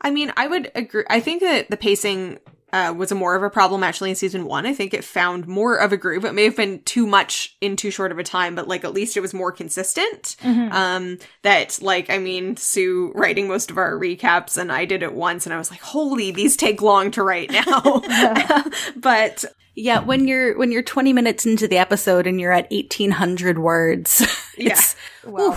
I 0.00 0.10
mean, 0.10 0.32
I 0.36 0.46
would 0.46 0.70
agree. 0.74 1.04
I 1.08 1.20
think 1.20 1.42
that 1.42 1.70
the 1.70 1.76
pacing 1.76 2.38
uh, 2.72 2.94
was 2.96 3.10
a 3.10 3.14
more 3.16 3.34
of 3.34 3.42
a 3.42 3.50
problem 3.50 3.82
actually 3.82 4.10
in 4.10 4.16
season 4.16 4.44
one. 4.44 4.64
I 4.64 4.72
think 4.72 4.94
it 4.94 5.04
found 5.04 5.48
more 5.48 5.76
of 5.76 5.92
a 5.92 5.96
groove. 5.96 6.24
It 6.24 6.34
may 6.34 6.44
have 6.44 6.56
been 6.56 6.82
too 6.84 7.04
much 7.06 7.56
in 7.60 7.74
too 7.76 7.90
short 7.90 8.12
of 8.12 8.18
a 8.18 8.22
time, 8.22 8.54
but 8.54 8.68
like 8.68 8.84
at 8.84 8.92
least 8.94 9.16
it 9.16 9.20
was 9.20 9.34
more 9.34 9.50
consistent. 9.50 10.36
Mhm. 10.42 10.72
Um, 10.72 11.18
that 11.42 11.78
like, 11.82 12.10
I 12.10 12.18
mean, 12.18 12.56
Sue 12.56 13.12
writing 13.14 13.48
most 13.48 13.70
of 13.72 13.78
our 13.78 13.92
recaps 13.94 14.56
and 14.56 14.70
I 14.70 14.84
did 14.84 15.02
it 15.02 15.14
once 15.14 15.46
and 15.46 15.52
I 15.52 15.58
was 15.58 15.70
like, 15.70 15.80
holy, 15.80 16.30
these 16.30 16.56
take 16.56 16.80
long 16.80 17.10
to 17.12 17.24
write 17.24 17.50
now. 17.50 18.02
but 18.96 19.44
Yeah, 19.74 20.00
when 20.00 20.28
you're 20.28 20.56
when 20.56 20.70
you're 20.70 20.82
20 20.82 21.12
minutes 21.12 21.46
into 21.46 21.66
the 21.66 21.78
episode 21.78 22.26
and 22.28 22.40
you're 22.40 22.52
at 22.52 22.70
1800 22.70 23.58
words. 23.58 24.24
Yeah. 24.56 24.78
Wow. 25.24 25.56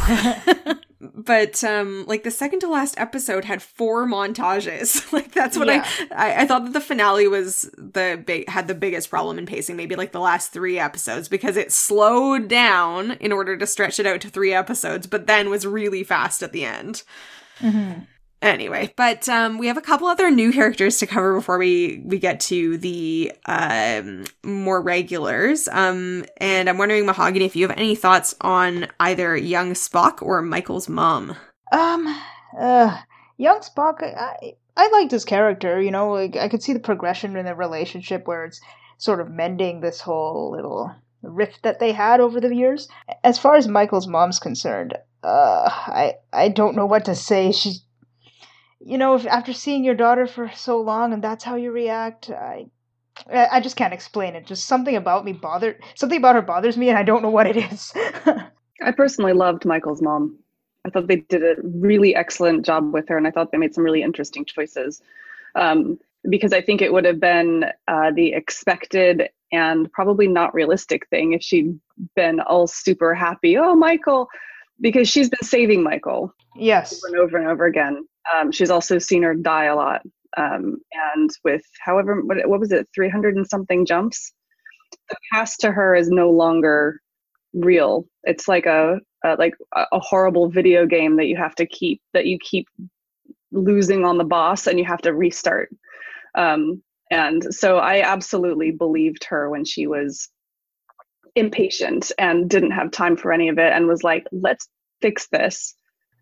But 1.14 1.64
um 1.64 2.06
like 2.08 2.24
the 2.24 2.32
second 2.32 2.60
to 2.60 2.68
last 2.68 2.94
episode 3.00 3.46
had 3.46 3.62
four 3.62 4.06
montages 4.08 5.12
like 5.14 5.32
that's 5.34 5.58
what 5.58 5.68
Yeah. 5.68 5.86
I, 6.12 6.32
I 6.32 6.42
i 6.42 6.48
thought 6.48 6.66
that 6.66 6.74
the 6.74 6.82
finale 6.82 7.28
was 7.28 7.70
the 7.78 8.22
big 8.26 8.48
had 8.50 8.68
the 8.68 8.76
biggest 8.76 9.10
problem 9.10 9.38
in 9.38 9.46
pacing 9.46 9.76
maybe 9.76 9.96
like 9.96 10.12
the 10.12 10.20
last 10.20 10.54
three 10.54 10.80
episodes 10.80 11.28
because 11.28 11.58
it 11.58 11.72
slowed 11.72 12.48
down 12.48 13.12
in 13.14 13.32
order 13.32 13.58
to 13.58 13.68
stretch 13.68 14.00
it 14.00 14.06
out 14.06 14.22
to 14.22 14.30
three 14.30 14.54
episodes 14.54 15.08
but 15.08 15.28
then 15.28 15.50
was 15.50 15.66
really 15.68 16.04
fast 16.04 16.42
at 16.44 16.52
the 16.52 16.64
end 16.66 17.04
Mhm. 17.60 18.08
Anyway 18.44 18.94
but 18.96 19.28
um 19.30 19.58
we 19.58 19.68
have 19.68 19.78
a 19.78 19.82
couple 19.82 20.08
other 20.08 20.30
new 20.30 20.52
characters 20.52 20.98
to 20.98 21.08
cover 21.08 21.34
before 21.36 21.58
we 21.58 22.02
we 22.06 22.20
get 22.20 22.40
to 22.40 22.78
the 22.78 23.32
um 23.46 24.26
more 24.44 24.82
regulars 24.82 25.68
um 25.70 26.24
and 26.38 26.70
i'm 26.70 26.78
wondering 26.78 27.06
mahogany 27.06 27.46
if 27.46 27.56
you 27.56 27.68
have 27.68 27.78
any 27.78 27.96
thoughts 27.96 28.36
on 28.42 28.86
either 29.00 29.36
young 29.36 29.74
spock 29.74 30.22
or 30.22 30.42
michael's 30.42 30.88
mom 30.90 31.36
Um, 31.72 32.06
uh, 32.60 32.98
young 33.38 33.60
Spock, 33.62 34.04
I, 34.04 34.54
I 34.78 34.90
liked 34.90 35.12
his 35.12 35.26
character, 35.26 35.82
you 35.82 35.90
know, 35.90 36.12
like, 36.12 36.36
I 36.36 36.50
could 36.50 36.62
see 36.62 36.74
the 36.74 36.80
progression 36.80 37.36
in 37.36 37.46
the 37.46 37.56
relationship 37.56 38.28
where 38.28 38.46
it's 38.46 38.62
sort 38.98 39.20
of 39.20 39.32
mending 39.32 39.82
this 39.82 40.00
whole 40.02 40.52
little 40.52 40.94
rift 41.24 41.64
that 41.64 41.80
they 41.80 41.92
had 41.92 42.20
over 42.20 42.40
the 42.40 42.54
years. 42.54 42.88
As 43.24 43.40
far 43.40 43.56
as 43.56 43.68
Michael's 43.68 44.08
mom's 44.08 44.40
concerned, 44.40 44.94
uh, 45.24 45.66
I, 45.68 46.14
I 46.32 46.50
don't 46.50 46.76
know 46.76 46.86
what 46.86 47.06
to 47.06 47.16
say. 47.16 47.52
She, 47.52 47.78
you 48.86 48.98
know, 48.98 49.16
if, 49.16 49.26
after 49.26 49.54
seeing 49.54 49.84
your 49.84 49.96
daughter 49.96 50.28
for 50.28 50.52
so 50.56 50.82
long 50.82 51.14
and 51.14 51.24
that's 51.24 51.44
how 51.44 51.56
you 51.56 51.72
react, 51.72 52.30
I, 52.30 52.68
I 53.32 53.60
just 53.62 53.76
can't 53.76 53.94
explain 53.94 54.36
it. 54.36 54.46
Just 54.46 54.66
something 54.66 54.96
about 54.96 55.26
me 55.26 55.34
bothered, 55.34 55.82
something 55.96 56.18
about 56.18 56.36
her 56.36 56.42
bothers 56.42 56.78
me 56.78 56.90
and 56.90 56.98
I 56.98 57.04
don't 57.04 57.22
know 57.22 57.30
what 57.30 57.48
it 57.48 57.58
is. 57.58 57.94
I 58.82 58.92
personally 58.92 59.34
loved 59.34 59.66
Michael's 59.66 60.02
mom. 60.02 60.38
I 60.86 60.90
thought 60.90 61.08
they 61.08 61.18
did 61.18 61.44
a 61.44 61.56
really 61.64 62.16
excellent 62.16 62.66
job 62.66 62.94
with 62.94 63.08
her, 63.08 63.18
and 63.18 63.26
I 63.26 63.32
thought 63.32 63.52
they 63.52 63.58
made 63.58 63.74
some 63.74 63.86
really 63.86 64.04
interesting 64.04 64.44
choices. 64.44 65.02
Um, 65.56 65.98
because 66.30 66.54
I 66.54 66.62
think 66.62 66.82
it 66.82 66.92
would 66.92 67.06
have 67.06 67.20
been 67.20 67.66
uh, 67.88 68.12
the 68.12 68.34
expected 68.34 69.30
and 69.52 69.92
probably 69.92 70.28
not 70.28 70.54
realistic 70.54 71.08
thing 71.10 71.34
if 71.34 71.44
she'd 71.44 71.80
been 72.16 72.40
all 72.40 72.66
super 72.68 73.14
happy. 73.14 73.58
Oh, 73.58 73.76
Michael, 73.76 74.30
because 74.82 75.10
she's 75.10 75.30
been 75.30 75.48
saving 75.48 75.84
Michael 75.84 76.34
yes. 76.56 76.94
over 76.94 77.08
and 77.08 77.24
over 77.24 77.38
and 77.38 77.48
over 77.48 77.66
again. 77.66 78.06
Um, 78.34 78.52
she's 78.52 78.70
also 78.70 79.00
seen 79.00 79.24
her 79.24 79.36
die 79.36 79.66
a 79.66 79.76
lot. 79.76 80.02
Um, 80.38 80.78
and 81.16 81.30
with 81.44 81.64
however, 81.80 82.22
what, 82.22 82.38
what 82.48 82.60
was 82.60 82.72
it, 82.72 82.88
300 82.96 83.36
and 83.36 83.48
something 83.48 83.86
jumps? 83.86 84.34
The 85.10 85.16
past 85.32 85.60
to 85.62 85.72
her 85.72 85.96
is 85.96 86.10
no 86.10 86.30
longer 86.30 87.00
real. 87.54 88.08
It's 88.24 88.48
like 88.48 88.66
a, 88.66 89.00
a 89.24 89.36
like 89.36 89.54
a 89.76 89.86
a 89.92 90.00
horrible 90.00 90.50
video 90.50 90.86
game 90.86 91.18
that 91.18 91.28
you 91.28 91.38
have 91.38 91.56
to 91.56 91.66
keep, 91.66 92.02
that 92.14 92.26
you 92.26 92.38
keep 92.40 92.68
losing 93.52 94.06
on 94.06 94.18
the 94.18 94.24
boss 94.24 94.68
and 94.68 94.80
you 94.80 94.86
have 94.86 95.02
to 95.02 95.14
restart. 95.14 95.70
Um, 96.36 96.82
and 97.12 97.54
so 97.54 97.78
I 97.78 98.02
absolutely 98.02 98.72
believed 98.72 99.26
her 99.26 99.50
when 99.50 99.66
she 99.66 99.86
was 99.86 100.30
impatient 101.36 102.12
and 102.18 102.50
didn't 102.50 102.72
have 102.72 102.92
time 102.92 103.18
for 103.18 103.32
any 103.32 103.50
of 103.50 103.58
it 103.58 103.72
and 103.74 103.88
was 103.88 104.04
like, 104.04 104.26
let's 104.32 104.68
fix 105.02 105.28
this 105.28 105.76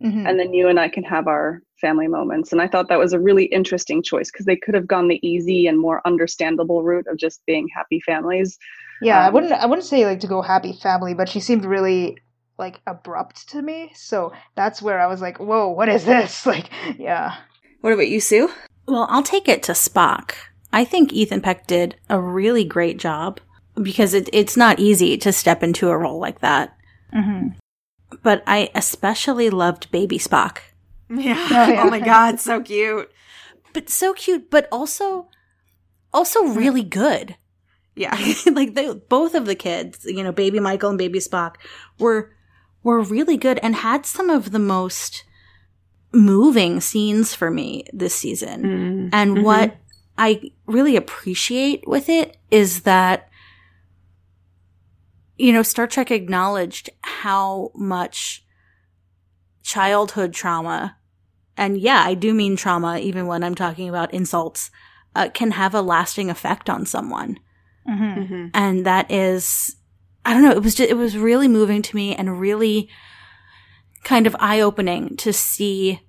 Mhm. 0.03 0.27
and 0.27 0.39
then 0.39 0.53
you 0.53 0.67
and 0.67 0.79
I 0.79 0.89
can 0.89 1.03
have 1.03 1.27
our 1.27 1.61
family 1.79 2.07
moments. 2.07 2.51
And 2.51 2.61
I 2.61 2.67
thought 2.67 2.89
that 2.89 2.97
was 2.99 3.13
a 3.13 3.19
really 3.19 3.45
interesting 3.45 4.01
choice 4.01 4.31
because 4.31 4.45
they 4.45 4.55
could 4.55 4.73
have 4.73 4.87
gone 4.87 5.07
the 5.07 5.19
easy 5.27 5.67
and 5.67 5.79
more 5.79 6.01
understandable 6.05 6.83
route 6.83 7.07
of 7.07 7.17
just 7.17 7.45
being 7.45 7.67
happy 7.75 7.99
families. 8.01 8.57
Yeah, 9.01 9.19
I 9.19 9.27
Um, 9.27 9.33
wouldn't. 9.33 9.53
I 9.53 9.65
wouldn't 9.65 9.85
say 9.87 10.05
like 10.05 10.19
to 10.21 10.27
go 10.27 10.41
happy 10.41 10.73
family, 10.73 11.13
but 11.13 11.29
she 11.29 11.39
seemed 11.39 11.65
really 11.65 12.17
like 12.57 12.79
abrupt 12.87 13.49
to 13.49 13.61
me. 13.61 13.91
So 13.95 14.31
that's 14.55 14.81
where 14.81 14.99
I 14.99 15.07
was 15.07 15.21
like, 15.21 15.39
"Whoa, 15.39 15.69
what 15.69 15.89
is 15.89 16.05
this?" 16.05 16.45
Like, 16.51 16.69
yeah, 16.97 17.35
what 17.81 17.93
about 17.93 18.09
you 18.09 18.19
sue 18.19 18.49
Well, 18.87 19.07
I'll 19.09 19.23
take 19.23 19.47
it 19.47 19.63
to 19.63 19.73
Spock. 19.73 20.33
I 20.73 20.83
think 20.85 21.13
Ethan 21.13 21.41
Peck 21.41 21.67
did 21.67 21.95
a 22.09 22.19
really 22.19 22.63
great 22.63 22.97
job 22.97 23.39
because 23.81 24.13
it, 24.13 24.29
it's 24.33 24.57
not 24.57 24.79
easy 24.79 25.17
to 25.17 25.31
step 25.31 25.63
into 25.63 25.89
a 25.89 25.97
role 25.97 26.19
like 26.19 26.39
that. 26.41 26.75
mm-hmm. 27.13 27.49
But 28.23 28.43
I 28.45 28.69
especially 28.75 29.49
loved 29.49 29.89
Baby 29.91 30.17
Spock. 30.19 30.57
yeah 31.09 31.47
Oh, 31.51 31.67
yeah. 31.71 31.83
oh 31.85 31.89
my 31.89 31.99
god 31.99 32.39
so 32.39 32.61
cute 32.61 33.09
But 33.73 33.89
so 33.89 34.13
cute, 34.13 34.49
but 34.49 34.67
also 34.71 35.27
also 36.13 36.43
really 36.43 36.83
good. 36.83 37.35
yeah 37.95 38.15
like 38.51 38.75
they, 38.75 38.93
both 38.93 39.33
of 39.35 39.45
the 39.45 39.55
kids, 39.55 40.03
you 40.05 40.23
know, 40.23 40.31
baby 40.31 40.59
Michael 40.59 40.89
and 40.89 40.97
baby 40.97 41.19
Spock 41.19 41.55
were 41.99 42.31
were 42.83 43.01
really 43.01 43.37
good 43.37 43.59
and 43.63 43.75
had 43.75 44.05
some 44.05 44.29
of 44.29 44.51
the 44.51 44.59
most 44.59 45.23
moving 46.13 46.81
scenes 46.81 47.33
for 47.33 47.49
me 47.49 47.85
this 47.93 48.13
season. 48.15 48.63
Mm. 48.63 49.09
And 49.13 49.37
Mhm. 49.37 49.43
what 49.43 49.77
I 50.17 50.51
really 50.65 50.95
appreciate 50.97 51.87
with 51.87 52.09
it 52.09 52.37
is 52.51 52.81
that, 52.81 53.29
you 55.41 55.51
know, 55.51 55.63
Star 55.63 55.87
Trek 55.87 56.11
acknowledged 56.11 56.89
how 57.01 57.71
much 57.73 58.45
childhood 59.63 60.33
trauma, 60.33 60.97
and 61.57 61.77
yeah, 61.77 62.03
I 62.05 62.13
do 62.13 62.33
mean 62.33 62.55
trauma, 62.55 62.99
even 62.99 63.27
when 63.27 63.43
I'm 63.43 63.55
talking 63.55 63.89
about 63.89 64.13
insults, 64.13 64.71
uh, 65.15 65.29
can 65.33 65.51
have 65.51 65.73
a 65.73 65.81
lasting 65.81 66.29
effect 66.29 66.69
on 66.69 66.85
someone. 66.85 67.39
Mm-hmm. 67.89 68.33
Mhm. 68.33 68.51
And 68.53 68.85
that 68.85 69.11
is, 69.11 69.75
I 70.25 70.33
don't 70.33 70.43
know, 70.43 70.51
it 70.51 70.63
was 70.63 70.75
just, 70.75 70.89
it 70.89 70.95
was 70.95 71.17
really 71.17 71.47
moving 71.47 71.81
to 71.81 71.95
me 71.95 72.15
and 72.15 72.39
really 72.39 72.89
kind 74.03 74.27
of 74.27 74.35
eye 74.39 74.61
opening 74.61 75.17
to 75.17 75.33
see 75.33 76.01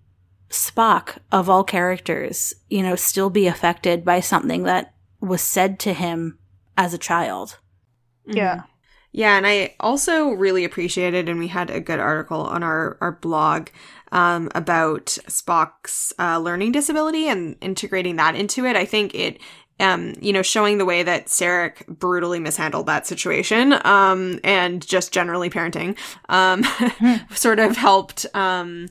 Spock, 0.50 1.16
of 1.30 1.48
all 1.48 1.64
characters, 1.64 2.52
you 2.68 2.82
know, 2.82 2.94
still 2.94 3.30
be 3.30 3.46
affected 3.46 4.04
by 4.04 4.20
something 4.20 4.64
that 4.64 4.92
was 5.20 5.40
said 5.40 5.78
to 5.80 5.94
him 5.94 6.38
as 6.76 6.92
a 6.92 6.98
child. 6.98 7.58
Yeah. 8.26 8.64
Yeah, 9.12 9.36
and 9.36 9.46
I 9.46 9.74
also 9.78 10.30
really 10.30 10.64
appreciated, 10.64 11.28
and 11.28 11.38
we 11.38 11.48
had 11.48 11.70
a 11.70 11.80
good 11.80 12.00
article 12.00 12.40
on 12.40 12.62
our, 12.62 12.96
our 13.02 13.12
blog 13.12 13.68
um, 14.10 14.50
about 14.54 15.06
Spock's 15.28 16.14
uh, 16.18 16.38
learning 16.38 16.72
disability 16.72 17.28
and 17.28 17.56
integrating 17.60 18.16
that 18.16 18.34
into 18.34 18.64
it. 18.64 18.74
I 18.74 18.86
think 18.86 19.14
it, 19.14 19.38
um, 19.80 20.14
you 20.20 20.32
know, 20.32 20.40
showing 20.40 20.78
the 20.78 20.86
way 20.86 21.02
that 21.02 21.26
Sarek 21.26 21.86
brutally 21.86 22.40
mishandled 22.40 22.86
that 22.86 23.06
situation 23.06 23.74
um, 23.84 24.40
and 24.44 24.86
just 24.86 25.12
generally 25.12 25.50
parenting 25.50 25.96
um, 26.30 26.64
sort 27.34 27.58
of 27.58 27.76
helped 27.76 28.24
um, 28.34 28.88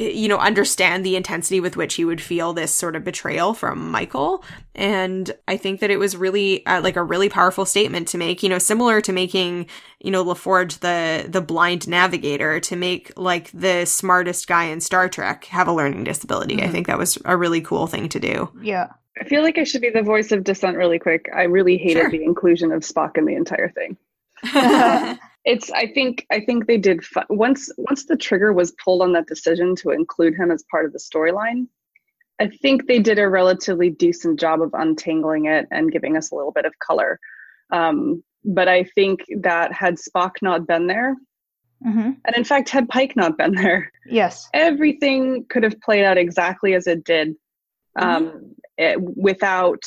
you 0.00 0.28
know, 0.28 0.38
understand 0.38 1.04
the 1.04 1.14
intensity 1.14 1.60
with 1.60 1.76
which 1.76 1.94
he 1.94 2.04
would 2.04 2.20
feel 2.20 2.52
this 2.52 2.74
sort 2.74 2.96
of 2.96 3.04
betrayal 3.04 3.52
from 3.52 3.90
Michael. 3.90 4.42
And 4.74 5.30
I 5.46 5.56
think 5.56 5.80
that 5.80 5.90
it 5.90 5.98
was 5.98 6.16
really 6.16 6.64
uh, 6.66 6.80
like 6.80 6.96
a 6.96 7.02
really 7.02 7.28
powerful 7.28 7.66
statement 7.66 8.08
to 8.08 8.18
make, 8.18 8.42
you 8.42 8.48
know, 8.48 8.58
similar 8.58 9.00
to 9.02 9.12
making, 9.12 9.66
you 10.00 10.10
know, 10.10 10.24
LaForge 10.24 10.80
the, 10.80 11.28
the 11.28 11.42
blind 11.42 11.86
navigator 11.86 12.60
to 12.60 12.76
make 12.76 13.12
like 13.16 13.50
the 13.52 13.84
smartest 13.84 14.46
guy 14.46 14.64
in 14.64 14.80
Star 14.80 15.08
Trek 15.08 15.44
have 15.46 15.68
a 15.68 15.72
learning 15.72 16.04
disability. 16.04 16.56
Mm-hmm. 16.56 16.68
I 16.68 16.72
think 16.72 16.86
that 16.86 16.98
was 16.98 17.18
a 17.26 17.36
really 17.36 17.60
cool 17.60 17.86
thing 17.86 18.08
to 18.08 18.18
do. 18.18 18.50
Yeah. 18.62 18.88
I 19.20 19.24
feel 19.24 19.42
like 19.42 19.58
I 19.58 19.64
should 19.64 19.82
be 19.82 19.90
the 19.90 20.02
voice 20.02 20.32
of 20.32 20.44
dissent 20.44 20.78
really 20.78 20.98
quick. 20.98 21.28
I 21.34 21.42
really 21.42 21.76
hated 21.76 22.00
sure. 22.00 22.10
the 22.10 22.24
inclusion 22.24 22.72
of 22.72 22.82
Spock 22.82 23.18
in 23.18 23.26
the 23.26 23.34
entire 23.34 23.68
thing. 23.68 23.98
it's 25.44 25.70
i 25.72 25.86
think 25.86 26.26
i 26.30 26.40
think 26.40 26.66
they 26.66 26.78
did 26.78 27.04
fu- 27.04 27.20
once 27.30 27.70
once 27.78 28.04
the 28.04 28.16
trigger 28.16 28.52
was 28.52 28.72
pulled 28.72 29.02
on 29.02 29.12
that 29.12 29.26
decision 29.26 29.74
to 29.74 29.90
include 29.90 30.34
him 30.34 30.50
as 30.50 30.64
part 30.70 30.84
of 30.84 30.92
the 30.92 30.98
storyline 30.98 31.66
i 32.40 32.46
think 32.46 32.86
they 32.86 32.98
did 32.98 33.18
a 33.18 33.28
relatively 33.28 33.90
decent 33.90 34.38
job 34.38 34.60
of 34.60 34.70
untangling 34.74 35.46
it 35.46 35.66
and 35.70 35.92
giving 35.92 36.16
us 36.16 36.30
a 36.30 36.34
little 36.34 36.52
bit 36.52 36.64
of 36.64 36.78
color 36.78 37.18
um, 37.72 38.22
but 38.44 38.68
i 38.68 38.84
think 38.94 39.24
that 39.40 39.72
had 39.72 39.96
spock 39.96 40.32
not 40.42 40.66
been 40.66 40.86
there 40.86 41.16
mm-hmm. 41.86 42.10
and 42.24 42.36
in 42.36 42.44
fact 42.44 42.68
had 42.68 42.88
pike 42.88 43.16
not 43.16 43.38
been 43.38 43.54
there 43.54 43.90
yes 44.06 44.48
everything 44.52 45.44
could 45.48 45.62
have 45.62 45.80
played 45.80 46.04
out 46.04 46.18
exactly 46.18 46.74
as 46.74 46.86
it 46.86 47.04
did 47.04 47.34
um, 47.96 48.26
mm-hmm. 48.26 48.46
it, 48.78 49.00
without 49.00 49.82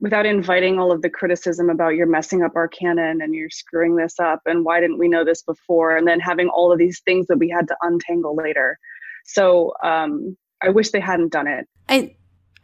without 0.00 0.26
inviting 0.26 0.78
all 0.78 0.90
of 0.90 1.02
the 1.02 1.10
criticism 1.10 1.68
about 1.68 1.94
you're 1.94 2.06
messing 2.06 2.42
up 2.42 2.56
our 2.56 2.68
canon 2.68 3.20
and 3.20 3.34
you're 3.34 3.50
screwing 3.50 3.96
this 3.96 4.18
up 4.18 4.40
and 4.46 4.64
why 4.64 4.80
didn't 4.80 4.98
we 4.98 5.08
know 5.08 5.24
this 5.24 5.42
before? 5.42 5.96
And 5.96 6.06
then 6.06 6.20
having 6.20 6.48
all 6.48 6.72
of 6.72 6.78
these 6.78 7.00
things 7.00 7.26
that 7.26 7.38
we 7.38 7.48
had 7.48 7.68
to 7.68 7.76
untangle 7.82 8.34
later. 8.34 8.78
So 9.24 9.74
um, 9.84 10.36
i 10.62 10.68
wish 10.68 10.90
they 10.90 11.00
hadn't 11.00 11.32
done 11.32 11.46
it. 11.46 11.66
I 11.88 12.14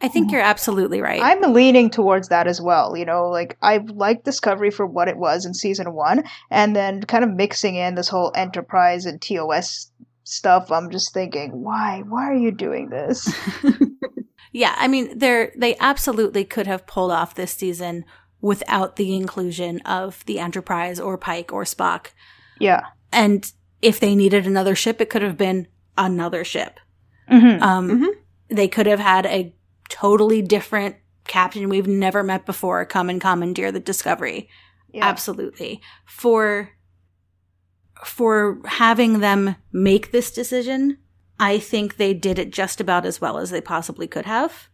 i 0.03 0.09
think 0.09 0.31
you're 0.31 0.43
absolutely 0.43 1.01
right. 1.01 1.23
I'm 1.23 1.53
leaning 1.53 1.91
towards 1.91 2.29
that 2.29 2.47
as 2.47 2.61
well 2.61 2.97
you 2.97 3.05
know 3.05 3.29
like 3.29 3.57
i 3.63 3.79
like 3.79 4.25
discovery 4.25 4.71
for 4.71 4.87
what 4.87 5.09
it 5.09 5.17
was 5.17 5.47
in 5.47 5.55
season 5.55 5.95
one 5.95 6.25
and 6.51 6.77
then 6.77 7.03
kind 7.03 7.25
of 7.25 7.31
mixing 7.31 7.77
in 7.77 7.95
this 7.95 8.09
whole 8.09 8.33
enterprise 8.35 9.07
and 9.07 9.21
tos 9.23 9.91
stuff. 10.25 10.73
I'm 10.73 10.91
just 10.91 11.15
thinking 11.15 11.63
why 11.63 12.03
why 12.07 12.25
are 12.25 12.35
you 12.35 12.51
doing 12.51 12.91
this 12.91 13.33
Yeah, 14.57 14.75
I 14.79 14.89
mean, 14.89 15.19
they're 15.19 15.53
they 15.55 15.77
absolutely 15.81 16.43
could 16.43 16.67
have 16.67 16.87
pulled 16.87 17.11
off 17.11 17.35
this 17.35 17.53
season 17.53 18.07
without 18.41 18.97
the 18.97 19.15
inclusion 19.15 19.81
of 19.81 20.25
the 20.25 20.39
Enterprise 20.39 20.99
or 20.99 21.19
Pike 21.19 21.53
or 21.53 21.65
Spock. 21.65 22.13
Yeah, 22.59 22.87
and 23.13 23.53
if 23.83 24.01
they 24.01 24.15
needed 24.15 24.47
another 24.47 24.75
ship, 24.75 24.99
it 25.03 25.11
could 25.11 25.21
have 25.21 25.37
been 25.37 25.69
another 25.99 26.43
ship. 26.43 26.81
Mm-hmm. 27.31 27.63
Um, 27.63 27.91
mm-hmm. 27.91 28.09
They 28.49 28.67
could 28.67 28.87
have 28.87 28.99
had 28.99 29.27
a 29.27 29.55
totally 29.91 30.41
different 30.41 30.97
captain 31.27 31.69
we've 31.69 31.87
never 31.87 32.23
met 32.23 32.47
before 32.47 32.87
come 32.87 33.11
and 33.11 33.21
commandeer 33.21 33.71
the 33.71 33.79
Discovery. 33.79 34.49
Yeah. 34.91 35.05
Absolutely. 35.05 35.83
For 36.07 36.71
for 38.07 38.63
having 38.65 39.21
them 39.21 39.57
make 39.71 40.13
this 40.13 40.31
decision 40.31 40.97
I 41.39 41.59
think 41.59 41.97
they 41.97 42.15
did 42.15 42.39
it 42.39 42.51
just 42.51 42.81
about 42.81 43.05
as 43.05 43.21
well 43.21 43.39
as 43.39 43.51
they 43.51 43.61
possibly 43.61 44.07
could 44.07 44.27
have. 44.27 44.69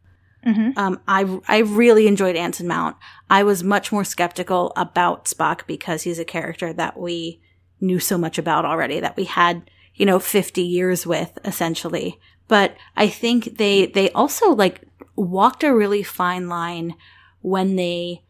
Mm-hmm. 0.46 0.76
Um, 0.76 1.00
I 1.06 1.40
I 1.46 1.58
really 1.58 2.06
enjoyed 2.06 2.36
Anson 2.36 2.66
Mount. 2.66 2.96
I 3.30 3.44
was 3.44 3.62
much 3.62 3.92
more 3.92 4.04
skeptical 4.04 4.72
about 4.76 5.26
Spock 5.26 5.66
because 5.66 6.02
he's 6.02 6.18
a 6.18 6.24
character 6.24 6.72
that 6.72 6.98
we 6.98 7.40
knew 7.80 7.98
so 7.98 8.18
much 8.18 8.38
about 8.38 8.64
already, 8.64 9.00
that 9.00 9.16
we 9.16 9.24
had 9.24 9.70
you 9.94 10.04
know 10.04 10.18
fifty 10.18 10.62
years 10.62 11.06
with 11.06 11.38
essentially. 11.44 12.20
But 12.48 12.76
I 12.96 13.08
think 13.08 13.58
they 13.58 13.86
they 13.86 14.10
also 14.10 14.50
like 14.50 14.82
walked 15.14 15.62
a 15.62 15.74
really 15.74 16.02
fine 16.02 16.48
line 16.48 16.96
when 17.40 17.76
they 17.76 18.24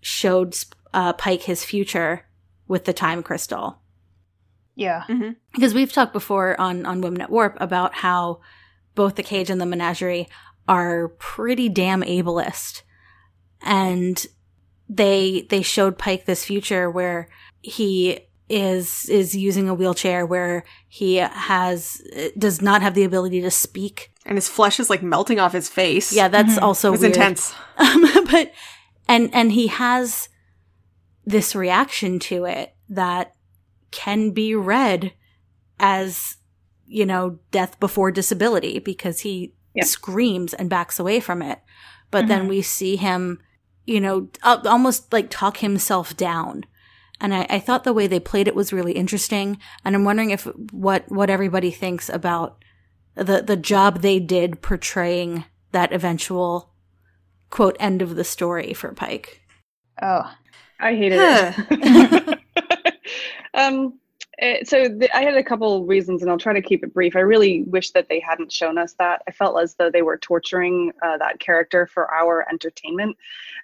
showed 0.00 0.56
uh, 0.94 1.12
Pike 1.12 1.42
his 1.42 1.64
future 1.64 2.24
with 2.66 2.86
the 2.86 2.92
time 2.92 3.22
crystal. 3.22 3.80
Yeah. 4.78 5.02
Mm-hmm. 5.08 5.30
Because 5.54 5.74
we've 5.74 5.92
talked 5.92 6.12
before 6.12 6.58
on, 6.60 6.86
on 6.86 7.00
Women 7.00 7.20
at 7.20 7.30
Warp 7.30 7.56
about 7.60 7.94
how 7.94 8.40
both 8.94 9.16
the 9.16 9.24
cage 9.24 9.50
and 9.50 9.60
the 9.60 9.66
menagerie 9.66 10.28
are 10.68 11.08
pretty 11.18 11.68
damn 11.68 12.02
ableist. 12.02 12.82
And 13.60 14.24
they, 14.88 15.48
they 15.50 15.62
showed 15.62 15.98
Pike 15.98 16.26
this 16.26 16.44
future 16.44 16.88
where 16.88 17.28
he 17.60 18.20
is, 18.48 19.08
is 19.08 19.34
using 19.34 19.68
a 19.68 19.74
wheelchair 19.74 20.24
where 20.24 20.62
he 20.86 21.16
has, 21.16 22.00
does 22.38 22.62
not 22.62 22.80
have 22.80 22.94
the 22.94 23.02
ability 23.02 23.40
to 23.40 23.50
speak. 23.50 24.12
And 24.24 24.36
his 24.36 24.48
flesh 24.48 24.78
is 24.78 24.88
like 24.88 25.02
melting 25.02 25.40
off 25.40 25.52
his 25.52 25.68
face. 25.68 26.12
Yeah, 26.12 26.28
that's 26.28 26.54
mm-hmm. 26.54 26.64
also 26.64 26.92
it's 26.92 27.02
intense. 27.02 27.52
Um, 27.78 28.02
but, 28.30 28.52
and, 29.08 29.32
and 29.32 29.52
he 29.52 29.68
has 29.68 30.28
this 31.24 31.54
reaction 31.54 32.18
to 32.20 32.44
it 32.44 32.74
that 32.88 33.34
can 33.90 34.30
be 34.30 34.54
read 34.54 35.12
as, 35.78 36.36
you 36.86 37.06
know, 37.06 37.38
death 37.50 37.78
before 37.80 38.10
disability 38.10 38.78
because 38.78 39.20
he 39.20 39.54
yeah. 39.74 39.84
screams 39.84 40.54
and 40.54 40.70
backs 40.70 40.98
away 40.98 41.20
from 41.20 41.42
it. 41.42 41.60
But 42.10 42.20
mm-hmm. 42.20 42.28
then 42.28 42.48
we 42.48 42.62
see 42.62 42.96
him, 42.96 43.40
you 43.86 44.00
know, 44.00 44.28
almost 44.42 45.12
like 45.12 45.30
talk 45.30 45.58
himself 45.58 46.16
down. 46.16 46.64
And 47.20 47.34
I, 47.34 47.46
I 47.50 47.58
thought 47.58 47.84
the 47.84 47.92
way 47.92 48.06
they 48.06 48.20
played 48.20 48.48
it 48.48 48.54
was 48.54 48.72
really 48.72 48.92
interesting. 48.92 49.58
And 49.84 49.94
I'm 49.94 50.04
wondering 50.04 50.30
if 50.30 50.44
what, 50.72 51.10
what 51.10 51.30
everybody 51.30 51.70
thinks 51.70 52.08
about 52.08 52.62
the, 53.14 53.42
the 53.42 53.56
job 53.56 54.00
they 54.00 54.20
did 54.20 54.62
portraying 54.62 55.44
that 55.72 55.92
eventual 55.92 56.70
quote 57.50 57.76
end 57.80 58.02
of 58.02 58.14
the 58.14 58.24
story 58.24 58.72
for 58.72 58.92
Pike. 58.92 59.42
Oh, 60.00 60.32
I 60.78 60.94
hated 60.94 61.18
it. 61.70 62.38
Um, 63.54 63.98
eh, 64.38 64.64
so 64.64 64.88
the, 64.88 65.14
I 65.16 65.22
had 65.22 65.36
a 65.36 65.42
couple 65.42 65.86
reasons, 65.86 66.22
and 66.22 66.30
I'll 66.30 66.38
try 66.38 66.52
to 66.52 66.62
keep 66.62 66.84
it 66.84 66.94
brief. 66.94 67.16
I 67.16 67.20
really 67.20 67.62
wish 67.62 67.90
that 67.92 68.08
they 68.08 68.20
hadn't 68.20 68.52
shown 68.52 68.78
us 68.78 68.94
that. 68.98 69.22
I 69.28 69.32
felt 69.32 69.60
as 69.60 69.74
though 69.74 69.90
they 69.90 70.02
were 70.02 70.18
torturing 70.18 70.92
uh, 71.02 71.18
that 71.18 71.40
character 71.40 71.86
for 71.86 72.12
our 72.12 72.46
entertainment. 72.50 73.16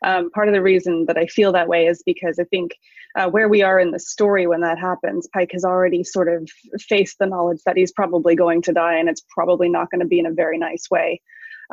Um, 0.04 0.30
part 0.30 0.48
of 0.48 0.54
the 0.54 0.62
reason 0.62 1.06
that 1.06 1.18
I 1.18 1.26
feel 1.26 1.52
that 1.52 1.68
way 1.68 1.86
is 1.86 2.02
because 2.04 2.38
I 2.38 2.44
think 2.44 2.76
uh, 3.16 3.28
where 3.28 3.48
we 3.48 3.62
are 3.62 3.78
in 3.78 3.92
the 3.92 3.98
story 4.00 4.46
when 4.46 4.60
that 4.62 4.78
happens, 4.78 5.28
Pike 5.32 5.52
has 5.52 5.64
already 5.64 6.02
sort 6.02 6.28
of 6.28 6.48
faced 6.80 7.18
the 7.18 7.26
knowledge 7.26 7.60
that 7.64 7.76
he's 7.76 7.92
probably 7.92 8.34
going 8.34 8.62
to 8.62 8.72
die, 8.72 8.96
and 8.96 9.08
it's 9.08 9.24
probably 9.28 9.68
not 9.68 9.90
going 9.90 10.00
to 10.00 10.06
be 10.06 10.18
in 10.18 10.26
a 10.26 10.32
very 10.32 10.58
nice 10.58 10.90
way. 10.90 11.20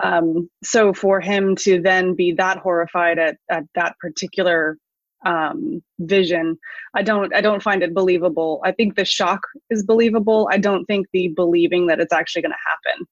Um, 0.02 0.50
so 0.64 0.94
for 0.94 1.20
him 1.20 1.56
to 1.58 1.82
then 1.82 2.16
be 2.16 2.34
that 2.34 2.58
horrified 2.58 3.20
at, 3.20 3.38
at 3.50 3.64
that 3.76 3.98
particular 4.00 4.78
um, 5.26 5.82
vision. 6.00 6.58
I 6.96 7.04
don't 7.04 7.34
i 7.36 7.42
don't 7.42 7.64
find 7.64 7.84
it 7.84 7.94
believable. 7.94 8.62
I 8.64 8.72
think 8.72 8.96
the 8.96 9.06
shock 9.06 9.42
is 9.70 9.84
believable. 9.84 10.50
I 10.52 10.58
don't 10.58 10.86
think 10.86 11.08
the 11.14 11.30
believing 11.30 11.88
that 11.88 12.00
it's 12.00 12.14
actually 12.14 12.42
going 12.42 12.54
to 12.54 12.70
happen 12.70 13.08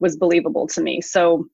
was 0.00 0.16
believable 0.16 0.66
to 0.68 0.82
me. 0.82 1.00
So 1.00 1.48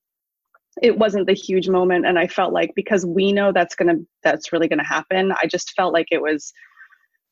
it 0.81 0.97
wasn't 0.97 1.27
the 1.27 1.33
huge 1.33 1.69
moment 1.69 2.05
and 2.05 2.17
i 2.17 2.27
felt 2.27 2.51
like 2.51 2.71
because 2.75 3.05
we 3.05 3.31
know 3.31 3.51
that's 3.51 3.75
going 3.75 3.95
to 3.95 4.03
that's 4.23 4.51
really 4.51 4.67
going 4.67 4.79
to 4.79 4.85
happen 4.85 5.31
i 5.41 5.45
just 5.45 5.71
felt 5.75 5.93
like 5.93 6.07
it 6.09 6.21
was 6.21 6.51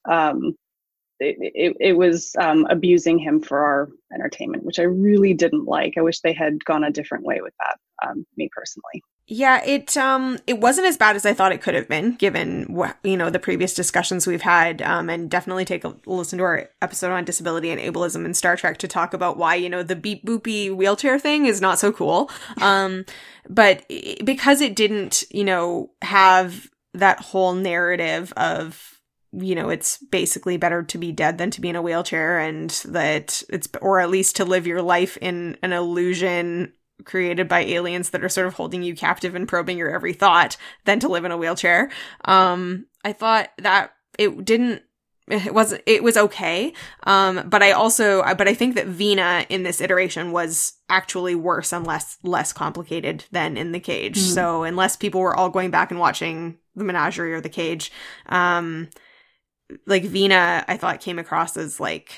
um 0.10 0.54
it, 1.20 1.36
it, 1.40 1.78
it 1.80 1.94
was 1.94 2.36
um, 2.40 2.66
abusing 2.72 3.20
him 3.20 3.40
for 3.40 3.60
our 3.60 3.90
entertainment 4.14 4.64
which 4.64 4.80
i 4.80 4.84
really 4.84 5.34
didn't 5.34 5.66
like. 5.66 5.94
I 5.98 6.02
wish 6.02 6.20
they 6.20 6.34
had 6.34 6.64
gone 6.66 6.84
a 6.84 6.92
different 6.92 7.26
way 7.26 7.42
with 7.42 7.54
that 7.60 7.78
um, 8.08 8.26
me 8.38 8.50
personally 8.52 9.04
yeah, 9.34 9.64
it 9.64 9.96
um 9.96 10.40
it 10.46 10.60
wasn't 10.60 10.88
as 10.88 10.98
bad 10.98 11.16
as 11.16 11.26
I 11.26 11.34
thought 11.34 11.54
it 11.54 11.62
could 11.62 11.74
have 11.74 11.88
been, 11.88 12.16
given 12.16 12.66
what 12.66 12.98
you 13.02 13.16
know 13.16 13.30
the 13.30 13.40
previous 13.40 13.74
discussions 13.74 14.28
we've 14.28 14.42
had. 14.42 14.82
Um, 14.82 15.10
and 15.10 15.32
definitely 15.32 15.64
take 15.64 15.86
a 15.86 15.96
listen 16.06 16.38
to 16.40 16.44
our 16.44 16.70
episode 16.82 17.12
on 17.12 17.24
disability 17.24 17.70
and 17.70 17.80
ableism 17.80 18.26
in 18.26 18.34
Star 18.34 18.58
Trek 18.58 18.78
to 18.80 18.90
talk 18.90 19.14
about 19.14 19.38
why 19.38 19.56
you 19.56 19.70
know 19.70 19.84
the 19.84 19.96
beep 19.96 20.26
boopy 20.26 20.76
wheelchair 20.76 21.18
thing 21.18 21.46
is 21.46 21.62
not 21.62 21.80
so 21.80 21.94
cool. 21.94 22.30
Um, 22.60 23.06
but 23.50 23.86
because 24.22 24.60
it 24.60 24.76
didn't, 24.76 25.24
you 25.32 25.46
know, 25.46 25.92
have 26.02 26.70
that 26.94 27.22
whole 27.22 27.54
narrative 27.54 28.34
of 28.36 29.00
you 29.32 29.56
know 29.56 29.70
it's 29.70 29.98
basically 30.12 30.58
better 30.58 30.84
to 30.84 30.98
be 30.98 31.14
dead 31.14 31.38
than 31.38 31.52
to 31.52 31.62
be 31.62 31.70
in 31.70 31.78
a 31.78 31.82
wheelchair 31.82 32.38
and 32.38 32.72
that 32.84 33.44
it's 33.48 33.70
or 33.82 34.02
at 34.02 34.10
least 34.10 34.36
to 34.36 34.44
live 34.44 34.68
your 34.68 34.82
life 34.82 35.18
in 35.22 35.58
an 35.64 35.72
illusion 35.72 36.74
created 37.06 37.48
by 37.48 37.62
aliens 37.62 38.10
that 38.12 38.24
are 38.24 38.30
sort 38.30 38.48
of 38.48 38.54
holding 38.54 38.84
you 38.84 38.96
captive 38.96 39.36
and 39.36 39.48
probing 39.48 39.78
your 39.78 39.94
every 39.94 40.14
thought 40.14 40.58
than 40.86 41.00
to 41.00 41.08
live 41.08 41.26
in 41.26 41.32
a 41.32 41.38
wheelchair. 41.38 41.92
Um, 42.26 42.86
I 43.04 43.14
thought 43.14 43.50
that 43.58 43.94
it 44.18 44.46
didn't 44.46 44.84
it 45.28 45.54
was 45.54 45.74
it 45.86 46.04
was 46.04 46.18
okay 46.18 46.74
um 47.04 47.48
but 47.48 47.64
i 47.64 47.72
also 47.72 48.22
but 48.36 48.48
i 48.48 48.54
think 48.54 48.76
that 48.76 48.88
vina 48.88 49.46
in 49.50 49.64
this 49.64 49.80
iteration 49.80 50.32
was 50.32 50.74
actually 50.90 51.36
worse 51.36 51.72
and 51.72 51.86
less 51.86 52.18
less 52.24 52.52
complicated 52.52 53.24
than 53.32 53.56
in 53.56 53.72
the 53.72 53.80
cage 53.80 54.18
mm. 54.18 54.34
so 54.34 54.64
unless 54.64 54.96
people 54.98 55.22
were 55.22 55.36
all 55.36 55.50
going 55.50 55.72
back 55.72 55.92
and 55.92 56.00
watching 56.00 56.58
the 56.76 56.84
menagerie 56.84 57.34
or 57.34 57.42
the 57.42 57.50
cage 57.50 57.92
um 58.28 58.90
like 59.86 60.04
vina 60.04 60.66
i 60.68 60.76
thought 60.76 61.00
came 61.02 61.20
across 61.20 61.56
as 61.56 61.80
like 61.80 62.12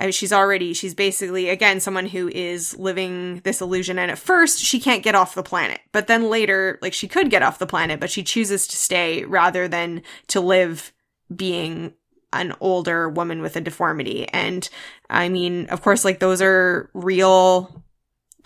I 0.00 0.04
mean, 0.04 0.12
she's 0.12 0.32
already 0.32 0.72
she's 0.72 0.94
basically 0.94 1.50
again 1.50 1.78
someone 1.78 2.06
who 2.06 2.28
is 2.28 2.76
living 2.78 3.40
this 3.44 3.60
illusion 3.60 3.98
and 3.98 4.10
at 4.10 4.18
first 4.18 4.58
she 4.58 4.80
can't 4.80 5.02
get 5.02 5.14
off 5.14 5.34
the 5.34 5.42
planet. 5.42 5.80
But 5.92 6.06
then 6.06 6.30
later 6.30 6.78
like 6.80 6.94
she 6.94 7.06
could 7.06 7.30
get 7.30 7.42
off 7.42 7.58
the 7.58 7.66
planet 7.66 8.00
but 8.00 8.10
she 8.10 8.22
chooses 8.22 8.66
to 8.68 8.76
stay 8.76 9.24
rather 9.24 9.68
than 9.68 10.02
to 10.28 10.40
live 10.40 10.92
being 11.34 11.92
an 12.32 12.54
older 12.60 13.10
woman 13.10 13.42
with 13.42 13.56
a 13.56 13.60
deformity. 13.60 14.26
And 14.28 14.68
i 15.10 15.28
mean 15.28 15.66
of 15.66 15.82
course 15.82 16.04
like 16.04 16.18
those 16.18 16.40
are 16.40 16.88
real 16.94 17.84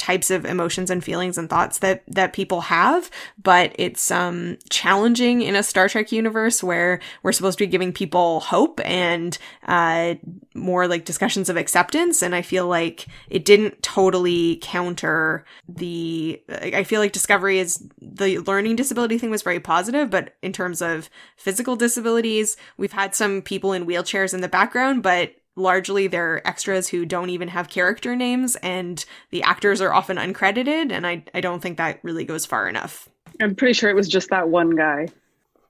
types 0.04 0.30
of 0.30 0.44
emotions 0.44 0.90
and 0.90 1.02
feelings 1.02 1.38
and 1.38 1.48
thoughts 1.48 1.78
that 1.78 2.02
that 2.06 2.34
people 2.34 2.60
have 2.60 3.10
but 3.42 3.74
it's 3.78 4.10
um 4.10 4.58
challenging 4.68 5.40
in 5.40 5.56
a 5.56 5.62
Star 5.62 5.88
Trek 5.88 6.12
universe 6.12 6.62
where 6.62 7.00
we're 7.22 7.32
supposed 7.32 7.56
to 7.56 7.64
be 7.64 7.70
giving 7.70 7.90
people 7.90 8.40
hope 8.40 8.82
and 8.84 9.38
uh 9.66 10.14
more 10.54 10.86
like 10.86 11.04
discussions 11.04 11.48
of 11.48 11.56
acceptance. 11.56 12.22
And 12.22 12.34
I 12.34 12.42
feel 12.42 12.66
like 12.66 13.06
it 13.28 13.44
didn't 13.44 13.82
totally 13.82 14.58
counter 14.62 15.44
the 15.68 16.40
I 16.50 16.84
feel 16.84 17.00
like 17.00 17.12
discovery 17.12 17.58
is 17.58 17.82
the 18.00 18.38
learning 18.40 18.76
disability 18.76 19.18
thing 19.18 19.30
was 19.30 19.42
very 19.42 19.60
positive 19.60 20.10
but 20.10 20.34
in 20.42 20.52
terms 20.52 20.82
of 20.82 21.08
physical 21.36 21.76
disabilities 21.76 22.56
we've 22.76 22.92
had 22.92 23.14
some 23.14 23.42
people 23.42 23.72
in 23.72 23.86
wheelchairs 23.86 24.34
in 24.34 24.42
the 24.42 24.48
background 24.48 25.02
but 25.02 25.34
largely 25.56 26.06
they're 26.06 26.46
extras 26.46 26.88
who 26.88 27.06
don't 27.06 27.30
even 27.30 27.48
have 27.48 27.68
character 27.68 28.16
names 28.16 28.56
and 28.56 29.04
the 29.30 29.42
actors 29.42 29.80
are 29.80 29.92
often 29.92 30.16
uncredited 30.16 30.90
and 30.92 31.06
I, 31.06 31.24
I 31.32 31.40
don't 31.40 31.60
think 31.60 31.76
that 31.78 32.00
really 32.02 32.24
goes 32.24 32.44
far 32.46 32.68
enough. 32.68 33.08
I'm 33.40 33.54
pretty 33.54 33.74
sure 33.74 33.90
it 33.90 33.96
was 33.96 34.08
just 34.08 34.30
that 34.30 34.48
one 34.48 34.70
guy 34.76 35.08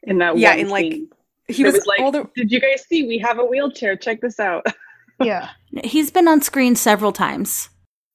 in 0.03 0.19
that 0.19 0.37
yeah, 0.37 0.51
one 0.51 0.59
and 0.61 0.71
like 0.71 0.93
scene. 0.93 1.09
he 1.49 1.65
was, 1.65 1.75
was 1.75 1.87
like, 1.87 2.01
all 2.01 2.13
the 2.13 2.29
Did 2.35 2.53
you 2.53 2.61
guys 2.61 2.85
see? 2.87 3.07
We 3.07 3.19
have 3.19 3.39
a 3.39 3.45
wheelchair. 3.45 3.97
Check 3.97 4.21
this 4.21 4.41
out. 4.41 4.67
Yeah. 5.23 5.51
He's 5.85 6.11
been 6.11 6.27
on 6.27 6.43
screen 6.43 6.75
several 6.75 7.13
times. 7.13 7.69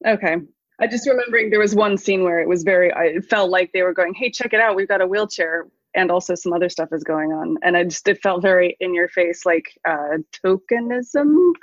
okay. 0.05 0.35
I 0.81 0.87
just 0.87 1.07
remembering 1.07 1.49
there 1.49 1.59
was 1.59 1.73
one 1.73 1.97
scene 1.97 2.23
where 2.23 2.39
it 2.39 2.47
was 2.47 2.63
very. 2.63 2.91
I 2.91 3.03
it 3.05 3.25
felt 3.25 3.49
like 3.49 3.71
they 3.71 3.83
were 3.83 3.93
going, 3.93 4.13
"Hey, 4.13 4.29
check 4.29 4.53
it 4.53 4.59
out. 4.59 4.75
We've 4.75 4.87
got 4.87 5.01
a 5.01 5.07
wheelchair." 5.07 5.67
And 5.95 6.11
also 6.11 6.35
some 6.35 6.53
other 6.53 6.69
stuff 6.69 6.89
is 6.91 7.03
going 7.03 7.31
on, 7.31 7.57
and 7.63 7.75
I 7.75 7.83
just 7.83 8.07
it 8.07 8.21
felt 8.21 8.41
very 8.41 8.77
in 8.79 8.93
your 8.93 9.09
face, 9.09 9.45
like 9.45 9.65
uh, 9.87 10.17
tokenism, 10.45 11.53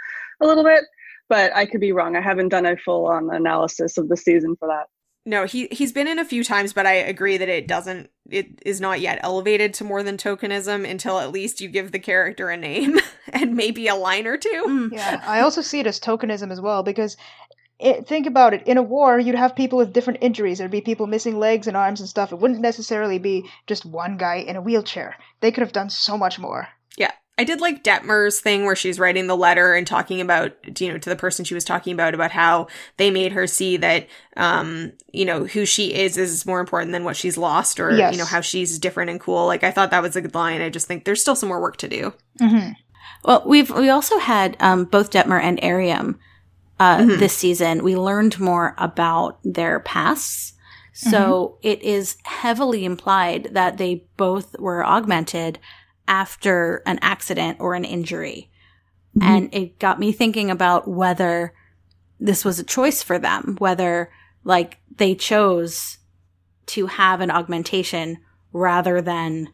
a 0.41 0.47
little 0.47 0.65
bit. 0.65 0.85
But 1.29 1.55
I 1.55 1.67
could 1.67 1.81
be 1.81 1.93
wrong. 1.93 2.17
I 2.17 2.21
haven't 2.21 2.49
done 2.49 2.67
a 2.67 2.77
full 2.77 3.07
on 3.07 3.31
analysis 3.33 3.99
of 3.99 4.09
the 4.09 4.17
season 4.17 4.57
for 4.57 4.69
that. 4.69 4.87
No, 5.29 5.45
he 5.45 5.67
he's 5.73 5.93
been 5.93 6.07
in 6.07 6.21
a 6.21 6.25
few 6.25 6.45
times, 6.45 6.73
but 6.73 6.87
I 6.87 6.93
agree 6.93 7.37
that 7.37 7.49
it 7.49 7.67
doesn't 7.67 8.11
it 8.31 8.61
is 8.65 8.81
not 8.81 9.01
yet 9.01 9.19
elevated 9.23 9.75
to 9.75 9.85
more 9.85 10.05
than 10.05 10.17
tokenism 10.17 10.89
until 10.89 11.19
at 11.19 11.33
least 11.33 11.61
you 11.61 11.69
give 11.69 11.91
the 11.91 11.99
character 11.99 12.49
a 12.49 12.57
name 12.57 12.99
and 13.33 13.57
maybe 13.57 13.89
a 13.89 13.97
line 13.97 14.29
or 14.29 14.37
two. 14.37 14.65
Mm. 14.67 14.93
Yeah, 14.93 15.21
I 15.27 15.41
also 15.41 15.63
see 15.63 15.81
it 15.81 15.87
as 15.89 15.99
tokenism 15.99 16.53
as 16.53 16.61
well 16.61 16.85
because 16.85 17.17
it, 17.79 18.07
think 18.07 18.27
about 18.27 18.55
it. 18.55 18.67
In 18.67 18.79
a 18.79 18.83
war, 18.83 19.19
you'd 19.19 19.35
have 19.35 19.55
people 19.55 19.79
with 19.79 19.93
different 19.93 20.21
injuries. 20.23 20.59
There'd 20.59 20.71
be 20.71 20.81
people 20.81 21.07
missing 21.07 21.39
legs 21.39 21.67
and 21.67 21.77
arms 21.77 22.01
and 22.01 22.09
stuff. 22.09 22.33
It 22.33 22.39
wouldn't 22.39 22.61
necessarily 22.61 23.19
be 23.19 23.49
just 23.67 23.85
one 23.85 24.17
guy 24.17 24.37
in 24.37 24.57
a 24.57 24.63
wheelchair. 24.63 25.17
They 25.41 25.53
could 25.53 25.61
have 25.63 25.73
done 25.73 25.91
so 25.91 26.17
much 26.17 26.39
more. 26.39 26.69
Yeah. 26.97 27.13
I 27.39 27.45
did 27.45 27.61
like 27.61 27.85
Detmer's 27.85 28.41
thing 28.41 28.65
where 28.65 28.77
she's 28.77 28.99
writing 28.99 29.27
the 29.27 29.37
letter 29.37 29.75
and 29.75 29.87
talking 29.87 30.23
about, 30.23 30.53
you 30.81 30.91
know, 30.91 30.97
to 30.97 31.11
the 31.11 31.17
person 31.17 31.45
she 31.45 31.53
was 31.53 31.65
talking 31.65 31.93
about, 31.93 32.15
about 32.15 32.31
how 32.31 32.69
they 32.97 33.11
made 33.11 33.33
her 33.33 33.47
see 33.47 33.77
that, 33.77 34.09
um, 34.39 34.93
you 35.13 35.27
know, 35.27 35.45
who 35.45 35.67
she 35.67 35.93
is 35.93 36.17
is 36.17 36.47
more 36.47 36.61
important 36.61 36.93
than 36.93 37.05
what 37.05 37.17
she's 37.17 37.37
lost 37.37 37.79
or, 37.79 37.95
Yes. 37.95 38.15
you 38.15 38.19
know, 38.19 38.25
how 38.25 38.41
she's 38.41 38.79
different 38.79 39.11
and 39.11 39.21
cool. 39.21 39.45
Like, 39.45 39.65
I 39.65 39.71
thought 39.71 39.91
that 39.91 40.03
was 40.03 40.17
a 40.17 40.23
good 40.23 40.35
line. 40.35 40.63
I 40.63 40.71
just 40.71 40.89
think 40.89 41.05
there's 41.05 41.21
still 41.21 41.37
some 41.37 41.51
more 41.51 41.61
work 41.61 41.77
to 41.79 41.89
do. 41.89 42.15
Mm-hmm. 42.41 42.71
Well, 43.25 43.43
we've 43.45 43.71
we 43.71 43.91
also 43.91 44.19
had 44.19 44.57
um, 44.61 44.85
both 44.85 45.11
Detmer 45.11 45.41
and 45.41 45.59
Airiam 45.61 46.19
uh, 46.79 46.99
Mhm. 46.99 47.19
this 47.19 47.37
season. 47.37 47.83
We 47.83 47.97
learned 47.97 48.39
more 48.39 48.75
about 48.79 49.39
their 49.45 49.81
pasts, 49.81 50.53
so 50.93 51.59
it 51.63 51.83
is 51.83 52.17
heavily 52.25 52.85
implied 52.85 53.51
that 53.53 53.77
they 53.79 54.05
both 54.17 54.59
were 54.59 54.85
augmented 54.85 55.59
after 56.09 56.83
an 56.87 56.99
accident 57.03 57.59
or 57.61 57.75
an 57.75 57.85
injury, 57.85 58.51
and 59.21 59.49
it 59.53 59.79
got 59.79 59.99
me 59.99 60.13
thinking 60.13 60.51
about 60.51 60.87
whether 60.89 61.55
this 62.21 62.45
was 62.45 62.59
a 62.59 62.65
choice 62.65 63.03
for 63.03 63.19
them, 63.19 63.57
whether 63.59 64.11
like 64.45 64.79
they 64.95 65.15
chose 65.15 65.99
to 66.67 66.87
have 66.87 67.21
an 67.21 67.31
augmentation 67.31 68.19
rather 68.53 69.01
than 69.03 69.49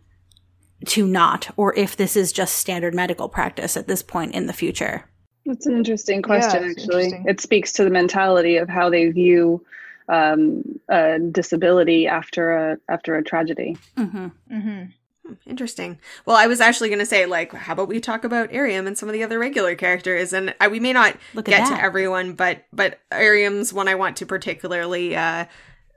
to 0.86 1.06
not, 1.06 1.48
or 1.56 1.74
if 1.76 1.96
this 1.96 2.16
is 2.16 2.32
just 2.32 2.56
standard 2.56 2.94
medical 2.94 3.28
practice 3.28 3.76
at 3.76 3.86
this 3.86 4.02
point 4.02 4.34
in 4.34 4.46
the 4.46 4.52
future. 4.52 5.08
That's 5.46 5.66
an 5.66 5.76
interesting 5.76 6.22
question, 6.22 6.64
it's 6.64 6.82
actually. 6.82 7.04
interesting. 7.04 7.24
It 7.28 7.40
speaks 7.40 7.72
to 7.72 7.84
the 7.84 7.90
mentality 7.90 8.56
of 8.56 8.68
how 8.68 8.90
they 8.90 9.10
view 9.10 9.64
um, 10.08 10.62
a 10.88 11.18
disability 11.18 12.06
after 12.06 12.52
a 12.52 12.78
after 12.88 13.16
a 13.16 13.22
tragedy. 13.24 13.76
Mm-hmm. 13.96 14.26
Mm-hmm. 14.52 14.82
Hmm, 15.26 15.32
Interesting. 15.46 15.98
Well, 16.26 16.36
I 16.36 16.46
was 16.48 16.60
actually 16.60 16.88
going 16.88 16.98
to 16.98 17.06
say, 17.06 17.26
like, 17.26 17.52
how 17.52 17.74
about 17.74 17.88
we 17.88 18.00
talk 18.00 18.24
about 18.24 18.50
Airiam 18.50 18.86
and 18.88 18.98
some 18.98 19.08
of 19.08 19.12
the 19.12 19.22
other 19.22 19.38
regular 19.38 19.74
characters? 19.76 20.32
And 20.32 20.54
uh, 20.60 20.68
we 20.70 20.80
may 20.80 20.92
not 20.92 21.16
Look 21.34 21.48
at 21.48 21.52
get 21.58 21.68
that. 21.68 21.76
to 21.76 21.82
everyone, 21.82 22.32
but 22.34 22.64
but 22.72 22.98
Airiam's 23.12 23.72
one 23.72 23.88
I 23.88 23.94
want 23.94 24.16
to 24.18 24.26
particularly 24.26 25.14
uh, 25.16 25.44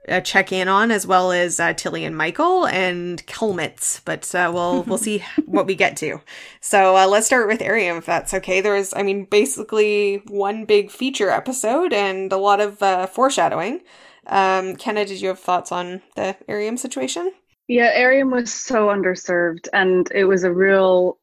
uh, 0.08 0.20
check 0.20 0.52
in 0.52 0.68
on, 0.68 0.90
as 0.90 1.06
well 1.06 1.32
as 1.32 1.58
uh, 1.60 1.72
Tilly 1.72 2.04
and 2.04 2.16
Michael 2.16 2.66
and 2.66 3.24
Kelmitz. 3.26 4.00
But 4.04 4.34
uh, 4.34 4.50
we'll 4.52 4.82
we'll 4.86 4.98
see 4.98 5.24
what 5.44 5.66
we 5.66 5.74
get 5.74 5.96
to. 5.98 6.20
So 6.60 6.96
uh, 6.96 7.06
let's 7.06 7.26
start 7.26 7.48
with 7.48 7.60
Airiam, 7.60 7.98
if 7.98 8.06
that's 8.06 8.34
okay. 8.34 8.60
There 8.60 8.74
was, 8.74 8.92
I 8.94 9.02
mean, 9.02 9.24
basically 9.24 10.22
one 10.26 10.64
big 10.64 10.90
feature 10.90 11.30
episode 11.30 11.92
and 11.92 12.32
a 12.32 12.36
lot 12.36 12.60
of 12.60 12.82
uh, 12.82 13.06
foreshadowing. 13.06 13.80
Um, 14.26 14.76
Kenna, 14.76 15.04
did 15.04 15.20
you 15.20 15.28
have 15.28 15.38
thoughts 15.38 15.70
on 15.70 16.02
the 16.16 16.36
Airiam 16.48 16.78
situation? 16.78 17.32
Yeah, 17.68 17.92
Airiam 17.96 18.30
was 18.30 18.54
so 18.54 18.88
underserved, 18.88 19.68
and 19.72 20.08
it 20.14 20.24
was 20.24 20.44
a 20.44 20.52
real. 20.52 21.18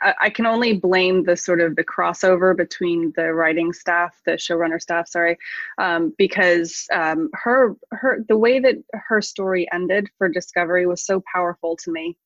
I, 0.00 0.14
I 0.22 0.30
can 0.30 0.46
only 0.46 0.74
blame 0.74 1.24
the 1.24 1.36
sort 1.36 1.60
of 1.60 1.74
the 1.74 1.82
crossover 1.82 2.56
between 2.56 3.12
the 3.16 3.32
writing 3.34 3.72
staff, 3.72 4.16
the 4.24 4.32
showrunner 4.32 4.80
staff, 4.80 5.08
sorry, 5.08 5.36
um, 5.78 6.14
because 6.16 6.86
um, 6.92 7.30
her 7.32 7.74
her 7.90 8.24
the 8.28 8.38
way 8.38 8.60
that 8.60 8.76
her 8.92 9.20
story 9.20 9.66
ended 9.72 10.08
for 10.18 10.28
Discovery 10.28 10.86
was 10.86 11.04
so 11.04 11.20
powerful 11.32 11.74
to 11.78 11.90
me, 11.90 12.16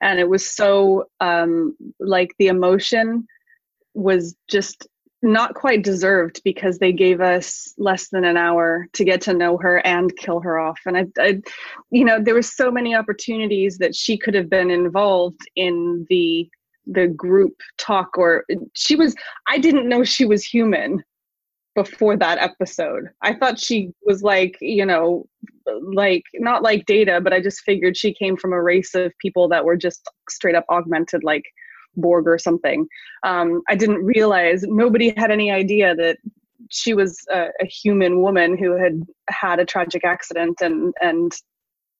and 0.00 0.18
it 0.18 0.28
was 0.28 0.48
so 0.48 1.10
um, 1.20 1.76
like 2.00 2.34
the 2.38 2.46
emotion 2.46 3.26
was 3.92 4.36
just 4.48 4.86
not 5.22 5.54
quite 5.54 5.82
deserved 5.82 6.40
because 6.44 6.78
they 6.78 6.92
gave 6.92 7.20
us 7.20 7.74
less 7.76 8.08
than 8.08 8.24
an 8.24 8.36
hour 8.36 8.86
to 8.92 9.04
get 9.04 9.20
to 9.22 9.34
know 9.34 9.56
her 9.58 9.84
and 9.84 10.16
kill 10.16 10.40
her 10.40 10.58
off. 10.58 10.78
And 10.86 10.96
I, 10.96 11.06
I 11.18 11.40
you 11.90 12.04
know 12.04 12.22
there 12.22 12.34
was 12.34 12.54
so 12.54 12.70
many 12.70 12.94
opportunities 12.94 13.78
that 13.78 13.94
she 13.94 14.16
could 14.16 14.34
have 14.34 14.48
been 14.48 14.70
involved 14.70 15.40
in 15.56 16.06
the 16.08 16.48
the 16.86 17.08
group 17.08 17.54
talk 17.76 18.16
or 18.16 18.44
she 18.74 18.96
was 18.96 19.14
i 19.46 19.58
didn't 19.58 19.90
know 19.90 20.02
she 20.02 20.24
was 20.24 20.42
human 20.42 21.02
before 21.74 22.16
that 22.16 22.38
episode. 22.38 23.04
I 23.22 23.34
thought 23.34 23.60
she 23.60 23.92
was 24.02 24.22
like 24.22 24.56
you 24.60 24.86
know 24.86 25.26
like 25.94 26.22
not 26.34 26.62
like 26.62 26.86
data 26.86 27.20
but 27.22 27.34
i 27.34 27.42
just 27.42 27.60
figured 27.60 27.94
she 27.94 28.14
came 28.14 28.38
from 28.38 28.54
a 28.54 28.62
race 28.62 28.94
of 28.94 29.12
people 29.20 29.48
that 29.48 29.66
were 29.66 29.76
just 29.76 30.00
straight 30.30 30.54
up 30.54 30.64
augmented 30.70 31.22
like 31.22 31.44
borg 32.00 32.26
or 32.26 32.38
something. 32.38 32.86
Um, 33.22 33.62
i 33.68 33.74
didn't 33.74 34.04
realize 34.04 34.62
nobody 34.62 35.12
had 35.16 35.30
any 35.30 35.50
idea 35.50 35.94
that 35.94 36.18
she 36.70 36.94
was 36.94 37.24
a, 37.30 37.48
a 37.60 37.66
human 37.66 38.20
woman 38.20 38.56
who 38.56 38.76
had 38.76 39.02
had 39.28 39.58
a 39.58 39.64
tragic 39.64 40.04
accident 40.04 40.60
and 40.60 40.94
and 41.00 41.32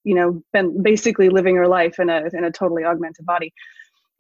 you 0.05 0.15
know 0.15 0.43
been 0.53 0.83
basically 0.83 1.29
living 1.29 1.57
her 1.57 1.69
life 1.69 1.99
in 1.99 2.11
a 2.11 2.29
in 2.33 2.45
a 2.45 2.51
totally 2.51 2.85
augmented 2.85 3.27
body. 3.27 3.53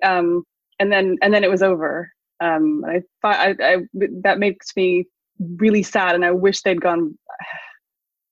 Um 0.02 0.44
and 0.78 0.92
then 0.92 1.16
and 1.22 1.32
then 1.34 1.44
it 1.44 1.50
was 1.50 1.62
over. 1.62 2.10
Um 2.40 2.84
i 2.86 3.02
I, 3.24 3.54
I 3.60 3.76
that 4.22 4.38
makes 4.38 4.74
me 4.76 5.06
really 5.56 5.84
sad 5.84 6.16
and 6.16 6.24
i 6.24 6.32
wish 6.32 6.62
they'd 6.62 6.80
gone 6.80 7.16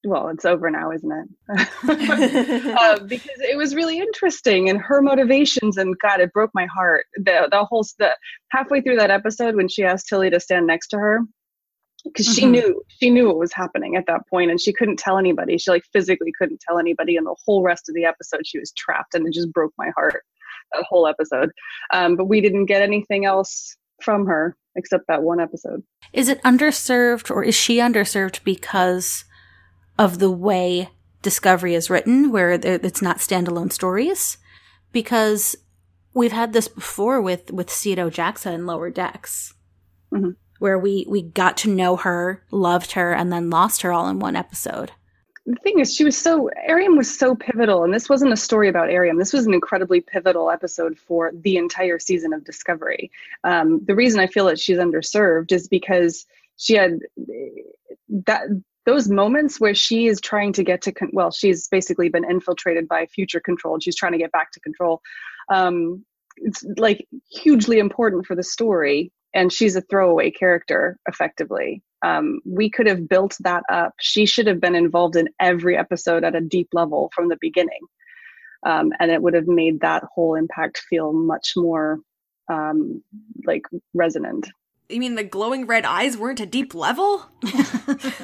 well 0.07 0.29
it's 0.29 0.45
over 0.45 0.71
now 0.71 0.91
isn't 0.91 1.13
it? 1.13 1.27
Uh, 2.79 2.99
because 3.05 3.39
it 3.41 3.57
was 3.57 3.75
really 3.75 3.99
interesting 3.99 4.69
and 4.69 4.81
her 4.81 5.01
motivations 5.03 5.77
and 5.77 5.99
god 6.01 6.21
it 6.21 6.33
broke 6.33 6.51
my 6.55 6.67
heart. 6.67 7.07
The 7.17 7.49
the 7.51 7.65
whole 7.65 7.85
the 7.99 8.17
halfway 8.51 8.81
through 8.81 8.97
that 8.97 9.11
episode 9.11 9.57
when 9.57 9.69
she 9.69 9.85
asked 9.85 10.09
tilly 10.09 10.31
to 10.31 10.41
stand 10.41 10.67
next 10.67 10.89
to 10.89 10.99
her 10.99 11.21
because 12.05 12.27
she 12.27 12.43
Mhm. 12.45 12.51
knew 12.51 12.83
she 13.01 13.11
knew 13.11 13.27
what 13.27 13.39
was 13.39 13.53
happening 13.53 13.97
at 13.97 14.07
that 14.07 14.21
point 14.31 14.51
and 14.51 14.61
she 14.61 14.73
couldn't 14.73 14.99
tell 14.99 15.19
anybody. 15.19 15.59
She 15.59 15.71
like 15.71 15.83
physically 15.93 16.33
couldn't 16.39 16.61
tell 16.67 16.79
anybody 16.79 17.17
and 17.17 17.27
the 17.27 17.35
whole 17.45 17.63
rest 17.63 17.89
of 17.89 17.95
the 17.95 18.05
episode 18.05 18.47
she 18.47 18.59
was 18.59 18.73
trapped 18.73 19.15
and 19.15 19.27
it 19.27 19.33
just 19.35 19.53
broke 19.53 19.73
my 19.79 19.91
heart 19.97 20.23
that 20.75 20.85
whole 20.89 21.07
episode. 21.07 21.51
Um, 21.93 22.17
but 22.17 22.27
we 22.27 22.41
didn't 22.41 22.67
get 22.67 22.83
anything 22.83 23.25
else 23.25 23.77
from 24.03 24.27
her 24.27 24.57
except 24.77 25.05
that 25.09 25.23
one 25.23 25.41
episode. 25.41 25.83
Is 26.13 26.29
it 26.29 26.43
underserved 26.43 27.31
or 27.31 27.43
is 27.43 27.55
she 27.55 27.79
underserved 27.79 28.45
because 28.45 29.25
of 29.99 30.19
the 30.19 30.31
way 30.31 30.91
Discovery 31.23 31.75
is 31.75 31.91
written, 31.91 32.31
where 32.31 32.53
it's 32.53 33.03
not 33.03 33.19
standalone 33.19 33.73
stories? 33.73 34.39
Because 34.93 35.57
we've 36.15 36.33
had 36.33 36.53
this 36.53 36.69
before 36.69 37.21
with 37.21 37.51
with 37.51 37.69
Sito 37.69 38.11
Jaxa 38.11 38.53
in 38.53 38.67
Lower 38.67 38.91
Decks. 38.91 39.55
Mhm. 40.13 40.37
where 40.59 40.79
we 40.79 41.05
we 41.09 41.21
got 41.21 41.57
to 41.59 41.69
know 41.69 41.97
her, 41.97 42.43
loved 42.51 42.93
her, 42.93 43.13
and 43.13 43.31
then 43.33 43.51
lost 43.51 43.83
her 43.83 43.93
all 43.93 44.09
in 44.09 44.19
one 44.21 44.37
episode. 44.37 44.91
The 45.45 45.57
thing 45.63 45.81
is, 45.81 45.95
she 45.95 46.03
was 46.05 46.17
so 46.17 46.49
Airiam 46.69 46.97
was 46.97 47.13
so 47.19 47.35
pivotal, 47.35 47.85
and 47.85 47.93
this 47.93 48.09
wasn't 48.09 48.33
a 48.33 48.37
story 48.37 48.69
about 48.69 48.89
Airiam. 48.89 49.19
This 49.19 49.33
was 49.33 49.47
an 49.47 49.53
incredibly 49.55 50.01
pivotal 50.01 50.51
episode 50.51 50.99
for 50.99 51.31
the 51.35 51.57
entire 51.57 51.99
season 51.99 52.33
of 52.33 52.45
Discovery. 52.45 53.11
Um, 53.45 53.85
the 53.85 53.95
reason 53.95 54.19
I 54.21 54.27
feel 54.29 54.47
that 54.47 54.59
she's 54.59 54.79
underserved 54.79 55.53
is 55.53 55.69
because 55.69 56.25
she 56.57 56.75
had 56.75 57.01
that 58.09 58.43
those 58.87 59.09
moments 59.09 59.61
where 59.61 59.75
she 59.75 60.07
is 60.07 60.21
trying 60.21 60.53
to 60.53 60.63
get 60.63 60.81
to 60.83 60.93
con- 60.93 61.11
well 61.13 61.31
she's 61.31 61.69
basically 61.69 62.09
been 62.09 62.29
infiltrated 62.29 62.89
by 62.89 63.07
future 63.07 63.41
control 63.41 63.75
and 63.75 63.83
she's 63.83 63.97
trying 63.97 64.13
to 64.13 64.19
get 64.19 64.33
back 64.33 64.51
to 64.53 64.61
control 64.61 65.01
um, 65.53 66.05
it's 66.39 66.65
like 66.77 67.07
hugely 67.31 67.79
important 67.79 68.27
for 68.27 68.35
the 68.35 68.43
story 68.43 69.13
and 69.35 69.53
she's 69.53 69.77
a 69.77 69.83
throwaway 69.83 70.31
character 70.31 70.99
effectively. 71.09 71.83
Um, 72.05 72.41
we 72.47 72.71
could 72.71 72.87
have 72.87 73.09
built 73.09 73.37
that 73.41 73.63
up. 73.71 73.93
She 74.01 74.25
should 74.25 74.47
have 74.47 74.61
been 74.61 74.75
involved 74.75 75.17
in 75.17 75.29
every 75.41 75.77
episode 75.77 76.25
at 76.25 76.35
a 76.35 76.41
deep 76.41 76.69
level 76.73 77.11
from 77.15 77.29
the 77.29 77.39
beginning 77.41 77.81
um, 78.65 78.93
and 78.99 79.11
it 79.11 79.23
would 79.23 79.35
have 79.35 79.47
made 79.47 79.81
that 79.81 80.05
whole 80.15 80.35
impact 80.35 80.83
feel 80.91 81.13
much 81.13 81.53
more 81.57 82.01
um, 82.51 83.03
like 83.45 83.63
resonant 83.95 84.49
you 84.89 85.01
mean 85.01 85.15
the 85.15 85.25
glowing 85.25 85.67
red 85.67 85.85
eyes 85.85 86.17
weren't 86.17 86.41
a 86.41 86.47
deep 86.47 86.75
level? 86.75 87.27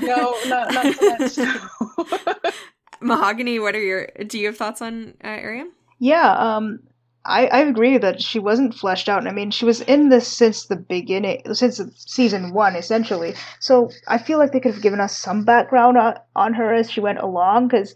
no, 0.01 0.37
not, 0.47 0.73
not 0.73 1.31
so 1.31 1.45
much. 1.45 2.55
Mahogany, 3.01 3.59
what 3.59 3.75
are 3.75 3.81
your? 3.81 4.09
Do 4.27 4.39
you 4.39 4.47
have 4.47 4.57
thoughts 4.57 4.81
on 4.81 5.15
uh, 5.25 5.29
Airiam? 5.29 5.71
Yeah, 5.99 6.31
um, 6.31 6.81
I 7.25 7.47
I 7.47 7.59
agree 7.61 7.99
that 7.99 8.23
she 8.23 8.39
wasn't 8.39 8.75
fleshed 8.75 9.09
out. 9.09 9.27
I 9.27 9.33
mean, 9.33 9.51
she 9.51 9.65
was 9.65 9.81
in 9.81 10.09
this 10.09 10.29
since 10.29 10.67
the 10.67 10.77
beginning, 10.77 11.43
since 11.55 11.81
season 11.97 12.53
one, 12.53 12.77
essentially. 12.77 13.35
So 13.59 13.91
I 14.07 14.19
feel 14.19 14.39
like 14.39 14.53
they 14.53 14.61
could 14.61 14.75
have 14.75 14.83
given 14.83 15.01
us 15.01 15.19
some 15.19 15.45
background 15.45 15.99
on, 15.99 16.15
on 16.37 16.55
her 16.55 16.73
as 16.73 16.91
she 16.91 17.01
went 17.01 17.19
along, 17.19 17.69
because 17.69 17.95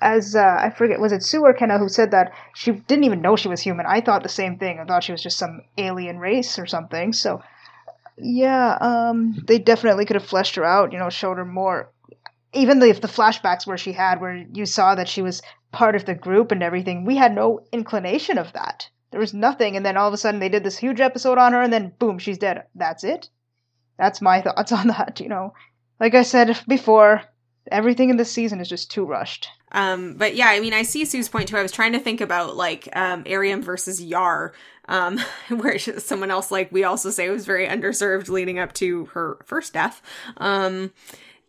as 0.00 0.34
uh, 0.34 0.56
I 0.58 0.70
forget, 0.70 1.00
was 1.00 1.12
it 1.12 1.22
Sue 1.22 1.42
or 1.42 1.54
Kenna 1.54 1.78
who 1.78 1.88
said 1.88 2.10
that 2.10 2.32
she 2.54 2.72
didn't 2.72 3.04
even 3.04 3.22
know 3.22 3.36
she 3.36 3.48
was 3.48 3.60
human? 3.60 3.86
I 3.86 4.00
thought 4.00 4.22
the 4.22 4.28
same 4.28 4.58
thing. 4.58 4.80
I 4.80 4.84
thought 4.84 5.04
she 5.04 5.12
was 5.12 5.22
just 5.22 5.38
some 5.38 5.62
alien 5.78 6.18
race 6.18 6.58
or 6.58 6.66
something. 6.66 7.12
So 7.12 7.40
yeah, 8.16 8.78
um, 8.80 9.34
they 9.46 9.58
definitely 9.58 10.04
could 10.04 10.16
have 10.16 10.26
fleshed 10.26 10.54
her 10.56 10.64
out. 10.64 10.92
You 10.92 10.98
know, 10.98 11.10
showed 11.10 11.38
her 11.38 11.44
more. 11.44 11.90
Even 12.52 12.80
if 12.82 13.00
the 13.00 13.08
flashbacks 13.08 13.66
where 13.66 13.78
she 13.78 13.92
had, 13.92 14.20
where 14.20 14.36
you 14.36 14.64
saw 14.66 14.94
that 14.94 15.08
she 15.08 15.22
was 15.22 15.42
part 15.72 15.96
of 15.96 16.04
the 16.04 16.14
group 16.14 16.52
and 16.52 16.62
everything, 16.62 17.04
we 17.04 17.16
had 17.16 17.34
no 17.34 17.60
inclination 17.72 18.38
of 18.38 18.52
that. 18.52 18.88
There 19.10 19.20
was 19.20 19.34
nothing, 19.34 19.76
and 19.76 19.84
then 19.84 19.96
all 19.96 20.08
of 20.08 20.14
a 20.14 20.16
sudden 20.16 20.40
they 20.40 20.48
did 20.48 20.62
this 20.64 20.78
huge 20.78 21.00
episode 21.00 21.38
on 21.38 21.52
her, 21.52 21.62
and 21.62 21.72
then 21.72 21.92
boom, 21.98 22.18
she's 22.18 22.38
dead. 22.38 22.64
That's 22.74 23.04
it. 23.04 23.28
That's 23.98 24.20
my 24.20 24.40
thoughts 24.42 24.72
on 24.72 24.88
that. 24.88 25.20
You 25.20 25.28
know, 25.28 25.54
like 25.98 26.14
I 26.14 26.22
said 26.22 26.60
before, 26.68 27.22
everything 27.70 28.10
in 28.10 28.16
this 28.16 28.30
season 28.30 28.60
is 28.60 28.68
just 28.68 28.90
too 28.90 29.04
rushed. 29.04 29.48
Um, 29.74 30.14
but 30.14 30.34
yeah, 30.36 30.48
I 30.48 30.60
mean, 30.60 30.72
I 30.72 30.82
see 30.82 31.04
Sue's 31.04 31.28
point 31.28 31.48
too. 31.48 31.58
I 31.58 31.62
was 31.62 31.72
trying 31.72 31.92
to 31.92 31.98
think 31.98 32.20
about 32.22 32.56
like 32.56 32.88
um, 32.94 33.24
Airiam 33.24 33.62
versus 33.62 34.00
Yar, 34.00 34.54
um, 34.88 35.18
where 35.48 35.78
someone 35.78 36.30
else 36.30 36.50
like 36.50 36.72
we 36.72 36.84
also 36.84 37.10
say 37.10 37.28
was 37.28 37.44
very 37.44 37.66
underserved 37.66 38.28
leading 38.28 38.58
up 38.58 38.72
to 38.74 39.06
her 39.06 39.36
first 39.44 39.74
death. 39.74 40.00
Um, 40.38 40.92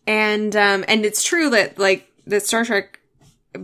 and 0.07 0.55
um, 0.55 0.83
and 0.87 1.05
it's 1.05 1.23
true 1.23 1.49
that 1.51 1.79
like 1.79 2.11
the 2.25 2.39
Star 2.39 2.65
Trek 2.65 2.99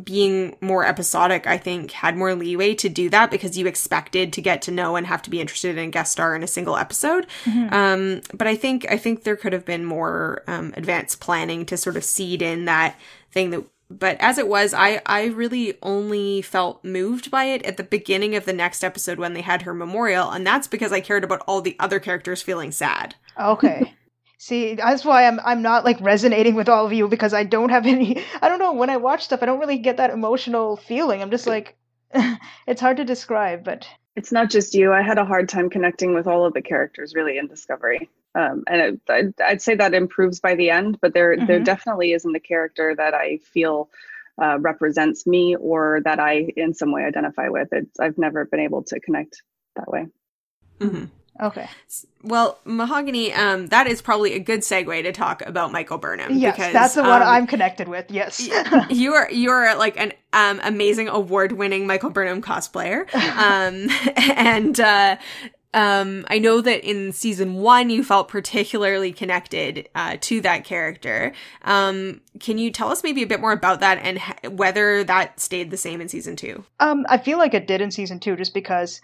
being 0.03 0.55
more 0.61 0.85
episodic, 0.85 1.47
I 1.47 1.57
think, 1.57 1.91
had 1.91 2.15
more 2.15 2.33
leeway 2.35 2.75
to 2.75 2.89
do 2.89 3.09
that 3.09 3.31
because 3.31 3.57
you 3.57 3.67
expected 3.67 4.33
to 4.33 4.41
get 4.41 4.61
to 4.63 4.71
know 4.71 4.95
and 4.95 5.05
have 5.07 5.21
to 5.23 5.29
be 5.29 5.41
interested 5.41 5.77
in 5.77 5.89
a 5.89 5.91
guest 5.91 6.13
star 6.13 6.35
in 6.35 6.43
a 6.43 6.47
single 6.47 6.77
episode. 6.77 7.27
Mm-hmm. 7.45 7.73
Um, 7.73 8.21
but 8.33 8.47
I 8.47 8.55
think 8.55 8.85
I 8.89 8.97
think 8.97 9.23
there 9.23 9.35
could 9.35 9.53
have 9.53 9.65
been 9.65 9.85
more 9.85 10.43
um, 10.47 10.73
advanced 10.77 11.19
planning 11.19 11.65
to 11.67 11.77
sort 11.77 11.97
of 11.97 12.03
seed 12.03 12.41
in 12.41 12.65
that 12.65 12.97
thing 13.31 13.49
that 13.51 13.63
but 13.99 14.17
as 14.19 14.37
it 14.37 14.47
was, 14.47 14.73
I 14.73 15.01
I 15.05 15.25
really 15.25 15.77
only 15.81 16.41
felt 16.41 16.83
moved 16.83 17.31
by 17.31 17.45
it 17.45 17.63
at 17.63 17.77
the 17.77 17.83
beginning 17.83 18.35
of 18.35 18.45
the 18.45 18.53
next 18.53 18.83
episode 18.83 19.19
when 19.19 19.33
they 19.33 19.41
had 19.41 19.63
her 19.63 19.73
memorial, 19.73 20.29
and 20.29 20.45
that's 20.45 20.67
because 20.67 20.91
I 20.91 21.01
cared 21.01 21.23
about 21.23 21.43
all 21.47 21.61
the 21.61 21.75
other 21.79 21.99
characters 21.99 22.41
feeling 22.41 22.71
sad. 22.71 23.15
Okay. 23.39 23.93
See, 24.37 24.73
that's 24.73 25.05
why 25.05 25.27
I'm 25.27 25.39
I'm 25.41 25.61
not 25.61 25.85
like 25.85 26.01
resonating 26.01 26.55
with 26.55 26.67
all 26.67 26.85
of 26.85 26.93
you 26.93 27.07
because 27.07 27.33
I 27.33 27.43
don't 27.43 27.69
have 27.69 27.85
any 27.87 28.23
I 28.41 28.49
don't 28.49 28.59
know, 28.59 28.73
when 28.73 28.89
I 28.89 28.97
watch 28.97 29.23
stuff 29.23 29.43
I 29.43 29.45
don't 29.45 29.59
really 29.59 29.77
get 29.77 29.97
that 29.97 30.09
emotional 30.09 30.77
feeling. 30.77 31.21
I'm 31.21 31.31
just 31.31 31.47
like 31.47 31.77
it's 32.67 32.81
hard 32.81 32.97
to 32.97 33.05
describe, 33.05 33.63
but 33.63 33.87
it's 34.15 34.31
not 34.31 34.49
just 34.49 34.73
you. 34.73 34.91
I 34.91 35.01
had 35.01 35.17
a 35.17 35.25
hard 35.25 35.47
time 35.47 35.69
connecting 35.69 36.13
with 36.13 36.27
all 36.27 36.45
of 36.45 36.53
the 36.53 36.61
characters 36.61 37.13
really 37.15 37.37
in 37.37 37.47
Discovery. 37.47 38.09
Um, 38.33 38.63
and 38.67 38.81
it, 38.81 39.01
I'd, 39.09 39.41
I'd, 39.41 39.61
say 39.61 39.75
that 39.75 39.93
improves 39.93 40.39
by 40.39 40.55
the 40.55 40.69
end, 40.69 40.99
but 41.01 41.13
there 41.13 41.35
mm-hmm. 41.35 41.47
there 41.47 41.59
definitely 41.59 42.13
isn't 42.13 42.35
a 42.35 42.39
character 42.39 42.95
that 42.95 43.13
I 43.13 43.37
feel 43.37 43.89
uh, 44.41 44.57
represents 44.59 45.27
me 45.27 45.55
or 45.57 45.99
that 46.05 46.19
I 46.19 46.47
in 46.55 46.73
some 46.73 46.91
way 46.93 47.03
identify 47.03 47.49
with. 47.49 47.69
It's 47.71 47.99
I've 47.99 48.17
never 48.17 48.45
been 48.45 48.61
able 48.61 48.83
to 48.83 48.99
connect 49.01 49.41
that 49.75 49.89
way. 49.89 50.07
Mm-hmm. 50.79 51.05
Okay. 51.39 51.67
Well, 52.23 52.59
Mahogany, 52.65 53.33
um, 53.33 53.67
that 53.67 53.87
is 53.87 54.01
probably 54.01 54.33
a 54.33 54.39
good 54.39 54.59
segue 54.59 55.01
to 55.03 55.11
talk 55.11 55.41
about 55.45 55.71
Michael 55.71 55.97
Burnham. 55.97 56.37
Yes, 56.37 56.55
because, 56.55 56.73
that's 56.73 56.93
the 56.95 57.01
one 57.01 57.21
um, 57.21 57.27
I'm 57.27 57.47
connected 57.47 57.87
with. 57.87 58.11
Yes, 58.11 58.47
you 58.89 59.13
are 59.13 59.31
you 59.31 59.49
are 59.49 59.75
like 59.75 59.97
an 59.97 60.13
um, 60.33 60.59
amazing 60.63 61.07
award 61.07 61.53
winning 61.53 61.87
Michael 61.87 62.11
Burnham 62.11 62.41
cosplayer, 62.41 63.11
um, 63.37 63.89
and 64.37 64.79
uh, 64.79 65.17
um, 65.73 66.25
I 66.29 66.39
know 66.39 66.61
that 66.61 66.83
in 66.83 67.11
season 67.13 67.55
one 67.55 67.89
you 67.89 68.03
felt 68.03 68.27
particularly 68.27 69.13
connected 69.13 69.87
uh, 69.95 70.17
to 70.21 70.41
that 70.41 70.65
character. 70.65 71.33
Um, 71.63 72.21
can 72.39 72.57
you 72.57 72.71
tell 72.71 72.89
us 72.89 73.03
maybe 73.03 73.23
a 73.23 73.27
bit 73.27 73.39
more 73.39 73.53
about 73.53 73.79
that 73.79 73.99
and 73.99 74.57
whether 74.57 75.03
that 75.05 75.39
stayed 75.39 75.71
the 75.71 75.77
same 75.77 76.01
in 76.01 76.09
season 76.09 76.35
two? 76.35 76.63
Um, 76.79 77.05
I 77.09 77.17
feel 77.17 77.37
like 77.37 77.53
it 77.53 77.67
did 77.67 77.81
in 77.81 77.91
season 77.91 78.19
two, 78.19 78.35
just 78.35 78.53
because 78.53 79.01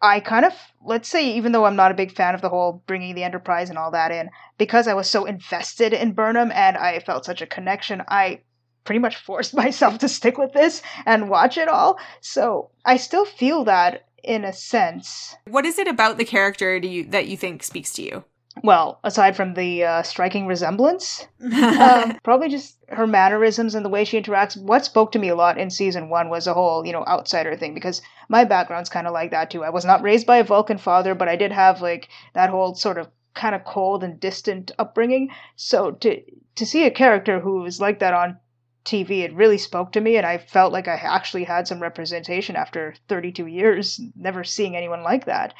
I 0.00 0.20
kind 0.20 0.44
of 0.44 0.52
let's 0.84 1.08
say 1.08 1.34
even 1.34 1.52
though 1.52 1.64
I'm 1.64 1.76
not 1.76 1.92
a 1.92 1.94
big 1.94 2.12
fan 2.12 2.34
of 2.34 2.40
the 2.40 2.48
whole 2.48 2.82
bringing 2.86 3.14
the 3.14 3.24
Enterprise 3.24 3.68
and 3.68 3.78
all 3.78 3.90
that 3.90 4.10
in, 4.10 4.30
because 4.58 4.88
I 4.88 4.94
was 4.94 5.08
so 5.08 5.26
invested 5.26 5.92
in 5.92 6.12
Burnham 6.12 6.50
and 6.52 6.76
I 6.76 7.00
felt 7.00 7.24
such 7.24 7.42
a 7.42 7.46
connection, 7.46 8.02
I 8.08 8.40
pretty 8.84 8.98
much 8.98 9.16
forced 9.16 9.54
myself 9.56 9.98
to 9.98 10.08
stick 10.08 10.38
with 10.38 10.52
this 10.54 10.82
and 11.04 11.28
watch 11.28 11.58
it 11.58 11.68
all. 11.68 11.98
So 12.20 12.70
I 12.84 12.96
still 12.96 13.26
feel 13.26 13.64
that 13.64 14.06
in 14.22 14.44
a 14.44 14.52
sense. 14.52 15.36
What 15.46 15.66
is 15.66 15.78
it 15.78 15.88
about 15.88 16.18
the 16.18 16.24
character 16.24 16.78
do 16.80 16.88
you 16.88 17.04
that 17.06 17.26
you 17.28 17.36
think 17.36 17.62
speaks 17.62 17.92
to 17.94 18.02
you? 18.02 18.24
Well, 18.62 19.00
aside 19.02 19.34
from 19.34 19.54
the 19.54 19.84
uh, 19.84 20.02
striking 20.02 20.46
resemblance, 20.46 21.26
um, 21.40 22.18
probably 22.22 22.50
just 22.50 22.76
her 22.88 23.06
mannerisms 23.06 23.74
and 23.74 23.84
the 23.84 23.88
way 23.88 24.04
she 24.04 24.20
interacts. 24.20 24.60
What 24.60 24.84
spoke 24.84 25.12
to 25.12 25.18
me 25.18 25.28
a 25.28 25.34
lot 25.34 25.56
in 25.56 25.70
season 25.70 26.10
one 26.10 26.28
was 26.28 26.46
a 26.46 26.52
whole, 26.52 26.84
you 26.84 26.92
know, 26.92 27.04
outsider 27.06 27.56
thing 27.56 27.72
because 27.72 28.02
my 28.28 28.44
background's 28.44 28.90
kind 28.90 29.06
of 29.06 29.14
like 29.14 29.30
that 29.30 29.50
too. 29.50 29.64
I 29.64 29.70
was 29.70 29.86
not 29.86 30.02
raised 30.02 30.26
by 30.26 30.36
a 30.36 30.44
Vulcan 30.44 30.76
father, 30.76 31.14
but 31.14 31.28
I 31.28 31.36
did 31.36 31.50
have 31.50 31.80
like 31.80 32.08
that 32.34 32.50
whole 32.50 32.74
sort 32.74 32.98
of 32.98 33.08
kind 33.34 33.54
of 33.54 33.64
cold 33.64 34.04
and 34.04 34.20
distant 34.20 34.70
upbringing. 34.78 35.30
So 35.56 35.92
to 35.92 36.20
to 36.56 36.66
see 36.66 36.84
a 36.84 36.90
character 36.90 37.40
who 37.40 37.64
is 37.64 37.80
like 37.80 38.00
that 38.00 38.12
on 38.12 38.38
TV, 38.84 39.20
it 39.20 39.34
really 39.34 39.58
spoke 39.58 39.92
to 39.92 40.00
me, 40.00 40.16
and 40.16 40.26
I 40.26 40.38
felt 40.38 40.72
like 40.72 40.88
I 40.88 40.94
actually 40.94 41.44
had 41.44 41.68
some 41.68 41.80
representation 41.80 42.56
after 42.56 42.94
32 43.08 43.46
years, 43.46 44.00
never 44.16 44.44
seeing 44.44 44.76
anyone 44.76 45.02
like 45.02 45.26
that. 45.26 45.54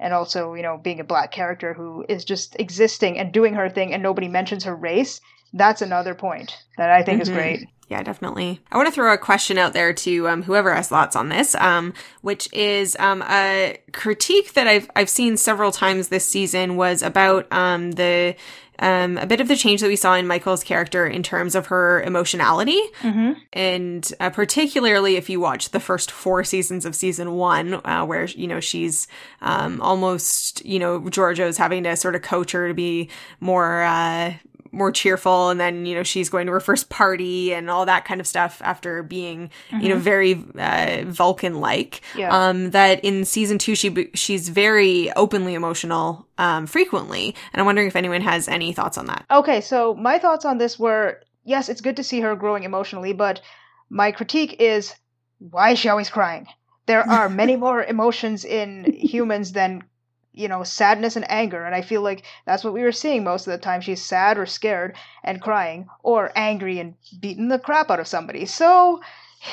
And 0.00 0.12
also, 0.12 0.54
you 0.54 0.62
know, 0.62 0.78
being 0.78 1.00
a 1.00 1.04
black 1.04 1.30
character 1.30 1.74
who 1.74 2.04
is 2.08 2.24
just 2.24 2.58
existing 2.58 3.18
and 3.18 3.32
doing 3.32 3.54
her 3.54 3.68
thing, 3.68 3.92
and 3.92 4.02
nobody 4.02 4.28
mentions 4.28 4.64
her 4.64 4.74
race. 4.74 5.20
That's 5.52 5.82
another 5.82 6.14
point 6.14 6.56
that 6.78 6.90
I 6.90 7.02
think 7.02 7.22
mm-hmm. 7.22 7.30
is 7.32 7.36
great. 7.36 7.68
Yeah, 7.92 8.02
definitely. 8.02 8.58
I 8.72 8.78
want 8.78 8.88
to 8.88 8.94
throw 8.94 9.12
a 9.12 9.18
question 9.18 9.58
out 9.58 9.74
there 9.74 9.92
to 9.92 10.26
um, 10.26 10.44
whoever 10.44 10.74
has 10.74 10.88
thoughts 10.88 11.14
on 11.14 11.28
this, 11.28 11.54
um, 11.56 11.92
which 12.22 12.50
is 12.50 12.96
um, 12.98 13.22
a 13.28 13.78
critique 13.92 14.54
that 14.54 14.66
I've 14.66 14.90
I've 14.96 15.10
seen 15.10 15.36
several 15.36 15.72
times 15.72 16.08
this 16.08 16.24
season 16.24 16.76
was 16.76 17.02
about 17.02 17.52
um, 17.52 17.90
the 17.90 18.34
um, 18.82 19.16
a 19.16 19.26
bit 19.26 19.40
of 19.40 19.48
the 19.48 19.56
change 19.56 19.80
that 19.80 19.86
we 19.86 19.96
saw 19.96 20.14
in 20.14 20.26
Michael's 20.26 20.64
character 20.64 21.06
in 21.06 21.22
terms 21.22 21.54
of 21.54 21.66
her 21.66 22.02
emotionality. 22.02 22.80
Mm-hmm. 23.00 23.32
And 23.52 24.12
uh, 24.18 24.30
particularly 24.30 25.16
if 25.16 25.30
you 25.30 25.40
watch 25.40 25.70
the 25.70 25.80
first 25.80 26.10
four 26.10 26.42
seasons 26.42 26.84
of 26.84 26.94
season 26.96 27.32
one, 27.32 27.74
uh, 27.86 28.04
where, 28.04 28.24
you 28.24 28.48
know, 28.48 28.60
she's 28.60 29.06
um, 29.40 29.80
almost, 29.80 30.64
you 30.66 30.80
know, 30.80 31.00
Georgiou's 31.00 31.56
having 31.56 31.84
to 31.84 31.96
sort 31.96 32.16
of 32.16 32.22
coach 32.22 32.52
her 32.52 32.68
to 32.68 32.74
be 32.74 33.08
more, 33.38 33.82
uh, 33.82 34.34
more 34.72 34.90
cheerful 34.90 35.50
and 35.50 35.60
then 35.60 35.84
you 35.84 35.94
know 35.94 36.02
she's 36.02 36.30
going 36.30 36.46
to 36.46 36.52
her 36.52 36.60
first 36.60 36.88
party 36.88 37.52
and 37.52 37.68
all 37.68 37.84
that 37.84 38.06
kind 38.06 38.20
of 38.20 38.26
stuff 38.26 38.60
after 38.64 39.02
being 39.02 39.50
mm-hmm. 39.68 39.80
you 39.80 39.88
know 39.88 39.96
mm-hmm. 39.96 40.04
very 40.04 40.44
uh, 40.58 41.04
vulcan 41.06 41.60
like 41.60 42.00
yeah. 42.16 42.34
um 42.34 42.70
that 42.70 42.98
in 43.04 43.24
season 43.24 43.58
2 43.58 43.74
she 43.74 44.10
she's 44.14 44.48
very 44.48 45.12
openly 45.12 45.54
emotional 45.54 46.26
um 46.38 46.66
frequently 46.66 47.34
and 47.52 47.60
i'm 47.60 47.66
wondering 47.66 47.86
if 47.86 47.96
anyone 47.96 48.22
has 48.22 48.48
any 48.48 48.72
thoughts 48.72 48.96
on 48.96 49.06
that 49.06 49.24
okay 49.30 49.60
so 49.60 49.94
my 49.94 50.18
thoughts 50.18 50.46
on 50.46 50.56
this 50.56 50.78
were 50.78 51.20
yes 51.44 51.68
it's 51.68 51.82
good 51.82 51.96
to 51.96 52.02
see 52.02 52.20
her 52.20 52.34
growing 52.34 52.64
emotionally 52.64 53.12
but 53.12 53.42
my 53.90 54.10
critique 54.10 54.56
is 54.58 54.94
why 55.38 55.72
is 55.72 55.78
she 55.78 55.90
always 55.90 56.08
crying 56.08 56.46
there 56.86 57.06
are 57.08 57.28
many 57.28 57.56
more 57.66 57.84
emotions 57.84 58.44
in 58.44 58.84
humans 58.98 59.52
than 59.52 59.84
you 60.32 60.48
know, 60.48 60.62
sadness 60.62 61.16
and 61.16 61.30
anger. 61.30 61.64
And 61.64 61.74
I 61.74 61.82
feel 61.82 62.02
like 62.02 62.24
that's 62.46 62.64
what 62.64 62.72
we 62.72 62.82
were 62.82 62.92
seeing 62.92 63.24
most 63.24 63.46
of 63.46 63.52
the 63.52 63.58
time. 63.58 63.80
She's 63.80 64.02
sad 64.02 64.38
or 64.38 64.46
scared 64.46 64.96
and 65.22 65.40
crying, 65.40 65.88
or 66.02 66.32
angry 66.34 66.78
and 66.78 66.94
beating 67.20 67.48
the 67.48 67.58
crap 67.58 67.90
out 67.90 68.00
of 68.00 68.08
somebody. 68.08 68.46
So, 68.46 69.00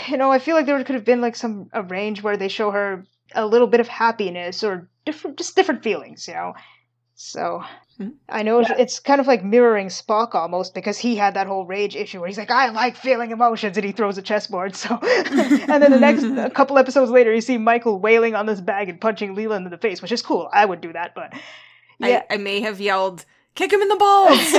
you 0.07 0.17
know, 0.17 0.31
I 0.31 0.39
feel 0.39 0.55
like 0.55 0.65
there 0.65 0.83
could 0.83 0.95
have 0.95 1.05
been 1.05 1.21
like 1.21 1.35
some 1.35 1.69
a 1.73 1.83
range 1.83 2.23
where 2.23 2.37
they 2.37 2.47
show 2.47 2.71
her 2.71 3.05
a 3.35 3.45
little 3.45 3.67
bit 3.67 3.79
of 3.79 3.87
happiness 3.87 4.63
or 4.63 4.89
different, 5.05 5.37
just 5.37 5.55
different 5.55 5.83
feelings, 5.83 6.27
you 6.27 6.33
know. 6.33 6.53
So 7.15 7.63
Hmm. 7.99 8.09
I 8.29 8.43
know 8.43 8.61
it's- 8.61 8.79
it's 8.79 8.99
kind 8.99 9.19
of 9.19 9.27
like 9.27 9.43
mirroring 9.43 9.87
Spock 9.87 10.33
almost 10.33 10.73
because 10.73 10.97
he 10.97 11.17
had 11.17 11.33
that 11.33 11.47
whole 11.47 11.65
rage 11.65 11.95
issue 11.97 12.19
where 12.19 12.27
he's 12.27 12.37
like, 12.37 12.49
I 12.49 12.69
like 12.69 12.95
feeling 12.95 13.31
emotions, 13.31 13.75
and 13.75 13.85
he 13.85 13.91
throws 13.91 14.17
a 14.17 14.21
chessboard. 14.21 14.73
So, 14.75 14.97
and 15.03 15.83
then 15.83 15.91
the 15.91 15.99
next 15.99 16.23
a 16.23 16.49
couple 16.49 16.77
episodes 16.77 17.11
later, 17.11 17.33
you 17.33 17.41
see 17.41 17.57
Michael 17.57 17.99
wailing 17.99 18.35
on 18.35 18.45
this 18.45 18.61
bag 18.61 18.87
and 18.87 19.01
punching 19.01 19.35
Leland 19.35 19.65
in 19.65 19.71
the 19.71 19.77
face, 19.77 20.01
which 20.01 20.13
is 20.13 20.21
cool. 20.21 20.49
I 20.53 20.63
would 20.65 20.79
do 20.79 20.93
that, 20.93 21.13
but 21.13 21.33
yeah, 21.99 22.23
I, 22.29 22.35
I 22.35 22.37
may 22.37 22.61
have 22.61 22.79
yelled, 22.79 23.25
kick 23.55 23.73
him 23.73 23.81
in 23.81 23.89
the 23.89 23.95
balls. 23.97 24.53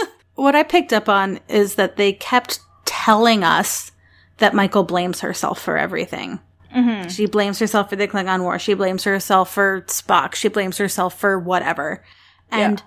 What 0.34 0.54
I 0.54 0.64
picked 0.64 0.92
up 0.92 1.08
on 1.08 1.40
is 1.48 1.76
that 1.76 1.96
they 1.96 2.12
kept 2.12 2.60
telling 2.84 3.42
us 3.42 3.90
that 4.36 4.52
Michael 4.52 4.82
blames 4.84 5.20
herself 5.20 5.58
for 5.58 5.78
everything. 5.78 6.40
Mhm. 6.76 7.10
She 7.10 7.26
blames 7.26 7.58
herself 7.58 7.88
for 7.90 7.96
the 7.96 8.06
Klingon 8.06 8.42
War. 8.42 8.58
She 8.58 8.74
blames 8.74 9.04
herself 9.04 9.52
for 9.52 9.82
Spock. 9.88 10.34
She 10.34 10.48
blames 10.48 10.78
herself 10.78 11.18
for 11.18 11.38
whatever. 11.38 12.04
And 12.50 12.82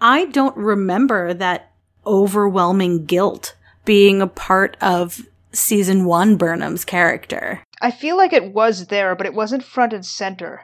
I 0.00 0.24
don't 0.26 0.56
remember 0.56 1.34
that 1.34 1.72
overwhelming 2.06 3.04
guilt 3.04 3.54
being 3.84 4.20
a 4.22 4.26
part 4.26 4.76
of 4.80 5.26
season 5.52 6.04
one 6.04 6.36
Burnham's 6.36 6.84
character. 6.84 7.62
I 7.80 7.90
feel 7.90 8.16
like 8.16 8.32
it 8.32 8.52
was 8.52 8.86
there, 8.86 9.14
but 9.14 9.26
it 9.26 9.34
wasn't 9.34 9.62
front 9.62 9.92
and 9.92 10.04
center. 10.04 10.62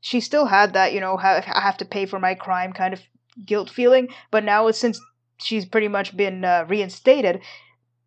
She 0.00 0.20
still 0.20 0.46
had 0.46 0.72
that, 0.72 0.92
you 0.92 1.00
know, 1.00 1.16
I 1.16 1.42
have 1.44 1.76
to 1.78 1.84
pay 1.84 2.06
for 2.06 2.18
my 2.18 2.34
crime 2.34 2.72
kind 2.72 2.94
of 2.94 3.00
guilt 3.44 3.70
feeling, 3.70 4.08
but 4.30 4.44
now 4.44 4.70
since 4.70 5.00
she's 5.38 5.66
pretty 5.66 5.88
much 5.88 6.16
been 6.16 6.44
uh, 6.44 6.64
reinstated, 6.68 7.40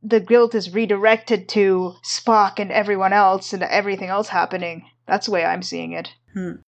the 0.04 0.20
guilt 0.20 0.56
is 0.56 0.74
redirected 0.74 1.50
to 1.50 1.94
Spock 2.06 2.60
and 2.60 2.72
everyone 2.72 3.14
else 3.14 3.54
and 3.54 3.64
everything 3.64 4.10
else 4.10 4.28
happening. 4.30 4.86
That's 5.08 5.26
the 5.26 5.32
way 5.32 5.44
I'm 5.44 5.64
seeing 5.64 5.94
it. 5.94 6.10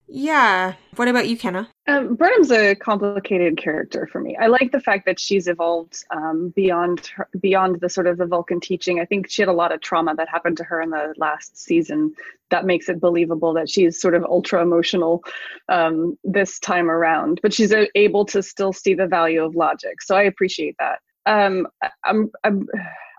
yeah. 0.08 0.74
What 0.96 1.08
about 1.08 1.30
you, 1.30 1.38
Kenna? 1.38 1.70
Um, 1.88 2.16
Burnham's 2.16 2.52
a 2.52 2.76
complicated 2.76 3.58
character 3.58 4.08
for 4.12 4.20
me. 4.20 4.36
I 4.36 4.48
like 4.48 4.72
the 4.72 4.80
fact 4.80 5.06
that 5.06 5.20
she's 5.20 5.48
evolved 5.48 6.04
um, 6.10 6.50
beyond 6.56 7.06
her, 7.16 7.30
beyond 7.40 7.80
the 7.80 7.88
sort 7.90 8.08
of 8.08 8.18
the 8.18 8.26
Vulcan 8.26 8.60
teaching. 8.60 9.00
I 9.00 9.06
think 9.06 9.30
she 9.30 9.42
had 9.42 9.50
a 9.50 9.54
lot 9.54 9.72
of 9.72 9.80
trauma 9.82 10.16
that 10.16 10.28
happened 10.28 10.58
to 10.58 10.64
her 10.66 10.82
in 10.82 10.90
the 10.90 11.14
last 11.18 11.58
season 11.58 12.14
that 12.50 12.66
makes 12.66 12.90
it 12.90 13.00
believable 13.00 13.54
that 13.54 13.70
she's 13.70 14.02
sort 14.02 14.16
of 14.16 14.24
ultra 14.26 14.62
emotional 14.62 15.24
um, 15.70 16.18
this 16.24 16.60
time 16.60 16.90
around. 16.90 17.40
But 17.42 17.54
she's 17.54 17.72
uh, 17.72 17.86
able 17.96 18.26
to 18.26 18.42
still 18.44 18.74
see 18.74 18.94
the 18.96 19.08
value 19.08 19.44
of 19.44 19.56
logic, 19.56 20.02
so 20.02 20.16
I 20.18 20.24
appreciate 20.24 20.76
that. 20.80 21.00
Um, 21.28 21.68
I- 21.84 21.92
I'm, 22.04 22.32
I'm 22.44 22.68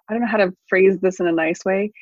I 0.08 0.12
don't 0.14 0.22
know 0.22 0.28
how 0.28 0.38
to 0.38 0.52
phrase 0.68 0.98
this 1.00 1.20
in 1.20 1.26
a 1.26 1.32
nice 1.32 1.64
way 1.64 1.92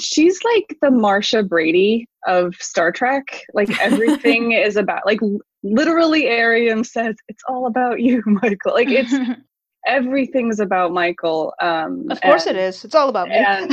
she's 0.00 0.38
like 0.44 0.76
the 0.82 0.90
Marcia 0.90 1.42
Brady 1.42 2.06
of 2.26 2.54
Star 2.56 2.92
Trek. 2.92 3.42
Like 3.54 3.70
everything 3.80 4.52
is 4.52 4.76
about 4.76 5.06
like 5.06 5.20
literally 5.62 6.24
Airiam 6.24 6.84
says 6.84 7.16
it's 7.28 7.42
all 7.48 7.66
about 7.66 8.00
you, 8.00 8.22
Michael. 8.26 8.74
Like 8.74 8.88
it's 8.90 9.14
everything's 9.86 10.60
about 10.60 10.92
Michael. 10.92 11.54
Um 11.60 12.06
of 12.10 12.20
course 12.20 12.46
and- 12.46 12.56
it 12.56 12.60
is. 12.62 12.84
It's 12.84 12.94
all 12.94 13.08
about 13.08 13.28
me. 13.28 13.36
and- 13.36 13.72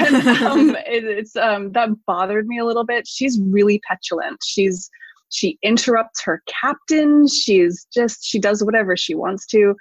and 0.00 0.26
um, 0.42 0.70
it, 0.86 1.04
it's 1.04 1.36
um 1.36 1.72
that 1.72 1.90
bothered 2.06 2.46
me 2.46 2.58
a 2.58 2.64
little 2.64 2.84
bit. 2.84 3.06
She's 3.06 3.40
really 3.40 3.80
petulant. 3.88 4.38
She's 4.44 4.90
she 5.34 5.58
interrupts 5.62 6.22
her 6.22 6.42
captain. 6.46 7.26
She's 7.26 7.86
just 7.92 8.24
she 8.24 8.38
does 8.38 8.62
whatever 8.62 8.96
she 8.96 9.14
wants 9.16 9.46
to. 9.46 9.74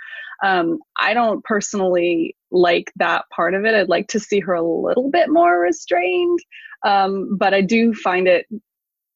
Um, 0.43 0.80
I 0.99 1.14
don't 1.14 1.43
personally 1.43 2.36
like 2.51 2.91
that 2.95 3.26
part 3.34 3.54
of 3.54 3.64
it. 3.66 3.76
I'd 3.76 3.88
like 3.88 4.08
to 4.10 4.20
see 4.20 4.39
her 4.39 4.54
a 4.54 4.68
little 4.68 5.12
bit 5.12 5.30
more 5.30 5.60
restrained, 5.60 6.39
um, 6.84 7.38
but 7.38 7.54
I 7.54 7.62
do 7.62 7.93
find 7.93 8.28
it 8.28 8.47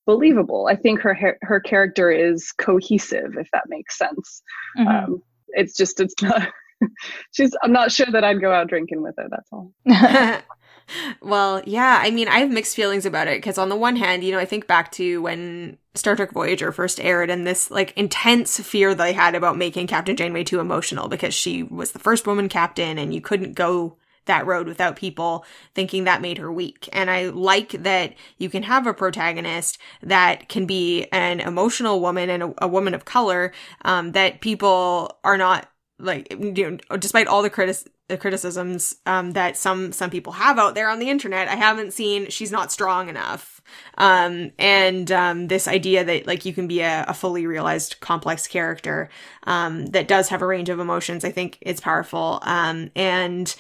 believable. 0.06 0.68
I 0.70 0.76
think 0.76 1.02
her 1.02 1.16
her 1.16 1.40
her 1.42 1.60
character 1.60 2.12
is 2.12 2.52
cohesive, 2.52 3.36
if 3.38 3.50
that 3.52 3.64
makes 3.68 3.98
sense. 3.98 4.44
Mhm. 4.78 4.88
Um, 4.88 5.24
it's 5.50 5.76
just 5.76 6.00
it's 6.00 6.22
not. 6.22 6.50
she's. 7.32 7.56
I'm 7.64 7.74
not 7.74 7.92
sure 7.92 8.08
that 8.12 8.24
I'd 8.24 8.42
go 8.42 8.54
out 8.54 8.68
drinking 8.68 9.02
with 9.02 9.16
her. 9.18 9.28
That's 9.28 9.50
all. 9.52 9.74
well, 11.22 11.62
yeah, 11.66 12.00
I 12.02 12.12
mean, 12.12 12.28
I 12.28 12.40
have 12.40 12.52
mixed 12.52 12.76
feelings 12.76 13.06
about 13.06 13.28
it 13.28 13.38
because 13.38 13.58
on 13.58 13.70
the 13.70 13.76
one 13.76 13.96
hand, 13.96 14.24
you 14.24 14.32
know, 14.32 14.40
I 14.40 14.46
think 14.46 14.68
back 14.68 14.92
to 14.94 15.22
when 15.22 15.78
Star 15.96 16.16
Trek 16.16 16.32
Voyager 16.32 16.72
first 16.72 17.00
aired 17.00 17.30
and 17.30 17.46
this 17.46 17.72
like 17.72 17.94
intense 17.98 18.60
fear 18.60 18.94
they 18.94 19.14
had 19.14 19.36
about 19.36 19.58
making 19.58 19.88
Captain 19.88 20.16
Janeway 20.16 20.44
too 20.44 20.60
emotional 20.60 21.08
because 21.08 21.34
she 21.34 21.64
was 21.64 21.92
the 21.92 22.00
first 22.00 22.28
woman 22.28 22.50
captain 22.50 22.98
and 22.98 23.14
you 23.14 23.22
couldn't 23.22 23.54
go 23.54 23.98
that 24.28 24.46
road 24.46 24.68
without 24.68 24.96
people 24.96 25.46
thinking 25.74 26.04
that 26.04 26.22
made 26.22 26.38
her 26.38 26.52
weak. 26.52 26.88
And 26.94 27.10
I 27.10 27.30
like 27.30 27.72
that 27.72 28.14
you 28.38 28.50
can 28.50 28.64
have 28.64 28.86
a 28.86 28.94
protagonist 28.94 29.78
that 30.04 30.48
can 30.50 30.66
be 30.66 31.08
an 31.12 31.40
emotional 31.40 32.00
woman 32.00 32.30
and 32.30 32.44
a, 32.44 32.54
a 32.60 32.68
woman 32.68 32.94
of 32.94 33.06
color, 33.06 33.54
um, 33.84 34.12
that 34.12 34.42
people 34.42 35.18
are 35.24 35.38
not 35.38 35.70
like, 36.00 36.32
you 36.32 36.80
know, 36.90 36.98
despite 36.98 37.28
all 37.28 37.42
the 37.42 37.50
critic- 37.50 37.92
the 38.08 38.18
criticisms, 38.18 38.96
um, 39.06 39.32
that 39.32 39.58
some, 39.58 39.92
some 39.92 40.10
people 40.10 40.34
have 40.34 40.58
out 40.58 40.76
there 40.76 40.90
on 40.90 41.00
the 41.00 41.10
internet, 41.10 41.48
I 41.48 41.56
haven't 41.56 41.94
seen 41.94 42.30
she's 42.30 42.52
not 42.52 42.72
strong 42.72 43.10
enough. 43.10 43.62
Um, 43.98 44.52
and, 44.58 45.12
um, 45.12 45.48
this 45.48 45.68
idea 45.68 46.06
that 46.06 46.26
like 46.26 46.46
you 46.46 46.54
can 46.54 46.68
be 46.68 46.82
a, 46.82 47.06
a 47.08 47.14
fully 47.14 47.46
realized 47.46 48.00
complex 48.00 48.48
character, 48.48 49.10
um, 49.44 49.88
that 49.88 50.08
does 50.08 50.30
have 50.30 50.42
a 50.42 50.48
range 50.48 50.70
of 50.70 50.80
emotions, 50.80 51.26
I 51.26 51.32
think 51.32 51.58
it's 51.62 51.82
powerful. 51.82 52.40
Um, 52.44 52.92
and, 52.96 53.54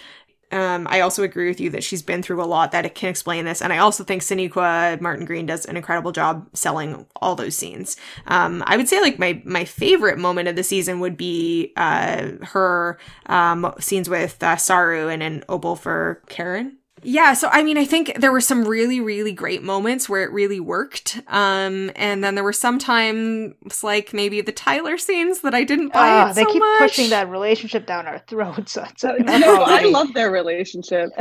um, 0.51 0.87
I 0.89 1.01
also 1.01 1.23
agree 1.23 1.47
with 1.49 1.59
you 1.59 1.69
that 1.71 1.83
she's 1.83 2.01
been 2.01 2.23
through 2.23 2.41
a 2.41 2.45
lot 2.45 2.71
that 2.71 2.85
it 2.85 2.95
can 2.95 3.09
explain 3.09 3.45
this. 3.45 3.61
And 3.61 3.73
I 3.73 3.79
also 3.79 4.03
think 4.03 4.21
Sonequa 4.21 4.99
Martin 5.01 5.25
Green 5.25 5.45
does 5.45 5.65
an 5.65 5.75
incredible 5.75 6.11
job 6.11 6.47
selling 6.53 7.05
all 7.17 7.35
those 7.35 7.55
scenes. 7.55 7.97
Um, 8.27 8.63
I 8.65 8.77
would 8.77 8.87
say 8.87 9.01
like 9.01 9.19
my, 9.19 9.41
my 9.45 9.65
favorite 9.65 10.17
moment 10.17 10.47
of 10.47 10.55
the 10.55 10.63
season 10.63 10.99
would 11.01 11.17
be, 11.17 11.73
uh, 11.75 12.31
her, 12.43 12.97
um, 13.25 13.73
scenes 13.79 14.09
with, 14.09 14.41
uh, 14.41 14.55
Saru 14.55 15.09
and 15.09 15.21
an 15.21 15.43
Obol 15.49 15.77
for 15.77 16.21
Charon. 16.29 16.77
Yeah, 17.03 17.33
so 17.33 17.47
I 17.51 17.63
mean, 17.63 17.77
I 17.77 17.85
think 17.85 18.19
there 18.19 18.31
were 18.31 18.41
some 18.41 18.65
really, 18.67 18.99
really 18.99 19.31
great 19.31 19.61
moments 19.63 20.09
where 20.09 20.23
it 20.23 20.31
really 20.31 20.59
worked. 20.59 21.21
Um, 21.27 21.91
and 21.95 22.23
then 22.23 22.35
there 22.35 22.43
were 22.43 22.53
some 22.53 22.79
times 22.79 23.83
like 23.83 24.13
maybe 24.13 24.41
the 24.41 24.51
Tyler 24.51 24.97
scenes 24.97 25.41
that 25.41 25.53
I 25.53 25.63
didn't 25.63 25.93
buy. 25.93 26.09
Ah, 26.09 26.31
it 26.31 26.33
they 26.33 26.45
so 26.45 26.45
keep 26.45 26.65
much. 26.71 26.77
pushing 26.77 27.09
that 27.09 27.29
relationship 27.29 27.85
down 27.85 28.07
our 28.07 28.19
throats. 28.19 28.77
So 28.97 29.11
it's 29.19 29.33
So, 29.33 29.35
enough 29.35 29.41
no, 29.41 29.63
I 29.63 29.83
love 29.83 30.13
their 30.13 30.31
relationship. 30.31 31.11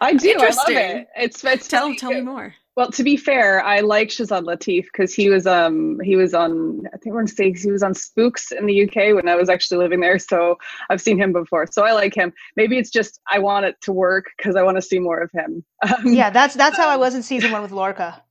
I 0.00 0.14
do. 0.14 0.36
I 0.40 0.50
love 0.50 0.76
Interesting. 0.76 0.76
it. 0.76 1.08
It's, 1.16 1.44
it's 1.44 1.68
Tell, 1.68 1.92
funny 1.92 1.94
tell 1.94 2.12
me 2.12 2.20
more. 2.20 2.54
Well, 2.78 2.92
to 2.92 3.02
be 3.02 3.16
fair, 3.16 3.60
I 3.60 3.80
like 3.80 4.06
Shazad 4.06 4.44
Latif 4.44 4.84
because 4.84 5.12
he 5.12 5.28
was 5.28 5.48
um 5.48 5.98
he 6.04 6.14
was 6.14 6.32
on 6.32 6.82
I 6.94 6.96
think 6.98 7.12
we're 7.12 7.22
gonna 7.22 7.26
say 7.26 7.52
he 7.52 7.72
was 7.72 7.82
on 7.82 7.92
Spooks 7.92 8.52
in 8.52 8.66
the 8.66 8.84
UK 8.84 9.16
when 9.16 9.28
I 9.28 9.34
was 9.34 9.48
actually 9.48 9.78
living 9.78 9.98
there. 9.98 10.16
So 10.20 10.56
I've 10.88 11.00
seen 11.00 11.18
him 11.18 11.32
before. 11.32 11.66
So 11.72 11.82
I 11.82 11.90
like 11.90 12.14
him. 12.14 12.32
Maybe 12.54 12.78
it's 12.78 12.90
just 12.90 13.18
I 13.28 13.40
want 13.40 13.66
it 13.66 13.74
to 13.82 13.92
work 13.92 14.26
because 14.36 14.54
I 14.54 14.62
want 14.62 14.76
to 14.76 14.82
see 14.82 15.00
more 15.00 15.18
of 15.18 15.28
him. 15.32 15.64
Um, 15.82 16.06
yeah, 16.06 16.30
that's 16.30 16.54
that's 16.54 16.76
how 16.76 16.88
I 16.88 16.96
was 16.96 17.16
in 17.16 17.24
season 17.24 17.50
one 17.50 17.62
with 17.62 17.72
Lorca. 17.72 18.22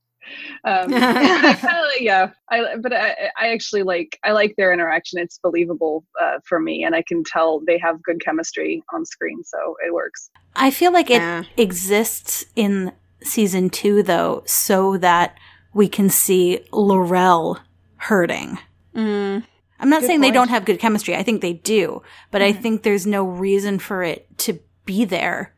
Um, 0.64 0.94
I 0.94 1.54
kinda, 1.60 1.88
yeah. 2.00 2.30
I 2.50 2.76
but 2.76 2.94
I, 2.94 3.30
I 3.38 3.48
actually 3.48 3.82
like 3.82 4.18
I 4.24 4.32
like 4.32 4.54
their 4.56 4.72
interaction. 4.72 5.18
It's 5.18 5.38
believable 5.42 6.06
uh, 6.18 6.38
for 6.46 6.58
me, 6.58 6.84
and 6.84 6.94
I 6.94 7.02
can 7.02 7.22
tell 7.22 7.60
they 7.66 7.76
have 7.76 8.02
good 8.02 8.24
chemistry 8.24 8.82
on 8.94 9.04
screen, 9.04 9.44
so 9.44 9.76
it 9.86 9.92
works. 9.92 10.30
I 10.56 10.70
feel 10.70 10.90
like 10.90 11.10
it 11.10 11.20
Yeah. 11.20 11.44
exists 11.58 12.46
in 12.56 12.92
season 13.22 13.70
two, 13.70 14.02
though, 14.02 14.42
so 14.46 14.96
that 14.98 15.36
we 15.74 15.88
can 15.88 16.10
see 16.10 16.60
L'Rell 16.72 17.58
hurting. 17.96 18.58
Mm. 18.94 19.44
I'm 19.80 19.90
not 19.90 20.00
Good 20.00 20.06
saying 20.06 20.20
they 20.20 20.30
don't 20.30 20.50
have 20.50 20.64
good 20.64 20.80
chemistry. 20.80 21.14
I 21.14 21.22
think 21.22 21.40
they 21.40 21.52
do, 21.52 22.02
but 22.30 22.42
I 22.42 22.52
think 22.52 22.82
there's 22.82 23.06
no 23.06 23.24
reason 23.24 23.78
for 23.78 24.02
it 24.02 24.26
to 24.38 24.58
be 24.84 25.04
there, 25.04 25.54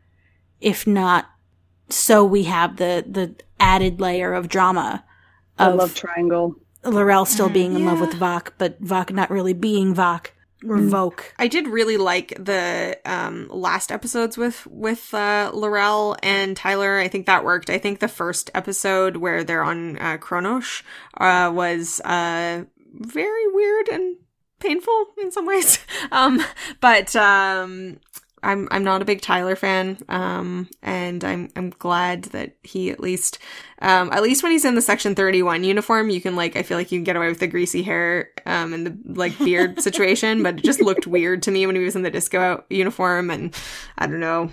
if 0.60 0.86
not 0.86 1.26
so 1.92 2.24
we 2.24 2.44
have 2.44 2.76
the 2.76 3.04
the 3.08 3.34
added 3.58 4.00
layer 4.00 4.32
of 4.32 4.48
drama 4.48 5.04
of 5.58 5.74
love 5.74 5.94
Triangle. 5.94 6.54
L'Rell 6.84 7.26
still 7.26 7.50
being 7.50 7.74
in 7.74 7.84
love 7.84 8.00
with 8.00 8.14
Yeah. 8.14 8.20
Voq, 8.20 8.52
but 8.56 8.82
Voq 8.82 9.10
not 9.12 9.30
really 9.30 9.52
being 9.52 9.94
Voq 9.94 10.28
or 10.68 10.76
Voke. 10.78 11.22
I 11.38 11.48
did 11.48 11.66
really 11.66 11.96
like 11.96 12.34
the 12.38 12.98
um 13.04 13.48
last 13.48 13.90
episodes 13.90 14.36
with 14.36 14.66
with 14.66 15.12
uh 15.14 15.50
L'Rell 15.54 16.16
and 16.22 16.56
Tyler. 16.56 16.98
I 16.98 17.08
think 17.08 17.26
that 17.26 17.44
worked. 17.44 17.70
I 17.70 17.78
think 17.78 18.00
the 18.00 18.08
first 18.08 18.50
episode 18.54 19.16
where 19.16 19.44
they're 19.44 19.64
on 19.64 19.98
uh 19.98 20.18
Kronos 20.18 20.82
uh 21.16 21.50
was 21.54 22.00
uh 22.00 22.64
very 22.94 23.46
weird 23.48 23.88
and 23.88 24.16
painful 24.58 25.06
in 25.20 25.30
some 25.30 25.46
ways. 25.46 25.78
Um 26.12 26.42
but 26.80 27.14
um 27.16 28.00
I'm 28.42 28.68
I'm 28.70 28.84
not 28.84 29.02
a 29.02 29.04
big 29.04 29.20
Tyler 29.20 29.56
fan, 29.56 29.98
um, 30.08 30.68
and 30.82 31.22
I'm 31.24 31.50
I'm 31.56 31.70
glad 31.70 32.24
that 32.24 32.56
he 32.62 32.90
at 32.90 33.00
least, 33.00 33.38
um, 33.82 34.10
at 34.12 34.22
least 34.22 34.42
when 34.42 34.52
he's 34.52 34.64
in 34.64 34.74
the 34.74 34.82
Section 34.82 35.14
Thirty 35.14 35.42
One 35.42 35.62
uniform, 35.62 36.08
you 36.08 36.20
can 36.20 36.36
like 36.36 36.56
I 36.56 36.62
feel 36.62 36.78
like 36.78 36.90
you 36.90 36.98
can 36.98 37.04
get 37.04 37.16
away 37.16 37.28
with 37.28 37.40
the 37.40 37.46
greasy 37.46 37.82
hair, 37.82 38.30
um, 38.46 38.72
and 38.72 38.86
the 38.86 39.14
like 39.14 39.38
beard 39.38 39.80
situation, 39.82 40.42
but 40.42 40.58
it 40.58 40.64
just 40.64 40.80
looked 40.80 41.06
weird 41.06 41.42
to 41.42 41.50
me 41.50 41.66
when 41.66 41.76
he 41.76 41.82
was 41.82 41.96
in 41.96 42.02
the 42.02 42.10
disco 42.10 42.64
uniform, 42.70 43.30
and 43.30 43.54
I 43.98 44.06
don't 44.06 44.20
know. 44.20 44.50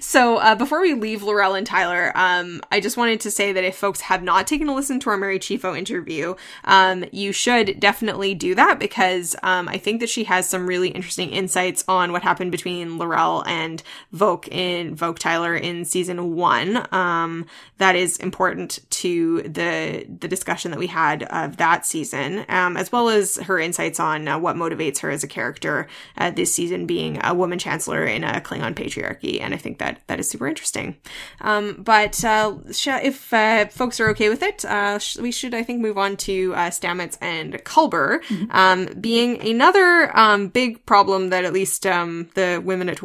So 0.00 0.36
uh, 0.36 0.54
before 0.54 0.82
we 0.82 0.92
leave 0.92 1.22
L'Rell 1.22 1.54
and 1.54 1.66
Tyler, 1.66 2.12
um, 2.14 2.60
I 2.70 2.80
just 2.80 2.98
wanted 2.98 3.20
to 3.20 3.30
say 3.30 3.52
that 3.52 3.64
if 3.64 3.76
folks 3.76 4.02
have 4.02 4.22
not 4.22 4.46
taken 4.46 4.68
a 4.68 4.74
listen 4.74 5.00
to 5.00 5.10
our 5.10 5.16
Mary 5.16 5.38
Chieffo 5.38 5.76
interview, 5.76 6.34
um, 6.64 7.06
you 7.12 7.32
should 7.32 7.80
definitely 7.80 8.34
do 8.34 8.54
that 8.54 8.78
because 8.78 9.34
um, 9.42 9.68
I 9.68 9.78
think 9.78 10.00
that 10.00 10.10
she 10.10 10.24
has 10.24 10.46
some 10.46 10.66
really 10.66 10.88
interesting 10.90 11.30
insights 11.30 11.82
on 11.88 12.12
what 12.12 12.22
happened 12.22 12.52
between 12.52 12.98
L'Rell 12.98 13.21
and 13.46 13.82
Voq 14.14 14.48
in 14.48 14.96
Voq 14.96 15.18
Tyler 15.18 15.54
in 15.54 15.84
season 15.84 16.34
one. 16.36 16.86
Um, 16.92 17.46
that 17.78 17.96
is 17.96 18.16
important 18.18 18.78
to 18.90 19.42
the 19.42 20.06
the 20.20 20.28
discussion 20.28 20.70
that 20.70 20.78
we 20.78 20.86
had 20.86 21.24
of 21.24 21.56
that 21.56 21.84
season, 21.84 22.44
um, 22.48 22.76
as 22.76 22.92
well 22.92 23.08
as 23.08 23.36
her 23.36 23.58
insights 23.58 23.98
on 23.98 24.28
uh, 24.28 24.38
what 24.38 24.56
motivates 24.56 25.00
her 25.00 25.10
as 25.10 25.24
a 25.24 25.28
character 25.28 25.88
uh, 26.16 26.30
this 26.30 26.54
season, 26.54 26.86
being 26.86 27.18
a 27.24 27.34
woman 27.34 27.58
chancellor 27.58 28.04
in 28.04 28.24
a 28.24 28.40
Klingon 28.40 28.74
patriarchy, 28.74 29.40
and 29.40 29.54
I 29.54 29.56
think 29.56 29.78
that 29.78 30.00
that 30.06 30.20
is 30.20 30.30
super 30.30 30.46
interesting. 30.46 30.96
Um, 31.40 31.82
but 31.82 32.24
uh, 32.24 32.56
if 32.68 33.32
uh, 33.32 33.66
folks 33.66 33.98
are 34.00 34.10
okay 34.10 34.28
with 34.28 34.42
it, 34.42 34.64
uh, 34.64 34.98
sh- 34.98 35.18
we 35.18 35.32
should 35.32 35.54
I 35.54 35.62
think 35.62 35.80
move 35.80 35.98
on 35.98 36.16
to 36.18 36.54
uh, 36.54 36.70
Stamets 36.70 37.18
and 37.20 37.54
Culber, 37.64 38.20
um, 38.50 38.86
being 39.00 39.40
another 39.40 40.16
um, 40.16 40.48
big 40.48 40.84
problem 40.86 41.30
that 41.30 41.44
at 41.44 41.52
least 41.52 41.86
um, 41.86 42.28
the 42.34 42.62
women 42.64 42.88
at 42.88 43.02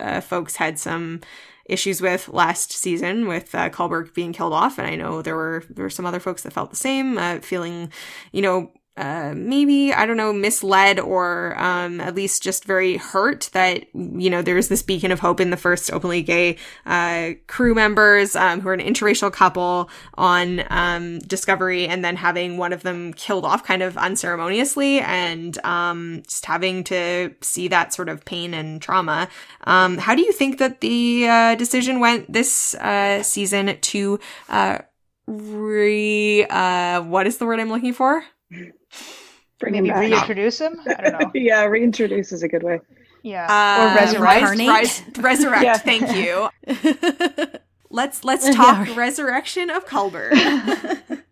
Uh, 0.00 0.20
folks 0.20 0.56
had 0.56 0.78
some 0.78 1.20
issues 1.66 2.00
with 2.00 2.28
last 2.28 2.72
season 2.72 3.26
with 3.26 3.54
uh, 3.54 3.68
being 4.14 4.32
killed 4.32 4.52
off, 4.52 4.78
and 4.78 4.86
I 4.86 4.96
know 4.96 5.22
there 5.22 5.36
were 5.36 5.64
there 5.68 5.84
were 5.84 5.90
some 5.90 6.06
other 6.06 6.20
folks 6.20 6.42
that 6.42 6.52
felt 6.52 6.70
the 6.70 6.76
same, 6.76 7.18
uh, 7.18 7.40
feeling 7.40 7.92
you 8.32 8.42
know 8.42 8.70
uh, 8.96 9.34
maybe 9.36 9.92
I 9.92 10.06
don't 10.06 10.16
know, 10.16 10.32
misled 10.32 10.98
or 10.98 11.58
um, 11.58 12.00
at 12.00 12.14
least 12.14 12.42
just 12.42 12.64
very 12.64 12.96
hurt 12.96 13.50
that 13.52 13.84
you 13.94 14.30
know 14.30 14.40
there's 14.40 14.68
this 14.68 14.82
beacon 14.82 15.12
of 15.12 15.20
hope 15.20 15.38
in 15.38 15.50
the 15.50 15.56
first 15.56 15.92
openly 15.92 16.22
gay 16.22 16.56
uh, 16.86 17.32
crew 17.46 17.74
members 17.74 18.34
um, 18.34 18.60
who 18.60 18.68
are 18.70 18.74
an 18.74 18.80
interracial 18.80 19.32
couple 19.32 19.90
on 20.14 20.62
um, 20.70 21.18
Discovery, 21.20 21.86
and 21.86 22.04
then 22.04 22.16
having 22.16 22.56
one 22.56 22.72
of 22.72 22.82
them 22.82 23.12
killed 23.12 23.44
off 23.44 23.64
kind 23.64 23.82
of 23.82 23.98
unceremoniously, 23.98 25.00
and 25.00 25.58
um, 25.64 26.22
just 26.26 26.46
having 26.46 26.82
to 26.84 27.34
see 27.42 27.68
that 27.68 27.92
sort 27.92 28.08
of 28.08 28.24
pain 28.24 28.54
and 28.54 28.80
trauma. 28.80 29.28
Um, 29.64 29.98
how 29.98 30.14
do 30.14 30.22
you 30.22 30.32
think 30.32 30.58
that 30.58 30.80
the 30.80 31.28
uh, 31.28 31.54
decision 31.56 32.00
went 32.00 32.32
this 32.32 32.74
uh, 32.76 33.22
season 33.22 33.78
to 33.78 34.20
uh, 34.48 34.78
re 35.26 36.46
uh, 36.46 37.02
what 37.02 37.26
is 37.26 37.38
the 37.38 37.44
word 37.44 37.60
I'm 37.60 37.68
looking 37.68 37.92
for? 37.92 38.24
Bring 38.50 39.72
Maybe 39.72 39.88
him 39.88 39.94
back. 39.94 40.00
reintroduce 40.00 40.60
him? 40.60 40.80
I 40.86 41.10
don't 41.10 41.20
know. 41.20 41.30
yeah, 41.34 41.64
reintroduce 41.64 42.32
is 42.32 42.42
a 42.42 42.48
good 42.48 42.62
way. 42.62 42.80
Yeah. 43.22 43.46
Uh, 43.48 43.90
or 43.92 43.96
resurrect. 43.96 44.42
rise- 44.44 44.58
rise- 44.68 45.02
resurrect. 45.18 45.64
Yeah. 45.64 45.78
Thank 45.78 46.14
you. 46.14 46.48
Let's 47.90 48.24
let's 48.24 48.44
Yeah. 48.46 48.52
talk 48.54 48.96
resurrection 48.96 49.70
of 49.70 49.86
Culber. 49.86 50.30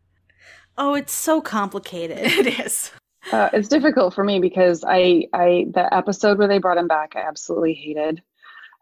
oh, 0.79 0.95
it's 0.95 1.12
so 1.12 1.41
complicated. 1.43 2.19
it 2.21 2.61
is. 2.61 2.91
Uh, 3.33 3.51
it's 3.53 3.69
difficult 3.69 4.15
for 4.15 4.23
me 4.23 4.39
because 4.39 4.85
I, 4.87 5.25
I, 5.33 5.67
the 5.75 5.93
episode 5.93 6.39
where 6.39 6.47
they 6.49 6.59
brought 6.59 6.79
him 6.79 6.87
back, 6.89 7.15
I 7.17 7.21
absolutely 7.27 7.75
hated. 7.75 8.23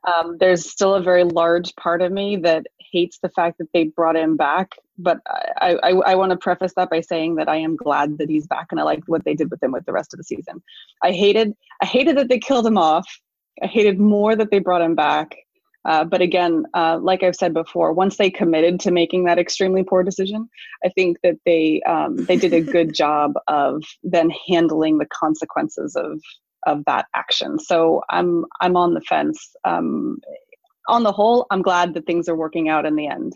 Um, 0.06 0.36
there's 0.38 0.68
still 0.70 0.94
a 0.94 1.02
very 1.02 1.24
large 1.24 1.74
part 1.76 2.02
of 2.02 2.12
me 2.12 2.36
that 2.36 2.66
hates 2.78 3.18
the 3.20 3.30
fact 3.30 3.58
that 3.58 3.68
they 3.72 3.84
brought 3.84 4.16
him 4.16 4.36
back, 4.36 4.72
but 4.98 5.18
I, 5.26 5.78
I, 5.82 5.90
I 5.90 6.14
want 6.14 6.30
to 6.30 6.36
preface 6.36 6.72
that 6.76 6.90
by 6.90 7.00
saying 7.00 7.36
that 7.36 7.48
I 7.48 7.56
am 7.56 7.76
glad 7.76 8.18
that 8.18 8.28
he's 8.28 8.46
back, 8.46 8.68
and 8.70 8.80
I 8.80 8.82
liked 8.82 9.08
what 9.08 9.24
they 9.24 9.34
did 9.34 9.50
with 9.50 9.62
him 9.62 9.72
with 9.72 9.84
the 9.86 9.92
rest 9.92 10.12
of 10.12 10.18
the 10.18 10.24
season. 10.24 10.62
I 11.02 11.12
hated, 11.12 11.54
I 11.80 11.86
hated 11.86 12.16
that 12.18 12.28
they 12.28 12.38
killed 12.38 12.66
him 12.66 12.78
off. 12.78 13.06
I 13.62 13.66
hated 13.66 13.98
more 13.98 14.36
that 14.36 14.50
they 14.50 14.58
brought 14.58 14.82
him 14.82 14.94
back. 14.94 15.36
Uh, 15.84 16.04
but 16.04 16.20
again, 16.20 16.64
uh, 16.74 16.98
like 17.02 17.22
I've 17.22 17.36
said 17.36 17.52
before, 17.52 17.92
once 17.92 18.16
they 18.16 18.30
committed 18.30 18.78
to 18.80 18.92
making 18.92 19.24
that 19.24 19.38
extremely 19.38 19.82
poor 19.82 20.02
decision, 20.04 20.48
I 20.84 20.90
think 20.90 21.18
that 21.22 21.36
they 21.44 21.82
um, 21.82 22.16
they 22.16 22.36
did 22.36 22.52
a 22.52 22.60
good 22.60 22.94
job 22.94 23.32
of 23.48 23.82
then 24.04 24.30
handling 24.48 24.98
the 24.98 25.06
consequences 25.06 25.96
of 25.96 26.20
of 26.66 26.84
that 26.86 27.06
action. 27.14 27.58
So 27.58 28.02
I'm 28.10 28.44
I'm 28.60 28.76
on 28.76 28.94
the 28.94 29.00
fence. 29.00 29.56
Um, 29.64 30.20
on 30.88 31.02
the 31.02 31.12
whole, 31.12 31.46
I'm 31.50 31.62
glad 31.62 31.94
that 31.94 32.06
things 32.06 32.28
are 32.28 32.36
working 32.36 32.68
out 32.68 32.86
in 32.86 32.96
the 32.96 33.06
end, 33.06 33.34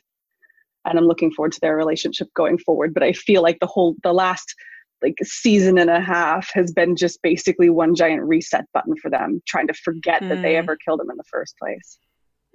and 0.86 0.98
I'm 0.98 1.06
looking 1.06 1.30
forward 1.32 1.52
to 1.52 1.60
their 1.60 1.76
relationship 1.76 2.28
going 2.34 2.58
forward. 2.58 2.94
But 2.94 3.02
I 3.02 3.12
feel 3.12 3.42
like 3.42 3.58
the 3.60 3.66
whole 3.66 3.96
the 4.02 4.12
last 4.12 4.54
like 5.02 5.16
season 5.22 5.76
and 5.76 5.90
a 5.90 6.00
half 6.00 6.50
has 6.54 6.72
been 6.72 6.96
just 6.96 7.20
basically 7.22 7.68
one 7.68 7.94
giant 7.94 8.22
reset 8.22 8.64
button 8.72 8.96
for 8.96 9.10
them, 9.10 9.42
trying 9.46 9.66
to 9.66 9.74
forget 9.74 10.20
that 10.22 10.40
they 10.40 10.54
Mm. 10.54 10.58
ever 10.58 10.76
killed 10.76 11.00
him 11.02 11.10
in 11.10 11.16
the 11.18 11.24
first 11.30 11.54
place. 11.58 11.98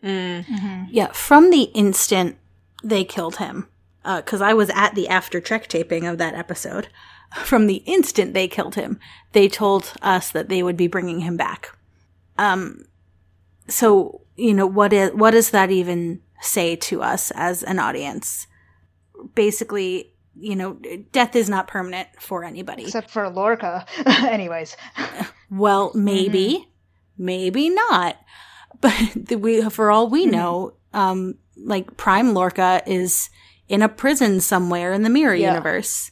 Mm. 0.04 0.46
Mhm. 0.46 0.88
Yeah, 0.90 1.12
from 1.12 1.52
the 1.52 1.64
instant 1.76 2.38
they 2.84 3.04
killed 3.04 3.36
him, 3.38 3.68
because 4.04 4.42
I 4.42 4.54
was 4.54 4.72
at 4.72 4.96
the 4.96 5.08
after 5.08 5.40
Trek 5.40 5.68
taping 5.68 6.08
of 6.08 6.18
that 6.18 6.34
episode. 6.34 6.88
From 7.46 7.68
the 7.68 7.84
instant 7.86 8.34
they 8.34 8.48
killed 8.50 8.76
him, 8.76 9.00
they 9.32 9.48
told 9.48 9.94
us 10.02 10.32
that 10.32 10.50
they 10.50 10.62
would 10.64 10.76
be 10.76 10.88
bringing 10.88 11.22
him 11.22 11.38
back. 11.38 11.70
Um, 12.38 12.84
so 13.68 14.22
you 14.36 14.54
know 14.54 14.66
what 14.66 14.92
is 14.92 15.12
what 15.14 15.32
does 15.32 15.52
that 15.52 15.72
even 15.72 16.22
say 16.42 16.76
to 16.76 17.02
us 17.02 17.32
as 17.32 17.64
an 17.64 17.80
audience? 17.80 18.48
Basically, 19.36 20.14
you 20.36 20.56
know, 20.56 20.80
death 21.12 21.36
is 21.36 21.50
not 21.50 21.68
permanent 21.68 22.08
for 22.20 22.44
anybody. 22.44 22.84
Except 22.84 23.10
for 23.10 23.30
Lorca. 23.30 23.86
Anyways. 24.06 24.76
Well, 25.50 25.92
maybe, 25.96 26.68
maybe 27.18 27.70
not. 27.70 28.18
But 28.80 28.94
the, 29.16 29.36
we, 29.36 29.62
for 29.70 29.92
all 29.92 30.08
we 30.10 30.26
Mhm. 30.26 30.32
know, 30.32 30.74
um, 30.94 31.36
like 31.58 31.96
Prime 31.98 32.34
Lorca 32.34 32.82
is 32.88 33.30
in 33.68 33.82
a 33.82 33.89
prison 33.89 34.39
somewhere 34.42 34.92
in 34.94 35.04
the 35.04 35.10
Mirror 35.10 35.36
Yeah. 35.36 35.50
universe, 35.50 36.12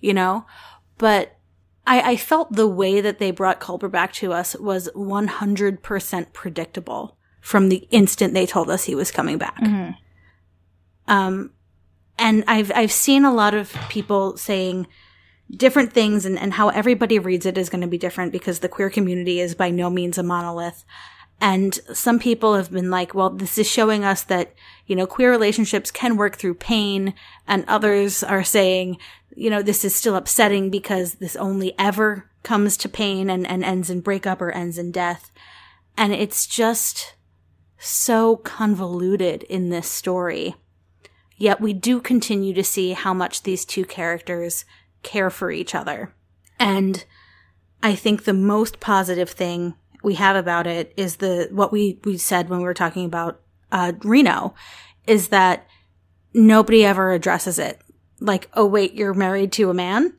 you 0.00 0.12
know. 0.12 0.44
But 0.98 1.36
I, 1.86 2.12
I 2.12 2.16
felt 2.16 2.52
the 2.52 2.68
way 2.68 3.00
that 3.00 3.18
they 3.18 3.30
brought 3.30 3.60
Culber 3.60 3.90
back 3.90 4.12
to 4.14 4.32
us 4.32 4.54
was 4.56 4.88
one 4.94 5.26
hundred 5.28 5.82
percent 5.82 6.32
predictable 6.32 7.16
from 7.42 7.68
the 7.68 7.86
instant 7.90 8.32
they 8.32 8.46
told 8.46 8.70
us 8.70 8.84
he 8.84 8.94
was 8.94 9.10
coming 9.10 9.36
back. 9.36 9.60
Mhm. 9.60 9.94
Um, 11.06 11.50
and 12.18 12.44
I've 12.46 12.72
I've 12.74 12.92
seen 12.92 13.26
a 13.26 13.34
lot 13.34 13.52
of 13.52 13.76
people 13.90 14.38
saying 14.38 14.86
different 15.54 15.92
things, 15.92 16.24
and, 16.24 16.38
and 16.38 16.54
how 16.54 16.70
everybody 16.70 17.18
reads 17.18 17.44
it 17.44 17.58
is 17.58 17.68
going 17.68 17.82
to 17.82 17.86
be 17.86 17.98
different 17.98 18.32
because 18.32 18.60
the 18.60 18.68
queer 18.68 18.88
community 18.88 19.40
is 19.40 19.54
by 19.54 19.70
no 19.70 19.90
means 19.90 20.16
a 20.16 20.22
monolith. 20.22 20.84
And 21.40 21.74
some 21.92 22.20
people 22.20 22.54
have 22.54 22.70
been 22.70 22.88
like, 22.88 23.14
well, 23.14 23.28
this 23.28 23.58
is 23.58 23.68
showing 23.68 24.04
us 24.04 24.22
that, 24.24 24.54
you 24.86 24.94
know, 24.94 25.06
queer 25.06 25.30
relationships 25.30 25.90
can 25.90 26.16
work 26.16 26.36
through 26.36 26.54
pain. 26.54 27.14
And 27.48 27.64
others 27.66 28.22
are 28.22 28.44
saying, 28.44 28.98
you 29.34 29.50
know, 29.50 29.60
this 29.60 29.84
is 29.84 29.94
still 29.94 30.14
upsetting 30.14 30.70
because 30.70 31.14
this 31.14 31.34
only 31.34 31.74
ever 31.80 32.30
comes 32.44 32.76
to 32.76 32.88
pain 32.88 33.28
and, 33.28 33.44
and 33.46 33.64
ends 33.64 33.90
in 33.90 34.00
breakup 34.02 34.40
or 34.40 34.52
ends 34.52 34.78
in 34.78 34.92
death. 34.92 35.32
And 35.96 36.12
it's 36.12 36.46
just 36.46 37.14
so 37.82 38.36
convoluted 38.36 39.42
in 39.44 39.70
this 39.70 39.88
story. 39.88 40.54
Yet 41.36 41.60
we 41.60 41.72
do 41.72 42.00
continue 42.00 42.54
to 42.54 42.62
see 42.62 42.92
how 42.92 43.12
much 43.12 43.42
these 43.42 43.64
two 43.64 43.84
characters 43.84 44.64
care 45.02 45.30
for 45.30 45.50
each 45.50 45.74
other. 45.74 46.14
And 46.60 47.04
I 47.82 47.96
think 47.96 48.22
the 48.22 48.32
most 48.32 48.78
positive 48.78 49.30
thing 49.30 49.74
we 50.04 50.14
have 50.14 50.36
about 50.36 50.68
it 50.68 50.92
is 50.96 51.16
the 51.16 51.48
what 51.50 51.72
we 51.72 51.98
we 52.04 52.16
said 52.18 52.48
when 52.48 52.60
we 52.60 52.64
were 52.64 52.74
talking 52.74 53.04
about 53.04 53.40
uh, 53.72 53.92
Reno 54.04 54.54
is 55.06 55.28
that 55.28 55.66
nobody 56.32 56.84
ever 56.84 57.12
addresses 57.12 57.58
it. 57.58 57.80
Like, 58.20 58.48
oh 58.54 58.66
wait, 58.66 58.94
you're 58.94 59.14
married 59.14 59.50
to 59.52 59.70
a 59.70 59.74
man. 59.74 60.14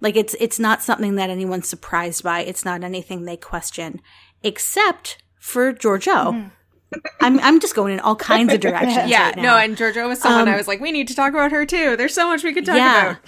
Like 0.00 0.16
it's 0.16 0.34
it's 0.38 0.58
not 0.58 0.82
something 0.82 1.14
that 1.14 1.30
anyone's 1.30 1.68
surprised 1.68 2.22
by. 2.22 2.40
It's 2.40 2.64
not 2.64 2.84
anything 2.84 3.24
they 3.24 3.38
question, 3.38 4.02
except 4.42 5.22
for 5.38 5.72
Georgiou. 5.72 6.50
I'm 7.20 7.38
I'm 7.40 7.60
just 7.60 7.74
going 7.74 7.94
in 7.94 8.00
all 8.00 8.16
kinds 8.16 8.52
of 8.52 8.60
directions. 8.66 9.10
Yeah, 9.10 9.26
right 9.26 9.36
now. 9.36 9.42
no, 9.42 9.56
and 9.56 9.76
Georgiou 9.76 10.08
was 10.08 10.20
someone 10.20 10.48
Um, 10.48 10.54
I 10.54 10.56
was 10.56 10.68
like, 10.68 10.80
we 10.80 10.92
need 10.92 11.08
to 11.08 11.14
talk 11.14 11.32
about 11.32 11.52
her 11.52 11.64
too. 11.66 11.96
There's 11.96 12.14
so 12.14 12.28
much 12.28 12.42
we 12.42 12.52
could 12.52 12.66
talk 12.66 12.76
yeah. 12.76 13.10
about. 13.10 13.22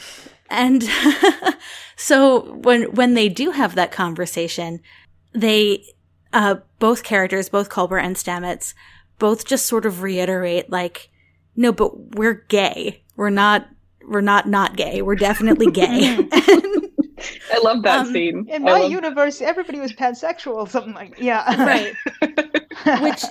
And 0.51 0.83
so 1.97 2.55
when 2.55 2.95
when 2.95 3.15
they 3.15 3.29
do 3.29 3.53
have 3.53 3.75
that 3.75 3.93
conversation, 3.93 4.81
they 5.33 5.85
uh 6.33 6.57
both 6.79 7.05
characters, 7.05 7.49
both 7.49 7.71
Culber 7.71 8.03
and 8.03 8.17
Stamets, 8.17 8.75
both 9.19 9.47
just 9.47 9.67
sort 9.67 9.87
of 9.87 10.03
reiterate 10.03 10.71
like, 10.71 11.11
no, 11.57 11.73
but 11.73 12.17
we're 12.17 12.45
gay. 12.49 13.03
We're 13.17 13.31
not 13.31 13.69
we're 14.07 14.21
not 14.21 14.49
not 14.49 14.77
gay. 14.77 15.03
We're 15.03 15.15
definitely 15.15 15.71
gay. 15.71 16.29
I 17.53 17.59
love 17.63 17.83
that 17.83 18.07
Um, 18.07 18.13
scene. 18.13 18.47
In 18.49 18.63
my 18.63 18.81
love- 18.81 18.91
universe, 18.91 19.41
everybody 19.43 19.79
was 19.81 19.93
pansexual, 19.93 20.69
something 20.69 20.95
like 20.95 21.19
yeah. 21.19 21.45
Right. 21.65 21.95
Which 23.03 23.23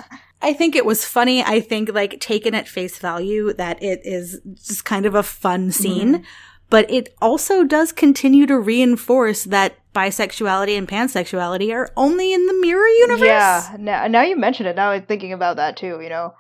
I 0.41 0.53
think 0.53 0.75
it 0.75 0.85
was 0.85 1.05
funny. 1.05 1.43
I 1.43 1.59
think 1.59 1.91
like 1.93 2.19
taken 2.19 2.55
at 2.55 2.67
face 2.67 2.97
value 2.97 3.53
that 3.53 3.81
it 3.81 4.01
is 4.03 4.39
just 4.55 4.85
kind 4.85 5.05
of 5.05 5.15
a 5.15 5.23
fun 5.23 5.71
scene, 5.71 6.25
but 6.69 6.89
it 6.89 7.13
also 7.21 7.63
does 7.63 7.91
continue 7.91 8.45
to 8.47 8.57
reinforce 8.59 9.43
that 9.45 9.75
bisexuality 9.93 10.77
and 10.77 10.87
pansexuality 10.87 11.73
are 11.73 11.91
only 11.97 12.33
in 12.33 12.45
the 12.47 12.53
mirror 12.61 12.87
universe. 12.87 13.27
Yeah, 13.27 13.75
now, 13.77 14.07
now 14.07 14.21
you 14.21 14.37
mention 14.37 14.65
it, 14.65 14.75
now 14.75 14.91
I'm 14.91 15.03
thinking 15.05 15.33
about 15.33 15.57
that 15.57 15.75
too, 15.77 15.99
you 16.01 16.09
know. 16.09 16.33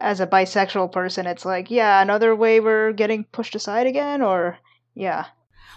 As 0.00 0.20
a 0.20 0.26
bisexual 0.26 0.90
person, 0.90 1.26
it's 1.26 1.44
like, 1.44 1.70
yeah, 1.70 2.00
another 2.02 2.34
way 2.34 2.60
we're 2.60 2.92
getting 2.92 3.24
pushed 3.24 3.54
aside 3.54 3.86
again, 3.86 4.20
or, 4.22 4.58
yeah. 4.94 5.26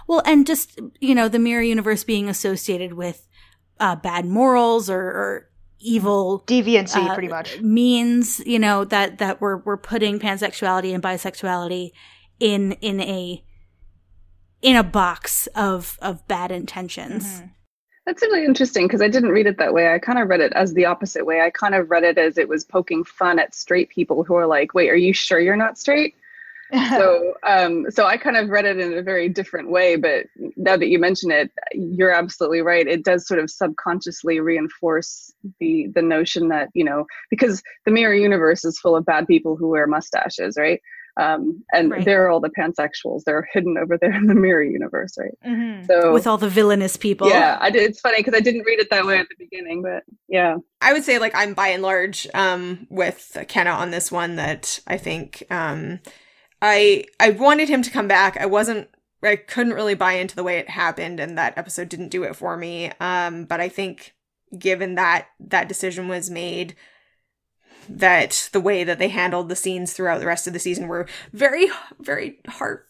Well, 0.08 0.22
and 0.26 0.46
just, 0.46 0.80
you 1.00 1.16
know, 1.16 1.28
the 1.28 1.40
mirror 1.40 1.62
universe 1.64 2.04
being 2.04 2.30
associated 2.30 2.94
with 2.94 3.28
uh, 3.80 3.96
bad 3.96 4.26
morals 4.26 4.90
or, 4.90 5.02
or 5.02 5.50
evil 5.80 6.44
Deviancy, 6.48 6.98
uh, 6.98 7.14
pretty 7.14 7.28
much. 7.28 7.60
means 7.62 8.40
you 8.46 8.58
know 8.58 8.86
that 8.86 9.18
that 9.18 9.42
we're 9.42 9.58
we're 9.58 9.78
putting 9.78 10.20
pansexuality 10.20 10.94
and 10.94 11.04
bisexuality 11.04 11.92
in 12.40 12.72
in 12.74 13.02
a 13.02 13.44
in 14.62 14.76
a 14.76 14.84
box 14.84 15.48
of 15.56 15.98
of 16.02 16.26
bad 16.28 16.52
intentions. 16.52 17.26
Mhm. 17.26 17.52
That's 18.06 18.22
really 18.22 18.46
interesting 18.46 18.86
because 18.88 19.02
I 19.02 19.08
didn't 19.08 19.32
read 19.32 19.48
it 19.48 19.58
that 19.58 19.74
way. 19.74 19.92
I 19.92 19.98
kind 19.98 20.20
of 20.20 20.30
read 20.30 20.40
it 20.40 20.54
as 20.54 20.74
the 20.76 20.86
opposite 20.86 21.26
way. 21.26 21.42
I 21.42 21.50
kind 21.50 21.74
of 21.74 21.90
read 21.90 22.04
it 22.04 22.20
as 22.20 22.38
it 22.38 22.48
was 22.48 22.64
poking 22.64 23.04
fun 23.04 23.40
at 23.40 23.56
straight 23.56 23.90
people 23.90 24.24
who 24.24 24.36
are 24.36 24.46
like, 24.46 24.74
"Wait, 24.76 24.90
are 24.90 24.96
you 24.96 25.12
sure 25.12 25.40
you're 25.40 25.56
not 25.56 25.78
straight?" 25.78 26.16
So, 26.90 27.34
um, 27.48 27.86
so 27.92 28.06
I 28.06 28.18
kind 28.18 28.38
of 28.38 28.50
read 28.50 28.66
it 28.66 28.80
in 28.80 28.98
a 28.98 29.02
very 29.02 29.30
different 29.30 29.70
way. 29.70 29.96
But 29.96 30.26
now 30.58 30.78
that 30.78 30.88
you 30.88 31.00
mention 31.00 31.32
it, 31.32 31.52
you're 31.74 32.12
absolutely 32.12 32.62
right. 32.62 32.88
It 32.88 33.04
does 33.04 33.28
sort 33.28 33.40
of 33.40 33.50
subconsciously 33.50 34.40
reinforce 34.40 35.34
the 35.60 35.88
the 35.94 36.02
notion 36.02 36.48
that 36.50 36.70
you 36.74 36.84
know 36.84 37.06
because 37.30 37.62
the 37.86 37.92
mirror 37.92 38.16
universe 38.16 38.66
is 38.66 38.80
full 38.80 38.96
of 38.96 39.06
bad 39.06 39.28
people 39.28 39.56
who 39.56 39.70
wear 39.70 39.88
mustaches, 39.88 40.56
right? 40.58 40.82
Um, 41.18 41.64
and 41.72 41.92
Right. 41.92 42.04
they're 42.04 42.30
all 42.30 42.42
the 42.42 42.50
pansexuals. 42.50 43.24
They're 43.26 43.48
hidden 43.54 43.78
over 43.78 43.98
there 43.98 44.12
in 44.14 44.28
the 44.28 44.36
mirror 44.36 44.64
universe, 44.64 45.14
right? 45.18 45.32
Mhm. 45.48 45.88
So 45.88 46.12
With 46.12 46.28
all 46.28 46.38
the 46.38 46.50
villainous 46.50 46.98
people. 46.98 47.30
yeah, 47.30 47.58
I 47.62 47.70
did. 47.70 47.84
It's 47.90 48.02
funny 48.02 48.18
because 48.18 48.34
I 48.34 48.42
didn't 48.42 48.64
read 48.66 48.80
it 48.80 48.90
that 48.90 49.06
way 49.06 49.18
at 49.18 49.28
the 49.30 49.36
beginning, 49.40 49.82
but 49.82 50.04
yeah. 50.28 50.58
I 50.82 50.92
would 50.92 51.06
say 51.06 51.18
like 51.20 51.34
I'm 51.34 51.54
by 51.54 51.70
and 51.70 51.82
large 51.82 52.28
um 52.34 52.86
with 52.90 53.38
Kenna 53.48 53.70
on 53.70 53.92
this 53.92 54.12
one 54.12 54.36
that 54.36 54.80
I 54.88 54.98
think 54.98 55.44
um 55.50 56.00
I 56.62 57.06
I 57.20 57.32
wanted 57.32 57.70
him 57.70 57.82
to 57.82 57.92
come 57.92 58.08
back. 58.08 58.38
I 58.38 58.46
wasn't 58.46 58.90
I 59.24 59.36
couldn't 59.36 59.74
really 59.74 59.96
buy 59.96 60.14
into 60.14 60.36
the 60.36 60.44
way 60.44 60.58
it 60.58 60.70
happened 60.70 61.20
and 61.20 61.38
that 61.38 61.58
episode 61.58 61.90
didn't 61.90 62.10
do 62.10 62.24
it 62.24 62.36
for 62.36 62.58
me. 62.58 62.92
Um 63.00 63.46
but 63.46 63.60
I 63.60 63.70
think 63.70 64.14
given 64.58 64.96
that 64.96 65.28
that 65.40 65.68
decision 65.68 66.08
was 66.08 66.30
made 66.30 66.76
that 67.88 68.50
the 68.52 68.60
way 68.60 68.84
that 68.84 68.98
they 68.98 69.10
handled 69.10 69.50
the 69.50 69.56
scenes 69.56 69.94
throughout 69.94 70.20
the 70.20 70.26
rest 70.26 70.48
of 70.48 70.54
the 70.54 70.60
season 70.60 70.88
were 70.88 71.08
very 71.34 71.68
very 72.00 72.40
heart 72.48 72.88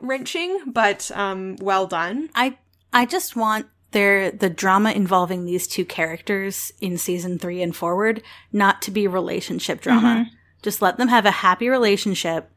wrenching 0.00 0.60
but 0.66 1.10
um 1.14 1.56
well 1.60 1.86
done. 1.86 2.30
I 2.34 2.58
I 2.92 3.04
just 3.04 3.36
want 3.36 3.66
their 3.90 4.30
the 4.30 4.50
drama 4.50 4.92
involving 4.92 5.44
these 5.44 5.66
two 5.66 5.84
characters 5.84 6.72
in 6.80 6.98
season 6.98 7.38
3 7.38 7.62
and 7.62 7.76
forward 7.76 8.22
not 8.52 8.82
to 8.82 8.90
be 8.90 9.06
relationship 9.06 9.80
drama. 9.80 10.26
Just 10.62 10.82
let 10.82 10.98
them 10.98 11.08
have 11.08 11.24
a 11.24 11.30
happy 11.30 11.68
relationship 11.68 12.50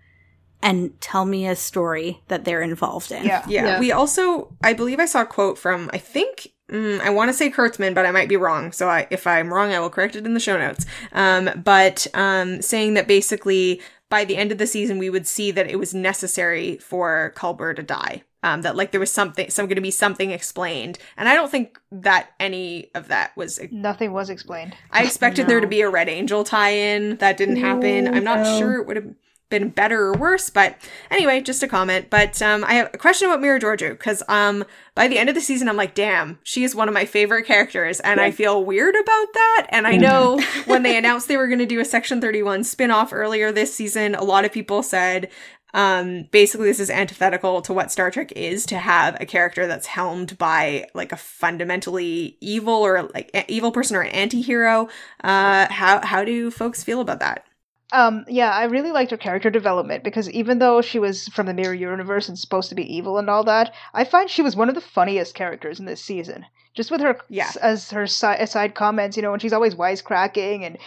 and 0.64 1.00
tell 1.02 1.26
me 1.26 1.48
a 1.48 1.56
story 1.56 2.22
that 2.28 2.46
they're 2.46 2.62
involved 2.62 3.12
in. 3.12 3.26
Yeah. 3.26 3.44
Yeah. 3.48 3.66
Yeah. 3.66 3.80
We 3.80 3.92
also, 3.92 4.56
I 4.64 4.74
believe 4.74 5.00
I 5.00 5.06
saw 5.06 5.22
a 5.22 5.26
quote 5.26 5.58
from, 5.58 5.90
I 5.94 5.98
think, 5.98 6.48
mm, 6.72 7.00
I 7.02 7.10
want 7.10 7.30
to 7.30 7.34
say 7.34 7.50
Kurtzman, 7.50 7.94
but 7.96 8.06
I 8.06 8.12
might 8.12 8.30
be 8.30 8.38
wrong. 8.38 8.72
So 8.72 8.88
I, 8.90 9.08
if 9.10 9.26
I'm 9.28 9.54
wrong, 9.54 9.72
I 9.72 9.80
will 9.80 9.90
correct 9.90 10.16
it 10.16 10.26
in 10.26 10.34
the 10.34 10.40
show 10.40 10.58
notes. 10.58 10.86
Um, 11.12 11.50
but, 11.64 12.08
um, 12.14 12.62
saying 12.62 12.94
that 12.94 13.08
basically 13.08 13.82
by 14.10 14.26
the 14.26 14.38
end 14.38 14.52
of 14.52 14.58
the 14.58 14.68
season, 14.68 15.00
we 15.00 15.10
would 15.10 15.26
see 15.26 15.52
that 15.52 15.70
it 15.70 15.78
was 15.80 15.94
necessary 15.94 16.78
for 16.78 17.34
Culber 17.36 17.76
to 17.76 17.82
die. 17.84 18.24
Um, 18.44 18.64
that 18.64 18.76
like 18.76 18.90
there 18.90 19.00
was 19.00 19.12
something, 19.12 19.52
some 19.52 19.68
going 19.68 19.76
to 19.76 19.82
be 19.82 19.92
something 19.92 20.32
explained. 20.32 20.98
And 21.16 21.30
I 21.30 21.36
don't 21.36 21.52
think 21.52 21.80
that 21.92 22.32
any 22.40 22.90
of 22.96 23.08
that 23.10 23.38
was, 23.38 23.60
Nothing 23.72 24.14
was 24.14 24.32
explained. 24.32 24.76
I 24.90 25.04
expected 25.04 25.46
there 25.46 25.60
to 25.60 25.68
be 25.68 25.82
a 25.82 25.90
Red 25.90 26.10
Angel 26.10 26.44
tie-in. 26.44 27.18
That 27.18 27.38
didn't 27.38 27.58
happen. 27.58 28.08
I'm 28.08 28.24
not 28.24 28.40
No. 28.40 28.58
sure 28.58 28.82
it 28.82 28.88
would 28.88 28.96
have 28.96 29.14
been 29.52 29.70
better 29.70 30.08
or 30.08 30.14
worse, 30.14 30.50
but 30.50 30.76
anyway, 31.12 31.42
just 31.42 31.62
a 31.62 31.68
comment. 31.68 32.10
But 32.10 32.42
um, 32.42 32.64
I 32.64 32.74
have 32.74 32.90
a 32.94 32.98
question 32.98 33.28
about 33.28 33.42
Mirror 33.42 33.60
Georgiou 33.60 33.90
because 33.92 34.24
um, 34.28 34.66
by 34.96 35.08
the 35.08 35.20
end 35.20 35.30
of 35.30 35.36
the 35.36 35.42
season, 35.42 35.70
I'm 35.70 35.78
like, 35.78 35.94
damn, 35.94 36.40
she 36.44 36.64
is 36.64 36.74
one 36.74 36.88
of 36.88 36.94
my 36.96 37.06
favorite 37.06 37.46
characters, 37.46 38.00
and 38.00 38.20
I 38.20 38.32
feel 38.32 38.66
weird 38.66 38.96
about 38.96 39.28
that. 39.34 39.68
And 39.70 39.86
I 39.86 39.98
know 39.98 40.40
when 40.66 40.82
they 40.82 40.98
announced 40.98 41.28
they 41.28 41.38
were 41.38 41.48
going 41.48 41.60
to 41.60 41.66
do 41.68 41.80
a 41.80 41.86
Section 41.86 42.20
31 42.20 42.64
spin-off 42.64 43.14
earlier 43.14 43.52
this 43.52 43.76
season, 43.76 44.16
a 44.16 44.24
lot 44.24 44.46
of 44.46 44.52
people 44.52 44.82
said. 44.82 45.30
Um, 45.74 46.24
basically, 46.32 46.68
this 46.68 46.82
is 46.82 46.90
antithetical 46.90 47.62
to 47.62 47.72
what 47.72 47.92
Star 47.94 48.12
Trek 48.12 48.34
is 48.34 48.66
to 48.66 48.78
have 48.78 49.16
a 49.22 49.26
character 49.26 49.68
that's 49.68 49.88
helmed 49.88 50.38
by 50.38 50.88
like 50.94 51.14
a 51.14 51.18
fundamentally 51.18 52.38
evil 52.42 52.74
or 52.74 53.04
like 53.14 53.32
a- 53.34 53.50
evil 53.50 53.72
person 53.72 53.96
or 53.96 54.02
an 54.02 54.12
anti-hero. 54.12 54.90
Uh, 55.24 55.68
how 55.72 56.06
how 56.06 56.26
do 56.26 56.52
folks 56.52 56.84
feel 56.84 57.00
about 57.00 57.20
that? 57.20 57.46
Um, 57.94 58.24
yeah, 58.28 58.52
I 58.52 58.64
really 58.66 58.92
liked 58.92 59.12
her 59.12 59.18
character 59.18 59.50
development 59.50 60.04
because 60.04 60.30
even 60.30 60.60
though 60.60 60.82
she 60.82 60.98
was 61.00 61.28
from 61.30 61.46
the 61.46 61.54
Mirror 61.54 61.74
Universe 61.74 62.30
and 62.30 62.40
supposed 62.40 62.70
to 62.70 62.76
be 62.76 62.96
evil 62.96 63.18
and 63.18 63.30
all 63.30 63.44
that, 63.44 63.74
I 63.94 64.06
find 64.06 64.30
she 64.30 64.42
was 64.42 64.56
one 64.56 64.70
of 64.70 64.76
the 64.76 64.82
funniest 64.82 65.36
characters 65.36 65.80
in 65.80 65.86
this 65.86 66.02
season. 66.02 66.46
Just 66.74 66.90
with 66.90 67.02
her, 67.02 67.20
Yeah. 67.28 67.52
as 67.62 67.92
her 67.92 68.08
si- 68.08 68.28
aside 68.28 68.76
comments, 68.76 69.18
you 69.18 69.24
know, 69.24 69.34
and 69.34 69.42
she's 69.42 69.52
always 69.52 69.76
wisecracking, 69.76 70.66
and 70.66 70.78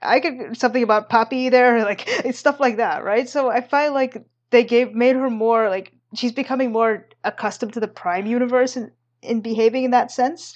I 0.00 0.20
could 0.20 0.56
something 0.56 0.84
about 0.84 1.08
Poppy 1.08 1.48
there, 1.48 1.82
like 1.84 2.04
it's 2.06 2.38
stuff 2.38 2.60
like 2.60 2.76
that, 2.76 3.02
right? 3.02 3.28
So 3.28 3.50
I 3.50 3.60
find 3.60 3.92
like 3.92 4.24
they 4.50 4.62
gave 4.62 4.92
made 4.94 5.16
her 5.16 5.28
more 5.30 5.68
like 5.68 5.92
she's 6.14 6.30
becoming 6.32 6.70
more 6.70 7.08
accustomed 7.24 7.72
to 7.72 7.80
the 7.80 7.88
Prime 7.88 8.26
Universe 8.26 8.76
and 8.76 8.92
in 9.20 9.40
behaving 9.40 9.82
in 9.82 9.90
that 9.90 10.12
sense, 10.12 10.54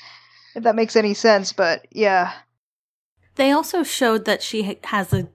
if 0.54 0.62
that 0.62 0.76
makes 0.76 0.94
any 0.94 1.14
sense. 1.14 1.52
But 1.52 1.86
yeah, 1.90 2.32
They 3.34 3.50
also 3.50 3.82
showed 3.82 4.24
that 4.26 4.40
she 4.42 4.78
has 4.84 5.12
a 5.12 5.28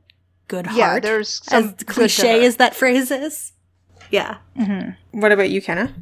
good 0.51 0.67
heart. 0.67 0.77
yeah, 0.77 0.99
there's 0.99 1.41
some 1.43 1.63
as 1.79 1.83
cliche 1.85 2.45
as 2.45 2.57
that 2.57 2.75
phrase 2.75 3.09
is. 3.09 3.53
Yeah. 4.11 4.37
Mhm. 4.57 4.97
What 5.11 5.31
about 5.31 5.49
you, 5.49 5.61
Kenna? 5.61 5.93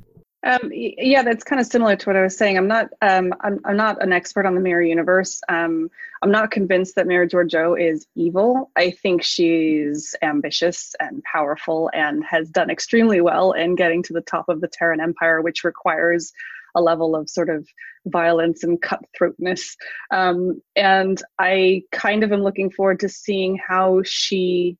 Um, 0.44 0.72
yeah, 0.74 1.22
that's 1.22 1.44
kind 1.44 1.60
of 1.60 1.68
similar 1.68 1.96
to 1.98 2.10
what 2.10 2.16
I 2.16 2.24
was 2.24 2.38
saying. 2.38 2.58
I'm 2.58 2.68
not, 2.68 2.88
um, 3.02 3.34
I'm, 3.42 3.60
I'm 3.66 3.76
not 3.76 4.02
an 4.02 4.14
expert 4.14 4.46
on 4.46 4.56
the 4.56 4.62
mirror 4.62 4.82
universe. 4.82 5.42
Um, 5.50 5.90
I'm 6.24 6.32
not 6.32 6.50
convinced 6.50 6.96
that 6.96 7.08
Mirror 7.08 7.28
Georgiou 7.28 7.80
is 7.80 8.08
evil. 8.16 8.72
I 8.78 8.92
think 8.92 9.22
she's 9.22 10.16
ambitious 10.22 10.96
and 11.00 11.22
powerful 11.24 11.92
and 11.94 12.24
has 12.24 12.50
done 12.50 12.70
extremely 12.70 13.20
well 13.22 13.52
in 13.52 13.76
getting 13.76 14.02
to 14.04 14.14
the 14.14 14.22
top 14.22 14.48
of 14.48 14.62
the 14.62 14.70
Terran 14.70 15.02
Empire, 15.02 15.42
which 15.42 15.64
requires 15.66 16.32
a 16.74 16.82
level 16.82 17.16
of 17.18 17.30
sort 17.30 17.50
of 17.50 17.68
violence 18.12 18.64
and 18.64 18.82
cutthroatness. 18.82 19.76
Um, 20.12 20.62
and 20.76 21.22
I 21.40 21.84
kind 21.92 22.24
of 22.24 22.32
am 22.32 22.44
looking 22.44 22.72
forward 22.72 23.00
to 23.02 23.10
seeing 23.10 23.58
how 23.58 24.02
she 24.04 24.78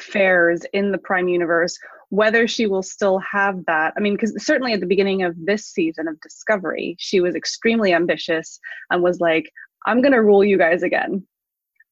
fares 0.00 0.62
in 0.72 0.92
the 0.92 0.98
Prime 0.98 1.28
Universe 1.28 1.78
whether 2.12 2.46
she 2.46 2.66
will 2.66 2.82
still 2.82 3.18
have 3.20 3.64
that. 3.64 3.94
I 3.96 4.00
mean, 4.00 4.12
because 4.12 4.34
certainly 4.44 4.74
at 4.74 4.80
the 4.80 4.86
beginning 4.86 5.22
of 5.22 5.34
this 5.46 5.64
season 5.64 6.08
of 6.08 6.20
Discovery, 6.20 6.94
she 6.98 7.20
was 7.20 7.34
extremely 7.34 7.94
ambitious 7.94 8.60
and 8.90 9.02
was 9.02 9.18
like, 9.18 9.50
I'm 9.86 10.02
going 10.02 10.12
to 10.12 10.22
rule 10.22 10.44
you 10.44 10.58
guys 10.58 10.82
again. 10.82 11.26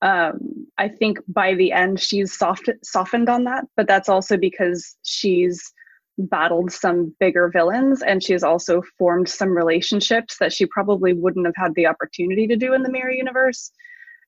Um, 0.02 0.66
I 0.76 0.88
think 0.88 1.20
by 1.26 1.54
the 1.54 1.72
end, 1.72 2.00
she's 2.00 2.36
soft, 2.36 2.68
softened 2.84 3.30
on 3.30 3.44
that, 3.44 3.64
but 3.78 3.88
that's 3.88 4.10
also 4.10 4.36
because 4.36 4.94
she's 5.04 5.72
battled 6.20 6.72
some 6.72 7.14
bigger 7.20 7.48
villains 7.48 8.02
and 8.02 8.22
she's 8.22 8.42
also 8.42 8.82
formed 8.98 9.28
some 9.28 9.50
relationships 9.50 10.36
that 10.38 10.52
she 10.52 10.66
probably 10.66 11.12
wouldn't 11.12 11.46
have 11.46 11.54
had 11.56 11.74
the 11.74 11.86
opportunity 11.86 12.46
to 12.46 12.56
do 12.56 12.74
in 12.74 12.82
the 12.82 12.90
mirror 12.90 13.10
universe. 13.10 13.70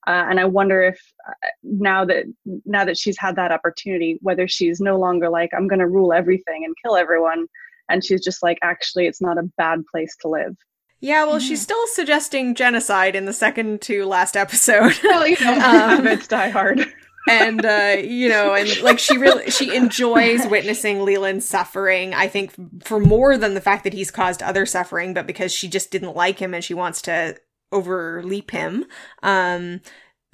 Uh, 0.05 0.25
and 0.29 0.39
I 0.39 0.45
wonder 0.45 0.81
if 0.83 0.99
uh, 1.27 1.31
now 1.63 2.03
that 2.05 2.25
now 2.65 2.83
that 2.83 2.97
she's 2.97 3.17
had 3.17 3.37
that 3.37 3.51
opportunity, 3.53 4.17
whether 4.21 4.47
she's 4.47 4.81
no 4.81 4.97
longer 4.97 5.29
like 5.29 5.51
I'm 5.55 5.67
going 5.67 5.79
to 5.79 5.87
rule 5.87 6.11
everything 6.11 6.65
and 6.65 6.75
kill 6.83 6.97
everyone, 6.97 7.47
and 7.89 8.03
she's 8.03 8.21
just 8.21 8.43
like 8.43 8.57
actually 8.61 9.07
it's 9.07 9.21
not 9.21 9.37
a 9.37 9.49
bad 9.57 9.83
place 9.89 10.15
to 10.21 10.27
live. 10.27 10.57
Yeah, 10.99 11.25
well, 11.25 11.39
she's 11.39 11.61
still 11.61 11.85
suggesting 11.87 12.55
genocide 12.55 13.13
in 13.13 13.25
the 13.25 13.33
second 13.33 13.81
to 13.83 14.05
last 14.05 14.37
episode. 14.37 14.97
Well, 15.03 15.27
you 15.27 15.35
know, 15.41 15.53
Um, 15.97 16.07
it's 16.07 16.27
Die 16.27 16.49
Hard. 16.49 16.93
And 17.25 17.65
uh 17.65 17.95
you 18.03 18.27
know 18.27 18.53
and 18.53 18.81
like 18.81 18.99
she 18.99 19.17
really 19.17 19.49
she 19.49 19.73
enjoys 19.75 20.45
witnessing 20.47 21.03
leland's 21.03 21.47
suffering 21.47 22.13
i 22.13 22.27
think 22.27 22.53
for 22.83 22.99
more 22.99 23.37
than 23.37 23.53
the 23.53 23.61
fact 23.61 23.83
that 23.85 23.93
he's 23.93 24.11
caused 24.11 24.43
other 24.43 24.65
suffering 24.65 25.13
but 25.13 25.25
because 25.25 25.53
she 25.53 25.67
just 25.67 25.89
didn't 25.89 26.15
like 26.15 26.39
him 26.39 26.53
and 26.53 26.63
she 26.63 26.73
wants 26.73 27.01
to 27.01 27.35
overleap 27.73 28.51
him. 28.51 28.85
Um 29.21 29.81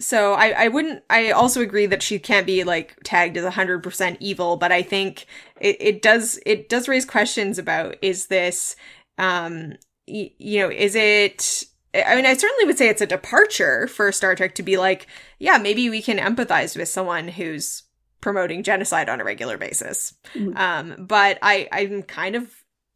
so 0.02 0.34
I, 0.34 0.66
I 0.66 0.68
wouldn't 0.70 1.04
I 1.10 1.32
also 1.32 1.62
agree 1.62 1.86
that 1.88 2.04
she 2.04 2.20
can't 2.20 2.46
be 2.46 2.64
like 2.64 2.98
tagged 3.04 3.36
as 3.38 3.46
100% 3.46 4.18
evil 4.20 4.56
but 4.58 4.72
I 4.72 4.82
think 4.82 5.26
it, 5.60 5.78
it 5.80 6.02
does 6.02 6.40
it 6.46 6.70
does 6.70 6.88
raise 6.88 7.06
questions 7.06 7.58
about 7.58 7.98
is 8.02 8.28
this 8.28 8.76
um 9.18 9.74
y- 10.08 10.32
you 10.38 10.60
know, 10.62 10.72
is 10.72 10.96
it 10.96 11.66
I 11.94 12.16
mean, 12.16 12.26
I 12.26 12.34
certainly 12.36 12.66
would 12.66 12.78
say 12.78 12.90
it's 12.90 13.02
a 13.02 13.08
departure 13.08 13.88
for 13.88 14.12
Star 14.12 14.36
Trek 14.36 14.56
to 14.56 14.64
be 14.64 14.78
like, 14.78 15.08
yeah, 15.40 15.58
maybe 15.58 15.90
we 15.90 16.02
can 16.02 16.18
empathize 16.18 16.78
with 16.78 16.88
someone 16.90 17.28
who's 17.28 17.84
promoting 18.22 18.64
genocide 18.64 19.10
on 19.10 19.22
a 19.22 19.24
regular 19.24 19.58
basis. 19.58 20.14
Mhm. 20.36 20.56
Um, 20.58 20.96
but 21.00 21.40
I, 21.42 21.68
I'm 21.72 22.04
kind 22.04 22.36
of 22.36 22.54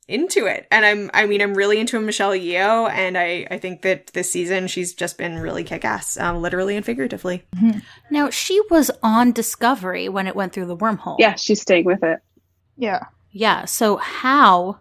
into 0.07 0.45
it. 0.45 0.67
And 0.69 0.85
I'm, 0.85 1.09
I 1.13 1.25
mean, 1.25 1.41
I'm 1.41 1.53
really 1.53 1.79
into 1.79 1.99
Michelle 1.99 2.33
Yeoh. 2.33 2.89
And 2.91 3.17
I, 3.17 3.47
I 3.49 3.57
think 3.57 3.83
that 3.83 4.07
this 4.07 4.29
season 4.29 4.67
she's 4.67 4.93
just 4.93 5.17
been 5.17 5.39
really 5.39 5.63
kick 5.63 5.85
ass, 5.85 6.17
um, 6.17 6.41
literally 6.41 6.75
and 6.75 6.85
figuratively. 6.85 7.45
Now, 8.11 8.29
she 8.29 8.61
was 8.69 8.91
on 9.01 9.31
Discovery 9.31 10.09
when 10.09 10.27
it 10.27 10.35
went 10.35 10.51
through 10.53 10.65
the 10.65 10.77
wormhole. 10.77 11.15
Yeah, 11.19 11.35
she's 11.35 11.61
staying 11.61 11.85
with 11.85 12.03
it. 12.03 12.19
Yeah. 12.75 13.05
Yeah. 13.31 13.65
So, 13.65 13.97
how 13.97 14.79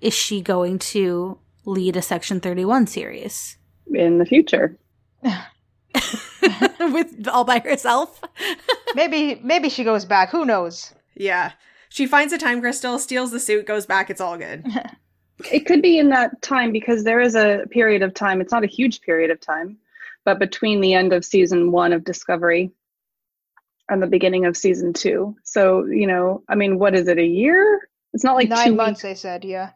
is 0.00 0.14
she 0.14 0.42
going 0.42 0.78
to 0.78 1.38
lead 1.70 1.96
a 1.96 2.02
Section 2.02 2.40
31 2.40 2.86
series? 2.86 3.56
in 3.92 4.18
the 4.18 4.24
future. 4.26 4.78
With 6.80 7.28
all 7.28 7.44
by 7.44 7.58
herself? 7.58 8.20
Maybe 8.94 9.40
maybe 9.42 9.68
she 9.68 9.84
goes 9.84 10.04
back. 10.04 10.30
Who 10.30 10.44
knows? 10.44 10.92
Yeah. 11.14 11.52
She 11.90 12.06
finds 12.06 12.32
a 12.32 12.38
time 12.38 12.60
crystal, 12.60 12.98
steals 12.98 13.30
the 13.30 13.38
suit, 13.40 13.66
goes 13.66 13.86
back. 13.86 14.10
It's 14.10 14.20
all 14.20 14.36
good. 14.38 14.66
It 15.50 15.64
could 15.64 15.80
be 15.80 15.98
in 15.98 16.10
that 16.10 16.42
time 16.42 16.70
because 16.70 17.02
there 17.04 17.18
is 17.20 17.34
a 17.34 17.64
period 17.70 18.02
of 18.02 18.12
time. 18.12 18.42
It's 18.42 18.52
not 18.52 18.62
a 18.62 18.66
huge 18.66 19.00
period 19.00 19.30
of 19.30 19.40
time, 19.40 19.78
but 20.26 20.38
between 20.38 20.82
the 20.82 20.92
end 20.92 21.14
of 21.14 21.24
season 21.24 21.72
one 21.72 21.94
of 21.94 22.04
Discovery 22.04 22.70
and 23.88 24.02
the 24.02 24.06
beginning 24.06 24.44
of 24.44 24.54
season 24.54 24.92
two. 24.92 25.34
So, 25.42 25.86
you 25.86 26.06
know, 26.06 26.42
I 26.50 26.56
mean, 26.56 26.78
what 26.78 26.94
is 26.94 27.08
it, 27.08 27.16
a 27.16 27.24
year? 27.24 27.88
It's 28.12 28.22
not 28.22 28.36
like 28.36 28.50
Nine 28.50 28.66
two 28.66 28.74
months, 28.74 28.88
months. 28.88 29.02
they 29.02 29.14
said. 29.14 29.44
Yeah. 29.46 29.70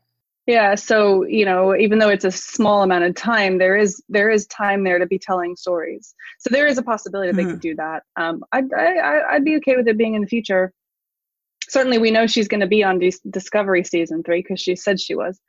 Yeah. 0.46 0.74
So, 0.74 1.24
you 1.24 1.44
know, 1.46 1.74
even 1.74 1.98
though 1.98 2.10
it's 2.10 2.24
a 2.26 2.30
small 2.30 2.82
amount 2.82 3.04
of 3.04 3.14
time, 3.14 3.56
there 3.58 3.76
is 3.76 4.02
there 4.10 4.28
is 4.30 4.46
time 4.48 4.84
there 4.84 4.98
to 4.98 5.06
be 5.06 5.18
telling 5.18 5.56
stories. 5.56 6.14
So 6.38 6.50
there 6.52 6.66
is 6.66 6.76
a 6.76 6.82
possibility 6.82 7.30
that 7.32 7.36
they 7.36 7.44
could 7.50 7.60
do 7.60 7.74
that. 7.76 8.02
Um, 8.16 8.44
I'd, 8.52 8.72
I, 8.74 8.94
I- 8.96 9.34
I'd 9.34 9.44
be 9.44 9.56
okay 9.56 9.76
with 9.76 9.88
it 9.88 9.96
being 9.96 10.14
in 10.14 10.20
the 10.22 10.28
future. 10.28 10.72
Certainly, 11.66 11.96
we 11.98 12.10
know 12.10 12.26
she's 12.26 12.46
going 12.48 12.60
to 12.60 12.66
be 12.66 12.84
on 12.84 12.98
Dis- 12.98 13.20
Discovery 13.30 13.84
season 13.84 14.22
three 14.22 14.42
because 14.42 14.60
she 14.60 14.76
said 14.76 15.00
she 15.00 15.14
was. 15.14 15.40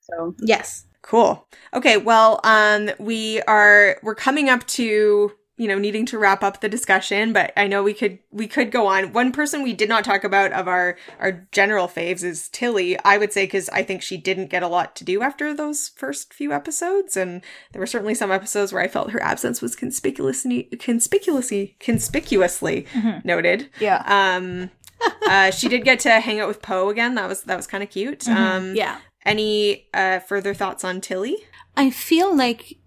So 0.00 0.34
Yes. 0.40 0.86
Cool. 1.02 1.46
Okay, 1.72 1.96
well, 1.98 2.40
um 2.42 2.90
we 2.98 3.40
are 3.42 3.96
we're 4.02 4.16
coming 4.16 4.48
up 4.48 4.66
to, 4.66 5.30
you 5.58 5.66
know, 5.68 5.78
needing 5.78 6.04
to 6.06 6.18
wrap 6.18 6.42
up 6.42 6.60
the 6.60 6.68
discussion, 6.68 7.32
but 7.32 7.52
I 7.56 7.66
know 7.66 7.82
we 7.82 7.94
could 7.94 8.18
we 8.30 8.46
could 8.46 8.70
go 8.70 8.86
on. 8.86 9.12
One 9.12 9.32
person 9.32 9.62
we 9.62 9.72
did 9.72 9.88
not 9.88 10.04
talk 10.04 10.22
about 10.22 10.52
of 10.52 10.68
our 10.68 10.96
our 11.18 11.46
general 11.50 11.88
faves 11.88 12.22
is 12.22 12.48
Tilly. 12.50 12.98
I 13.04 13.16
would 13.16 13.32
say 13.32 13.46
cuz 13.46 13.68
I 13.70 13.82
think 13.82 14.02
she 14.02 14.16
didn't 14.18 14.48
get 14.50 14.62
a 14.62 14.68
lot 14.68 14.94
to 14.96 15.04
do 15.04 15.22
after 15.22 15.54
those 15.54 15.88
first 15.96 16.34
few 16.34 16.52
episodes 16.52 17.16
and 17.16 17.40
there 17.72 17.80
were 17.80 17.86
certainly 17.86 18.14
some 18.14 18.30
episodes 18.30 18.72
where 18.72 18.82
I 18.82 18.88
felt 18.88 19.12
her 19.12 19.22
absence 19.22 19.62
was 19.62 19.74
conspicuously 19.74 20.64
conspicuously 20.78 21.76
conspicuously 21.80 22.86
noted. 23.24 23.70
Yeah. 23.80 24.02
Um 24.06 24.70
uh 25.28 25.50
she 25.50 25.68
did 25.68 25.84
get 25.84 26.00
to 26.00 26.20
hang 26.20 26.40
out 26.40 26.48
with 26.48 26.62
Po 26.62 26.88
again. 26.90 27.14
That 27.14 27.28
was 27.28 27.42
that 27.44 27.56
was 27.56 27.66
kind 27.66 27.82
of 27.82 27.90
cute. 27.90 28.28
Um 28.28 28.74
Yeah. 28.74 28.98
any 29.24 29.88
uh, 29.94 30.20
further 30.20 30.54
thoughts 30.54 30.84
on 30.84 31.00
Tilly? 31.00 31.36
I 31.76 31.90
feel 31.90 32.34
like 32.34 32.78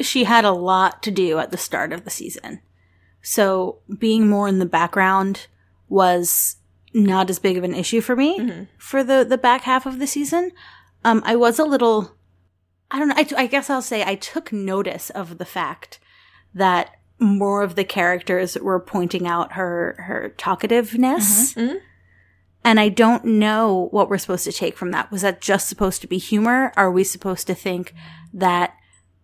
she 0.00 0.24
had 0.24 0.44
a 0.44 0.50
lot 0.52 1.02
to 1.04 1.10
do 1.10 1.38
at 1.38 1.50
the 1.50 1.56
start 1.56 1.92
of 1.92 2.04
the 2.04 2.10
season. 2.10 2.60
So 3.22 3.78
being 3.98 4.28
more 4.28 4.48
in 4.48 4.58
the 4.58 4.66
background 4.66 5.46
was 5.88 6.56
not 6.92 7.30
as 7.30 7.38
big 7.38 7.56
of 7.56 7.64
an 7.64 7.74
issue 7.74 8.00
for 8.00 8.14
me 8.16 8.38
Mhm. 8.38 8.68
for 8.78 9.02
the, 9.02 9.24
the 9.28 9.38
back 9.38 9.62
half 9.62 9.86
of 9.86 9.98
the 9.98 10.06
season. 10.06 10.52
Um, 11.04 11.22
I 11.24 11.36
was 11.36 11.58
a 11.58 11.64
little, 11.64 12.14
I 12.90 12.98
don't 12.98 13.08
know, 13.08 13.14
I, 13.16 13.26
I 13.36 13.46
guess 13.46 13.68
I'll 13.70 13.82
say 13.82 14.04
I 14.04 14.14
took 14.14 14.52
notice 14.52 15.10
of 15.10 15.38
the 15.38 15.44
fact 15.44 15.98
that 16.54 16.90
more 17.18 17.62
of 17.62 17.74
the 17.74 17.84
characters 17.84 18.56
were 18.60 18.80
pointing 18.80 19.26
out 19.26 19.52
her, 19.52 19.96
her 20.06 20.34
talkativeness. 20.36 21.54
Mhm. 21.56 21.80
And 22.64 22.80
I 22.80 22.88
don't 22.88 23.24
know 23.24 23.88
what 23.90 24.08
we're 24.08 24.18
supposed 24.18 24.44
to 24.44 24.52
take 24.52 24.76
from 24.76 24.90
that. 24.92 25.10
Was 25.10 25.22
that 25.22 25.40
just 25.40 25.68
supposed 25.68 26.00
to 26.00 26.06
be 26.06 26.18
humor? 26.18 26.72
Are 26.76 26.90
we 26.90 27.04
supposed 27.04 27.46
to 27.48 27.54
think 27.54 27.92
that, 28.32 28.74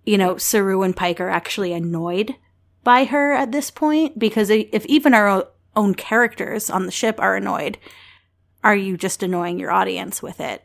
you 0.04 0.18
know, 0.18 0.36
Saru 0.36 0.82
and 0.82 0.96
Pike 0.96 1.20
are 1.20 1.30
actually 1.30 1.72
annoyed 1.72 2.34
by 2.82 3.04
her 3.04 3.32
at 3.32 3.52
this 3.52 3.70
point? 3.70 4.18
Because 4.18 4.50
if 4.50 4.84
even 4.86 5.14
our 5.14 5.48
own 5.76 5.94
characters 5.94 6.70
on 6.70 6.86
the 6.86 6.92
ship 6.92 7.20
are 7.20 7.36
annoyed, 7.36 7.78
are 8.64 8.76
you 8.76 8.96
just 8.96 9.22
annoying 9.22 9.58
your 9.58 9.70
audience 9.70 10.22
with 10.22 10.40
it? 10.40 10.64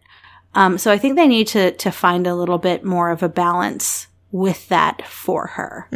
Um, 0.54 0.78
so 0.78 0.92
I 0.92 0.98
think 0.98 1.16
they 1.16 1.28
need 1.28 1.48
to, 1.48 1.72
to 1.72 1.92
find 1.92 2.26
a 2.26 2.36
little 2.36 2.58
bit 2.58 2.84
more 2.84 3.12
of 3.12 3.22
a 3.22 3.30
balance 3.30 4.08
with 4.32 4.68
that 4.70 5.06
for 5.06 5.48
her. 5.48 5.88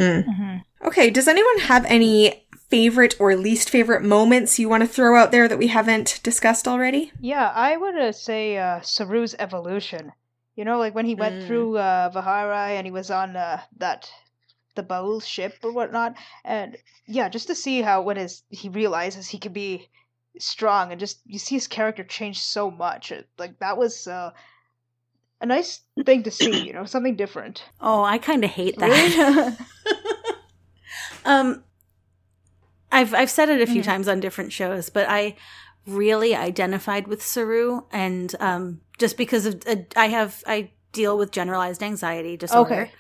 Okay, 0.86 1.10
does 1.10 1.28
anyone 1.28 1.60
have 1.60 1.86
any 1.86 2.46
favorite 2.70 3.16
or 3.20 3.36
least 3.36 3.70
favorite 3.70 4.04
moments 4.04 4.60
you 4.60 4.70
want 4.70 4.82
to 4.82 4.88
throw 4.88 5.18
out 5.18 5.32
there 5.32 5.48
that 5.48 5.58
we 5.58 5.68
haven't 5.68 6.20
discussed 6.24 6.68
already? 6.68 7.12
Yeah, 7.20 7.52
I 7.54 7.76
would 7.76 7.98
uh, 7.98 8.12
say 8.12 8.58
uh, 8.58 8.80
Saru's 8.82 9.36
evolution. 9.40 10.12
You 10.60 10.66
know, 10.66 10.78
like 10.78 10.94
when 10.94 11.06
he 11.06 11.16
went 11.16 11.36
Mm. 11.36 11.48
through 11.48 11.78
uh, 11.78 12.10
vahar'ai 12.12 12.72
and 12.72 12.86
he 12.86 12.92
was 12.92 13.10
on 13.10 13.38
uh, 13.38 13.62
that 13.78 14.12
the 14.76 14.84
Ba'ul 14.84 15.24
ship 15.24 15.56
or 15.64 15.72
whatnot, 15.72 16.16
and 16.44 16.76
yeah, 17.08 17.30
just 17.30 17.48
to 17.48 17.56
see 17.56 17.82
how 17.82 18.02
when 18.02 18.18
his 18.18 18.44
he 18.50 18.68
realizes 18.68 19.30
he 19.30 19.38
can 19.40 19.54
be 19.54 19.88
strong 20.38 20.92
and 20.92 21.00
just 21.00 21.22
you 21.26 21.40
see 21.40 21.56
his 21.56 21.70
character 21.70 22.04
change 22.04 22.42
so 22.42 22.70
much. 22.70 23.14
Like 23.38 23.60
that 23.60 23.78
was 23.78 24.06
uh, 24.06 24.32
a 25.40 25.46
nice 25.46 25.80
thing 26.06 26.24
to 26.24 26.32
see. 26.32 26.68
You 26.68 26.74
know, 26.74 26.84
something 26.84 27.16
different. 27.16 27.64
Oh, 27.80 28.04
I 28.04 28.18
kind 28.18 28.44
of 28.44 28.50
hate 28.50 28.78
that. 28.80 29.58
Um, 31.26 31.64
I've 32.92 33.14
I've 33.14 33.30
said 33.30 33.48
it 33.48 33.62
a 33.62 33.68
few 33.68 33.82
Mhm. 33.82 33.86
times 33.86 34.08
on 34.10 34.20
different 34.20 34.52
shows, 34.52 34.90
but 34.90 35.08
I 35.08 35.38
really 35.88 36.36
identified 36.36 37.08
with 37.08 37.24
Saru, 37.24 37.84
and 37.92 38.36
um, 38.42 38.82
just 39.00 39.18
because 39.18 39.46
of 39.48 39.64
uh, 39.68 39.78
I 39.96 40.08
have 40.08 40.44
I 40.46 40.72
deal 40.92 41.18
with 41.18 41.32
generalized 41.32 41.82
anxiety 41.82 42.38
disorder, 42.38 42.74
Okay. 42.74 42.92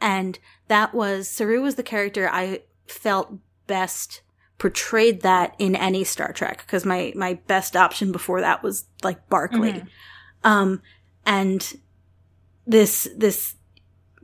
and 0.00 0.38
that 0.68 0.94
was 0.94 1.28
Saru 1.28 1.60
was 1.60 1.74
the 1.74 1.82
character 1.82 2.28
I 2.32 2.62
felt 2.86 3.34
best 3.66 4.22
portrayed 4.58 5.22
that 5.22 5.54
in 5.58 5.74
any 5.76 6.04
Star 6.04 6.32
Trek 6.32 6.62
because 6.66 6.84
my 6.86 7.12
my 7.14 7.34
best 7.46 7.76
option 7.76 8.12
before 8.12 8.40
that 8.40 8.62
was 8.62 8.84
like 9.02 9.28
Barclay, 9.28 9.72
Mhm. 9.72 9.86
um, 10.44 10.82
and 11.26 11.74
this 12.66 13.08
this 13.16 13.54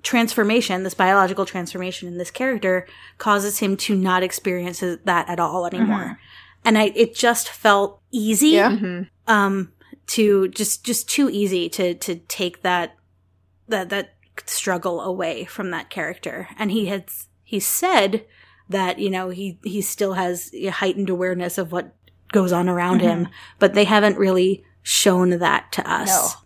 transformation, 0.02 0.82
this 0.84 0.94
biological 0.94 1.44
transformation 1.44 2.06
in 2.06 2.16
this 2.18 2.30
character 2.30 2.86
causes 3.18 3.58
him 3.58 3.76
to 3.76 3.96
not 3.96 4.22
experience 4.22 4.78
that 4.80 5.28
at 5.28 5.40
all 5.40 5.66
anymore. 5.66 5.98
Mhm. 6.04 6.16
And 6.64 6.78
I, 6.78 6.92
it 6.94 7.14
just 7.14 7.48
felt 7.48 8.00
easy, 8.12 8.48
Yeah. 8.50 8.70
Mm-hmm. 8.70 9.02
um, 9.32 9.72
to 10.08 10.48
just, 10.48 10.84
just 10.84 11.08
too 11.08 11.28
easy 11.30 11.68
to, 11.70 11.94
to 11.94 12.16
take 12.16 12.62
that, 12.62 12.96
that, 13.68 13.88
that 13.90 14.14
struggle 14.44 15.00
away 15.00 15.44
from 15.44 15.70
that 15.70 15.90
character. 15.90 16.48
And 16.58 16.70
he 16.70 16.86
had, 16.86 17.06
he 17.42 17.60
said 17.60 18.24
that, 18.68 18.98
you 18.98 19.10
know, 19.10 19.30
he, 19.30 19.58
he 19.62 19.80
still 19.82 20.14
has 20.14 20.50
a 20.54 20.68
heightened 20.68 21.10
awareness 21.10 21.58
of 21.58 21.72
what 21.72 21.94
goes 22.32 22.52
on 22.52 22.68
around 22.68 23.00
mm-hmm. 23.00 23.24
him, 23.24 23.28
but 23.58 23.74
they 23.74 23.84
haven't 23.84 24.18
really 24.18 24.64
shown 24.82 25.30
that 25.38 25.72
to 25.72 25.90
us. 25.90 26.08
No. 26.08 26.40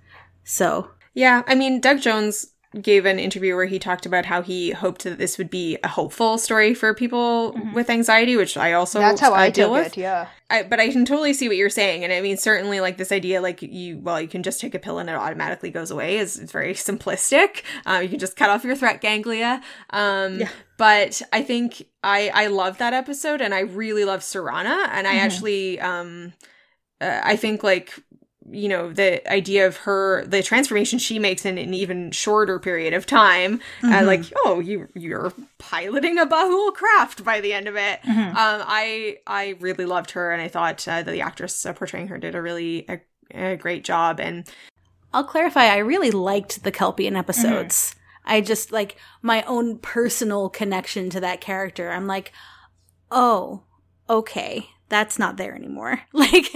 So, 0.44 0.90
Yeah, 1.14 1.42
I 1.46 1.54
mean, 1.54 1.80
Doug 1.80 2.00
Jones 2.00 2.46
gave 2.80 3.04
an 3.04 3.18
interview 3.18 3.56
where 3.56 3.66
he 3.66 3.78
talked 3.80 4.06
about 4.06 4.26
how 4.26 4.42
he 4.42 4.70
hoped 4.70 5.02
that 5.02 5.18
this 5.18 5.38
would 5.38 5.50
be 5.50 5.76
a 5.82 5.88
hopeful 5.88 6.38
story 6.38 6.72
for 6.72 6.94
people 6.94 7.52
with 7.74 7.90
anxiety, 7.90 8.36
which 8.36 8.56
I 8.56 8.74
also 8.74 9.00
That's 9.00 9.20
how 9.20 9.34
I, 9.34 9.50
deal 9.50 9.72
with. 9.72 9.88
it. 9.88 9.96
Yeah. 9.96 10.28
I, 10.48 10.62
but 10.62 10.78
I 10.78 10.88
can 10.90 11.04
totally 11.04 11.32
see 11.32 11.48
what 11.48 11.56
you're 11.56 11.68
saying, 11.68 12.04
and 12.04 12.12
I 12.12 12.20
mean, 12.20 12.36
certainly, 12.36 12.80
like 12.80 12.96
this 12.96 13.10
idea, 13.10 13.40
like 13.40 13.60
you, 13.62 13.98
well, 13.98 14.20
you 14.20 14.28
can 14.28 14.44
just 14.44 14.60
take 14.60 14.74
a 14.76 14.78
pill 14.78 14.98
and 15.00 15.10
it 15.10 15.14
automatically 15.16 15.70
goes 15.70 15.90
away, 15.90 16.18
is 16.18 16.38
it's 16.38 16.52
very 16.52 16.74
simplistic. 16.88 17.62
Um, 17.86 18.02
you 18.04 18.08
can 18.08 18.18
just 18.20 18.36
cut 18.36 18.50
off 18.50 18.62
your 18.64 18.76
threat 18.76 19.00
ganglia. 19.00 19.60
Um, 19.90 20.38
Yeah. 20.40 20.48
but 20.76 21.22
I 21.32 21.42
think 21.42 21.86
I 22.04 22.30
I 22.32 22.46
love 22.46 22.78
that 22.78 22.92
episode, 22.94 23.40
and 23.40 23.52
I 23.52 23.60
really 23.60 24.04
love 24.04 24.20
Siranna, 24.20 24.88
and 24.92 25.08
I 25.08 25.14
Mhm. 25.14 25.24
actually 25.24 25.80
um, 25.80 26.32
uh, 27.00 27.20
I 27.24 27.34
think 27.36 27.62
like 27.64 27.92
you 28.52 28.68
know 28.68 28.92
the 28.92 29.26
idea 29.30 29.66
of 29.66 29.76
her 29.78 30.24
the 30.26 30.42
transformation 30.42 30.98
she 30.98 31.18
makes 31.18 31.44
in 31.44 31.56
an 31.58 31.72
even 31.74 32.10
shorter 32.10 32.58
period 32.58 32.92
of 32.94 33.06
time 33.06 33.58
Mm-hmm. 33.82 33.92
and 33.92 34.06
like 34.06 34.24
oh 34.44 34.60
you 34.60 34.88
you're 34.94 35.32
piloting 35.58 36.18
a 36.18 36.26
Ba'ul 36.26 36.72
craft 36.74 37.24
by 37.24 37.40
the 37.40 37.52
end 37.52 37.68
of 37.68 37.76
it 37.76 38.00
Mhm. 38.02 38.28
um 38.30 38.34
i 38.66 39.18
i 39.26 39.56
really 39.60 39.84
loved 39.86 40.10
her 40.12 40.30
and 40.32 40.42
i 40.42 40.48
thought 40.48 40.86
uh, 40.88 41.02
that 41.02 41.10
the 41.12 41.20
actress 41.20 41.64
uh, 41.64 41.72
portraying 41.72 42.08
her 42.08 42.18
did 42.18 42.34
a 42.34 42.42
really 42.42 42.86
a, 42.88 43.00
a 43.34 43.56
great 43.56 43.84
job 43.84 44.20
and 44.20 44.48
I'll 45.12 45.24
clarify, 45.24 45.64
I 45.64 45.78
really 45.78 46.12
liked 46.12 46.62
the 46.62 46.70
Kelpian 46.70 47.16
episodes. 47.16 47.96
I 48.24 48.40
just 48.40 48.70
like 48.70 48.94
my 49.22 49.42
own 49.42 49.78
personal 49.78 50.48
connection 50.48 51.10
to 51.10 51.18
that 51.18 51.40
character. 51.40 51.90
I'm 51.90 52.06
like, 52.06 52.30
oh, 53.10 53.64
okay, 54.08 54.68
that's 54.88 55.18
not 55.18 55.36
there 55.36 55.54
anymore. 55.54 56.02
Like, 56.12 56.46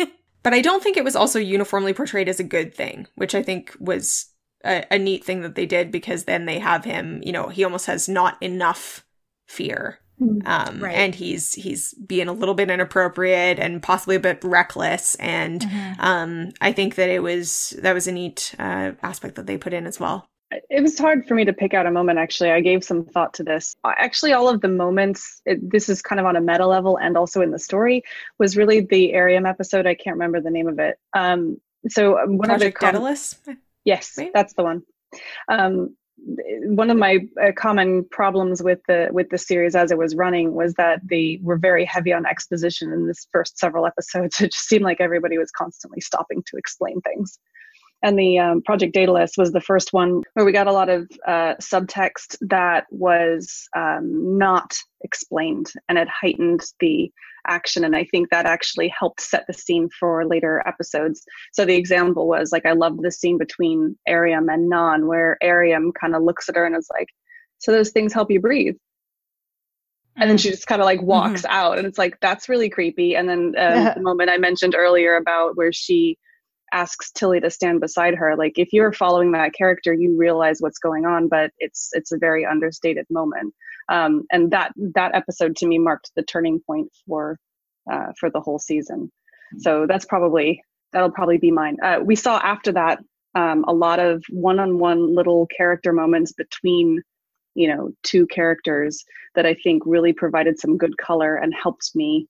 but 0.45 0.55
i 0.55 0.61
don't 0.61 0.83
think 0.83 0.97
it 0.97 1.03
was 1.05 1.17
also 1.17 1.41
uniformly 1.41 1.93
portrayed 1.93 2.29
as 2.29 2.39
a 2.39 2.45
good 2.45 2.73
thing 2.73 3.09
which 3.17 3.35
i 3.35 3.43
think 3.43 3.75
was 3.81 4.27
a, 4.65 4.85
a 4.93 4.99
neat 4.99 5.25
thing 5.25 5.43
that 5.43 5.57
they 5.57 5.67
did 5.67 5.91
because 5.91 6.25
then 6.25 6.47
they 6.47 6.59
have 6.59 6.87
him, 6.87 7.21
you 7.23 7.33
know, 7.33 7.49
he 7.49 7.65
almost 7.65 7.85
has 7.85 8.09
not 8.09 8.43
enough 8.43 9.05
fear. 9.47 9.99
Um, 10.47 10.81
Right. 10.83 10.97
and 10.97 11.15
he's 11.15 11.53
he's 11.53 11.93
being 11.95 12.29
a 12.29 12.33
little 12.33 12.55
bit 12.55 12.71
inappropriate 12.71 13.59
and 13.59 13.83
possibly 13.83 14.17
a 14.17 14.21
bit 14.21 14.43
reckless. 14.43 15.17
And 15.17 15.61
Mhm. 15.61 15.97
um, 15.99 16.51
I 16.63 16.73
think 16.73 16.95
that 16.95 17.11
it 17.11 17.23
was 17.23 17.75
that 17.83 17.93
was 17.93 18.07
a 18.07 18.13
neat 18.13 18.55
uh, 18.59 18.93
aspect 19.03 19.35
that 19.35 19.47
they 19.47 19.59
put 19.59 19.75
in 19.75 19.87
as 19.87 20.01
well. 20.01 20.27
It 20.71 20.83
was 20.83 20.99
hard 20.99 21.27
for 21.27 21.35
me 21.35 21.45
to 21.45 21.53
pick 21.53 21.75
out 21.75 21.87
a 21.87 21.91
moment 21.91 22.19
actually. 22.19 22.51
I 22.51 22.61
gave 22.61 22.85
some 22.85 23.05
thought 23.05 23.35
to 23.35 23.45
this. 23.45 23.77
Actually 23.85 24.33
all 24.33 24.49
of 24.49 24.61
the 24.61 24.69
moments 24.69 25.41
it, 25.47 25.71
this 25.71 25.89
is 25.89 26.03
kind 26.03 26.21
of 26.21 26.27
on 26.27 26.37
a 26.37 26.41
meta 26.41 26.67
level 26.67 26.97
and 26.99 27.17
also 27.17 27.41
in 27.41 27.51
the 27.51 27.59
story 27.59 28.03
was 28.39 28.57
really 28.57 28.81
the 28.81 29.13
Airiam 29.13 29.49
episode. 29.49 29.87
I 29.87 29.95
can't 29.95 30.15
remember 30.15 30.41
the 30.41 30.51
name 30.51 30.69
of 30.69 30.79
it. 30.79 30.99
Um 31.15 31.61
so 31.89 32.19
um, 32.19 32.39
one 32.39 32.49
Project 32.49 32.77
of 32.77 32.81
the 32.81 32.87
com- 32.87 32.95
Daedalus. 32.95 33.37
yes 33.85 34.15
right? 34.19 34.31
that's 34.35 34.55
the 34.55 34.63
one. 34.63 34.83
Um 35.49 35.97
one 36.27 36.91
of 36.91 36.97
my 36.97 37.19
uh, 37.43 37.53
common 37.57 38.05
problems 38.05 38.63
with 38.63 38.79
the 38.89 39.09
with 39.13 39.29
the 39.31 39.39
series 39.39 39.75
as 39.75 39.91
it 39.91 39.99
was 39.99 40.15
running 40.15 40.55
was 40.55 40.75
that 40.75 41.01
they 41.05 41.39
were 41.43 41.59
very 41.59 41.85
heavy 41.85 42.13
on 42.13 42.25
exposition 42.25 42.93
in 42.93 43.07
this 43.07 43.27
first 43.33 43.59
several 43.59 43.87
episodes 43.87 44.41
it 44.41 44.53
just 44.53 44.69
seemed 44.69 44.85
like 44.85 45.01
everybody 45.01 45.37
was 45.37 45.51
constantly 45.51 46.01
stopping 46.01 46.43
to 46.47 46.57
explain 46.57 47.01
things 47.03 47.39
and 48.05 48.19
the 48.19 48.39
um, 48.39 48.63
project 48.63 48.93
daedalus 48.93 49.33
was 49.39 49.51
the 49.51 49.63
first 49.63 49.95
one 49.95 50.23
where 50.35 50.45
we 50.45 50.53
got 50.53 50.67
a 50.67 50.73
lot 50.73 50.91
of 50.91 51.09
uh, 51.27 51.55
subtext 51.55 52.37
that 52.43 52.85
was 52.91 53.67
um, 53.75 54.37
not 54.39 54.77
explained 55.01 55.73
and 55.89 55.97
it 55.97 56.07
heightened 56.09 56.61
the 56.81 57.11
action. 57.47 57.85
And 57.85 57.97
i 57.97 58.05
think 58.05 58.29
that 58.31 58.47
actually 58.47 58.89
helped 58.89 59.23
set 59.23 59.45
the 59.47 59.55
scene 59.55 59.89
for 59.99 60.27
later 60.27 60.63
episodes. 60.67 61.23
So 61.53 61.65
the 61.65 61.77
example 61.77 62.29
was 62.29 62.53
like 62.53 62.67
i 62.67 62.73
loved 62.73 63.03
the 63.03 63.11
scene 63.11 63.39
between 63.39 63.97
Airiam 64.07 64.53
and 64.53 64.71
Nhan 64.71 65.07
where 65.07 65.39
Airiam 65.43 65.93
kind 65.99 66.15
of 66.15 66.23
looks 66.23 66.49
at 66.49 66.57
her 66.57 66.67
and 66.67 66.77
is 66.77 66.89
like 66.93 67.09
so 67.59 67.73
those 67.73 67.91
things 67.91 68.13
help 68.13 68.31
you 68.31 68.41
breathe. 68.41 68.77
And 70.17 70.31
then 70.31 70.37
she 70.37 70.51
just 70.51 70.67
kind 70.67 70.81
of 70.81 70.85
like 70.85 71.03
walks 71.03 71.45
out 71.47 71.79
and 71.79 71.87
it's 71.87 71.99
like 71.99 72.21
that's 72.21 72.51
really 72.51 72.69
creepy. 72.69 73.17
And 73.17 73.29
then 73.29 73.55
um, 73.59 73.93
the 73.97 74.03
moment 74.03 74.29
i 74.29 74.37
mentioned 74.37 74.75
earlier 74.77 75.17
about 75.17 75.57
where 75.57 75.73
she 75.73 76.19
asks 76.75 77.13
tilly 77.13 77.41
to 77.41 77.51
stand 77.51 77.81
beside 77.81 78.15
her 78.15 78.37
like 78.37 78.59
if 78.59 78.73
you're 78.73 78.93
following 78.93 79.33
that 79.33 79.55
character 79.55 79.95
you 79.95 80.17
realize 80.19 80.59
what's 80.61 80.79
going 80.79 81.07
on 81.07 81.29
but 81.29 81.51
it's 81.59 81.91
it's 81.95 82.13
a 82.13 82.19
very 82.19 82.45
understated 82.45 83.07
moment. 83.11 83.55
Um, 83.89 84.25
and 84.31 84.51
that 84.51 84.73
that 84.95 85.15
episode 85.15 85.57
to 85.57 85.67
me 85.67 85.79
marked 85.79 86.11
the 86.17 86.23
turning 86.23 86.61
point 86.61 86.89
for 87.07 87.39
uh, 87.91 88.13
for 88.19 88.31
the 88.31 88.41
whole 88.41 88.59
season. 88.59 89.11
So 89.59 89.87
that's 89.87 90.05
probably 90.05 90.63
that'll 90.93 91.11
probably 91.11 91.39
be 91.39 91.51
mine. 91.51 91.77
Uh, 91.83 92.01
we 92.03 92.17
saw 92.17 92.39
after 92.39 92.73
that 92.73 92.99
um, 93.35 93.65
a 93.67 93.75
lot 93.75 93.99
of 93.99 94.23
one-on-one 94.31 95.15
little 95.15 95.47
character 95.57 95.93
moments 95.93 96.33
between 96.33 97.03
you 97.55 97.69
know 97.69 97.91
two 98.03 98.27
characters 98.27 99.05
that 99.37 99.47
i 99.47 99.55
think 99.55 99.81
really 99.87 100.13
provided 100.13 100.59
some 100.59 100.77
good 100.77 100.97
color 100.99 101.37
and 101.37 101.55
helped 101.55 101.93
me 101.95 102.27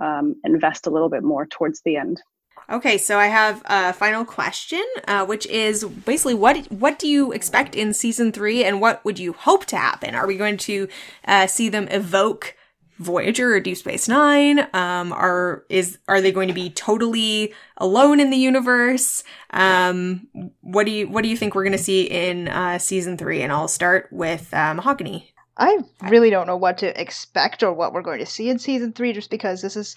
um, 0.00 0.36
invest 0.44 0.86
a 0.86 0.90
little 0.90 1.08
bit 1.08 1.24
more 1.24 1.44
towards 1.46 1.82
the 1.84 1.96
end 1.96 2.22
Okay, 2.68 2.98
so 2.98 3.18
I 3.18 3.26
have 3.26 3.62
a 3.64 3.92
final 3.92 4.24
question, 4.24 4.84
uh, 5.08 5.24
which 5.26 5.46
is 5.46 5.84
basically 5.84 6.34
what 6.34 6.70
what 6.70 6.98
do 6.98 7.08
you 7.08 7.32
expect 7.32 7.74
in 7.74 7.92
season 7.94 8.32
three, 8.32 8.64
and 8.64 8.80
what 8.80 9.04
would 9.04 9.18
you 9.18 9.32
hope 9.32 9.64
to 9.66 9.76
happen? 9.76 10.14
Are 10.14 10.26
we 10.26 10.36
going 10.36 10.56
to 10.58 10.88
uh, 11.26 11.46
see 11.46 11.68
them 11.68 11.88
evoke 11.90 12.56
Voyager 12.98 13.54
or 13.54 13.60
Deep 13.60 13.78
Space 13.78 14.08
Nine? 14.08 14.68
Um, 14.72 15.12
are 15.12 15.64
is 15.68 15.98
are 16.06 16.20
they 16.20 16.32
going 16.32 16.48
to 16.48 16.54
be 16.54 16.70
totally 16.70 17.52
alone 17.78 18.20
in 18.20 18.30
the 18.30 18.36
universe? 18.36 19.24
Um, 19.50 20.28
what 20.60 20.86
do 20.86 20.92
you 20.92 21.08
what 21.08 21.22
do 21.22 21.28
you 21.28 21.36
think 21.36 21.54
we're 21.54 21.64
going 21.64 21.72
to 21.72 21.78
see 21.78 22.02
in 22.02 22.48
uh, 22.48 22.78
season 22.78 23.16
three? 23.16 23.42
And 23.42 23.50
I'll 23.50 23.68
start 23.68 24.08
with 24.12 24.52
uh, 24.54 24.74
Mahogany. 24.74 25.32
I 25.60 25.78
really 26.08 26.30
don't 26.30 26.46
know 26.46 26.56
what 26.56 26.78
to 26.78 26.98
expect 27.00 27.62
or 27.62 27.72
what 27.72 27.92
we're 27.92 28.00
going 28.00 28.20
to 28.20 28.26
see 28.26 28.48
in 28.48 28.58
season 28.58 28.94
three, 28.94 29.12
just 29.12 29.30
because 29.30 29.60
this 29.60 29.76
is, 29.76 29.94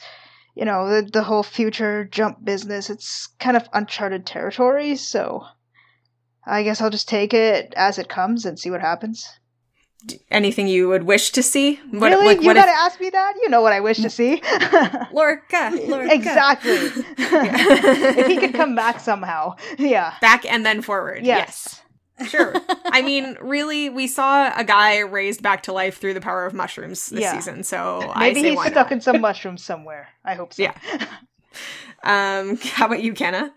you 0.55 0.65
know, 0.65 0.87
the 0.89 1.09
the 1.09 1.23
whole 1.23 1.43
future 1.43 2.05
jump 2.05 2.43
business. 2.43 2.89
It's 2.89 3.27
kind 3.39 3.57
of 3.57 3.67
uncharted 3.73 4.25
territory, 4.25 4.95
so 4.95 5.45
I 6.45 6.63
guess 6.63 6.81
I'll 6.81 6.89
just 6.89 7.09
take 7.09 7.33
it 7.33 7.73
as 7.75 7.97
it 7.97 8.09
comes 8.09 8.45
and 8.45 8.59
see 8.59 8.69
what 8.69 8.81
happens. 8.81 9.27
Anything 10.29 10.67
you 10.67 10.89
would 10.89 11.03
wish 11.03 11.31
to 11.31 11.41
see? 11.41 11.79
What, 11.91 12.09
really, 12.09 12.25
like, 12.25 12.41
you 12.41 12.47
what 12.47 12.55
gotta 12.55 12.71
ask 12.71 12.99
me 12.99 13.09
that. 13.09 13.35
You 13.41 13.49
know 13.49 13.61
what 13.61 13.71
I 13.71 13.79
wish 13.79 13.97
to 14.01 14.09
see. 14.09 14.41
if, 14.43 15.11
Lorca, 15.13 15.71
Lorca. 15.87 16.13
exactly. 16.13 16.71
if 17.17 18.27
he 18.27 18.37
could 18.37 18.53
come 18.53 18.75
back 18.75 18.99
somehow, 18.99 19.55
yeah. 19.77 20.15
back 20.19 20.45
and 20.45 20.65
then 20.65 20.81
forward. 20.81 21.25
Yes. 21.25 21.82
Sure. 22.21 22.63
I 22.91 23.01
mean, 23.03 23.37
really, 23.41 23.89
we 23.89 24.07
saw 24.07 24.51
a 24.57 24.63
guy 24.63 24.99
raised 24.99 25.41
back 25.41 25.63
to 25.63 25.73
life 25.73 25.97
through 25.99 26.13
the 26.13 26.21
power 26.21 26.45
of 26.45 26.53
mushrooms 26.53 27.09
this 27.09 27.25
Yeah. 27.25 27.31
season, 27.31 27.63
so 27.63 28.11
I 28.15 28.33
Maybe 28.33 28.33
say 28.33 28.51
he's 28.51 28.53
why 28.53 28.69
stuck 28.69 28.91
not. 28.91 28.93
in 28.93 29.01
some 29.01 29.21
mushrooms 29.21 29.63
somewhere. 29.63 30.09
I 30.25 30.35
hope 30.35 30.53
so. 30.53 30.63
Yeah. 30.63 30.73
Um, 32.03 32.57
how 32.63 32.87
about 32.87 33.03
you, 33.03 33.13
Kenna? 33.13 33.53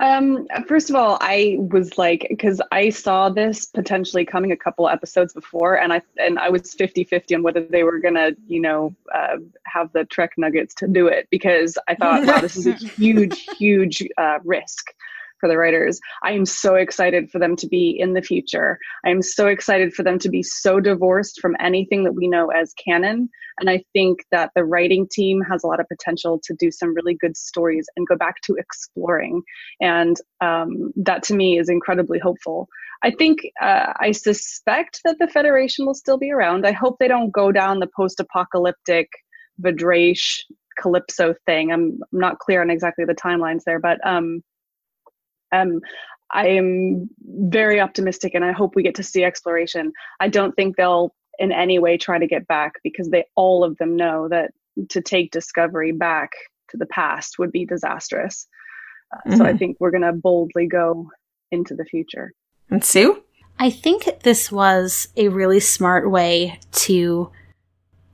Um, 0.00 0.48
first 0.66 0.90
of 0.90 0.96
all, 0.96 1.18
I 1.20 1.58
was 1.58 1.98
like, 1.98 2.26
because 2.28 2.60
I 2.72 2.88
saw 2.90 3.28
this 3.28 3.66
potentially 3.66 4.24
coming 4.24 4.50
a 4.52 4.56
couple 4.56 4.88
episodes 4.88 5.34
before, 5.34 5.78
and 5.78 5.92
I 5.92 6.02
and 6.18 6.38
I 6.38 6.48
was 6.48 6.74
50-50 6.74 7.34
on 7.36 7.42
whether 7.42 7.62
they 7.62 7.84
were 7.84 7.98
gonna, 7.98 8.30
you 8.46 8.60
know, 8.60 8.94
uh, 9.14 9.36
have 9.64 9.92
the 9.92 10.04
Trek 10.06 10.32
nuggets 10.38 10.74
to 10.76 10.88
do 10.88 11.08
it 11.08 11.28
because 11.30 11.76
I 11.88 11.94
thought, 11.94 12.24
wow, 12.26 12.40
this 12.40 12.56
is 12.56 12.66
a 12.66 12.72
huge, 12.96 13.50
huge 13.58 14.02
uh, 14.16 14.38
risk 14.44 14.92
for 15.42 15.48
the 15.48 15.58
writers. 15.58 15.98
I 16.22 16.32
am 16.32 16.46
so 16.46 16.76
excited 16.76 17.28
for 17.30 17.40
them 17.40 17.56
to 17.56 17.66
be 17.66 17.90
in 17.98 18.14
the 18.14 18.22
future. 18.22 18.78
I 19.04 19.10
am 19.10 19.22
so 19.22 19.48
excited 19.48 19.92
for 19.92 20.04
them 20.04 20.20
to 20.20 20.28
be 20.28 20.42
so 20.44 20.78
divorced 20.78 21.40
from 21.40 21.56
anything 21.58 22.04
that 22.04 22.14
we 22.14 22.28
know 22.28 22.50
as 22.50 22.72
canon. 22.74 23.28
And 23.58 23.68
I 23.68 23.82
think 23.92 24.20
that 24.30 24.52
the 24.54 24.64
writing 24.64 25.08
team 25.10 25.42
has 25.50 25.64
a 25.64 25.66
lot 25.66 25.80
of 25.80 25.88
potential 25.88 26.40
to 26.44 26.54
do 26.54 26.70
some 26.70 26.94
really 26.94 27.14
good 27.14 27.36
stories 27.36 27.86
and 27.96 28.06
go 28.06 28.16
back 28.16 28.36
to 28.44 28.54
exploring 28.54 29.42
and 29.80 30.16
um, 30.40 30.92
that 30.94 31.24
to 31.24 31.34
me 31.34 31.58
is 31.58 31.68
incredibly 31.68 32.20
hopeful. 32.20 32.68
I 33.02 33.10
think 33.10 33.40
uh, 33.60 33.92
I 33.98 34.12
suspect 34.12 35.00
that 35.04 35.18
the 35.18 35.26
Federation 35.26 35.86
will 35.86 35.94
still 35.94 36.18
be 36.18 36.30
around. 36.30 36.64
I 36.64 36.72
hope 36.72 36.98
they 36.98 37.08
don't 37.08 37.32
go 37.32 37.50
down 37.50 37.80
the 37.80 37.90
post-apocalyptic 37.96 39.08
V'Draysh 39.60 40.44
Calypso 40.78 41.34
thing. 41.46 41.72
I'm, 41.72 41.98
I'm 42.12 42.18
not 42.18 42.38
clear 42.38 42.60
on 42.60 42.70
exactly 42.70 43.04
the 43.04 43.14
timelines 43.14 43.64
there, 43.64 43.80
but 43.80 43.98
um, 44.06 44.42
um, 45.52 45.80
I 46.30 46.48
am 46.48 47.10
very 47.20 47.80
optimistic, 47.80 48.34
and 48.34 48.44
I 48.44 48.52
hope 48.52 48.74
we 48.74 48.82
get 48.82 48.94
to 48.96 49.02
see 49.02 49.22
exploration. 49.22 49.92
I 50.20 50.28
don't 50.28 50.54
think 50.56 50.76
they'll 50.76 51.14
in 51.38 51.52
any 51.52 51.78
way 51.78 51.96
try 51.96 52.18
to 52.18 52.26
get 52.26 52.46
back 52.46 52.74
because 52.82 53.10
they 53.10 53.24
all 53.34 53.64
of 53.64 53.76
them 53.78 53.96
know 53.96 54.28
that 54.28 54.52
to 54.90 55.00
take 55.00 55.30
Discovery 55.30 55.92
back 55.92 56.30
to 56.70 56.76
the 56.76 56.86
past 56.86 57.38
would 57.38 57.52
be 57.52 57.66
disastrous. 57.66 58.46
Uh, 59.14 59.36
So 59.36 59.44
I 59.44 59.52
Mhm. 59.52 59.58
think 59.58 59.76
we're 59.78 59.90
going 59.90 60.02
to 60.02 60.12
boldly 60.12 60.66
go 60.66 61.10
into 61.50 61.74
the 61.74 61.84
future. 61.84 62.32
And 62.70 62.82
Sue? 62.82 63.22
I 63.58 63.70
think 63.70 64.20
this 64.22 64.50
was 64.50 65.08
a 65.16 65.28
really 65.28 65.60
smart 65.60 66.10
way 66.10 66.58
to 66.72 67.30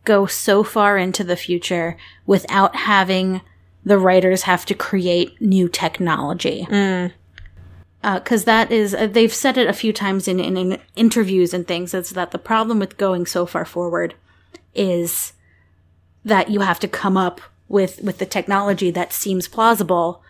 go 0.05 0.27
so 0.27 0.65
far 0.65 0.99
into 0.99 1.23
the 1.23 1.37
future 1.37 1.97
without 2.27 2.75
having 2.75 3.41
the 3.85 3.99
writers 3.99 4.43
have 4.43 4.67
to 4.67 4.75
create 4.75 5.41
new 5.41 5.69
technology. 5.69 6.67
Mm. 6.69 7.13
Because 8.03 8.45
that 8.45 8.71
is, 8.71 8.95
uh, 8.95 9.09
they've 9.09 9.35
said 9.35 9.59
it 9.59 9.67
a 9.67 9.73
few 9.73 9.93
times 9.93 10.29
in, 10.29 10.39
in, 10.39 10.57
in 10.57 10.81
interviews 10.95 11.53
and 11.53 11.67
things, 11.67 11.95
is 11.95 12.11
that 12.11 12.31
the 12.31 12.39
problem 12.39 12.79
with 12.79 12.97
going 12.97 13.27
so 13.27 13.45
far 13.45 13.65
forward 13.65 14.15
is 14.75 15.33
that 16.25 16.49
you 16.49 16.61
have 16.61 16.79
to 16.81 16.89
come 16.89 17.17
up 17.17 17.41
with, 17.67 18.01
with 18.03 18.19
the 18.19 18.27
technology 18.27 18.91
that 18.93 19.13
seems 19.13 19.49
plausible, 19.49 20.23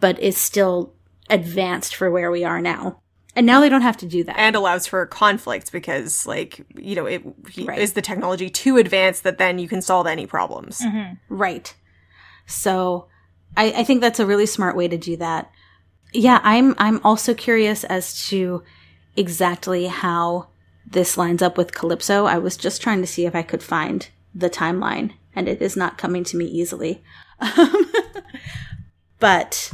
but 0.00 0.18
is 0.18 0.36
still 0.36 0.94
advanced 1.30 1.94
for 1.94 2.10
where 2.10 2.30
we 2.30 2.42
are 2.42 2.60
now. 2.60 3.00
And 3.36 3.46
now 3.46 3.60
they 3.60 3.68
don't 3.68 3.82
have 3.82 3.98
to 3.98 4.06
do 4.06 4.24
that. 4.24 4.38
And 4.38 4.56
allows 4.56 4.86
for 4.86 5.04
conflict 5.06 5.70
because, 5.70 6.26
like, 6.26 6.64
you 6.74 6.94
know, 6.96 7.06
it 7.06 7.22
Right. 7.64 7.78
is 7.78 7.92
the 7.92 8.02
technology 8.02 8.48
too 8.48 8.78
advanced 8.78 9.24
that 9.24 9.38
then 9.38 9.58
you 9.58 9.68
can 9.68 9.82
solve 9.82 10.06
any 10.06 10.26
problems. 10.26 10.82
Right. 11.28 11.74
So 12.46 13.08
I, 13.56 13.72
I 13.72 13.84
think 13.84 14.00
that's 14.00 14.20
a 14.20 14.26
really 14.26 14.46
smart 14.46 14.74
way 14.74 14.88
to 14.88 14.96
do 14.96 15.16
that. 15.18 15.50
Yeah, 16.16 16.40
I'm 16.42 16.74
I'm 16.78 16.98
also 17.04 17.34
curious 17.34 17.84
as 17.84 18.26
to 18.28 18.62
exactly 19.16 19.86
how 19.86 20.48
this 20.86 21.18
lines 21.18 21.42
up 21.42 21.58
with 21.58 21.74
Calypso. 21.74 22.24
I 22.24 22.38
was 22.38 22.56
just 22.56 22.80
trying 22.80 23.02
to 23.02 23.06
see 23.06 23.26
if 23.26 23.34
I 23.34 23.42
could 23.42 23.62
find 23.62 24.08
the 24.34 24.48
timeline, 24.48 25.12
and 25.34 25.46
it 25.46 25.60
is 25.60 25.76
not 25.76 25.98
coming 25.98 26.24
to 26.24 26.38
me 26.38 26.46
easily. 26.46 27.02
Um, 27.38 27.92
but 29.18 29.70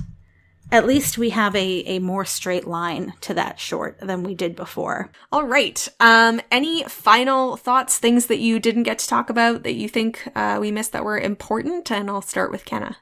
at 0.72 0.84
least 0.84 1.16
we 1.16 1.30
have 1.30 1.55
a, 1.55 1.84
a 1.86 2.01
more 2.01 2.24
straight 2.24 2.66
line 2.66 3.12
to 3.20 3.34
that 3.34 3.61
short 3.61 4.01
than 4.01 4.24
we 4.24 4.34
did 4.34 4.57
before. 4.57 5.12
All 5.30 5.45
right. 5.45 5.86
Um, 6.01 6.40
any 6.51 6.82
final 6.84 7.57
thoughts, 7.57 7.99
things 7.99 8.26
that 8.26 8.40
you 8.40 8.59
didn't 8.59 8.82
get 8.82 8.99
to 8.99 9.07
talk 9.07 9.30
about 9.30 9.62
that 9.62 9.74
you 9.74 9.88
think 9.88 10.28
uh, 10.34 10.59
we 10.61 10.72
missed 10.72 10.90
that 10.90 11.05
were 11.05 11.20
important? 11.20 11.93
And 11.93 12.11
I'll 12.11 12.20
start 12.20 12.51
with 12.51 12.64
Kenna. 12.64 12.97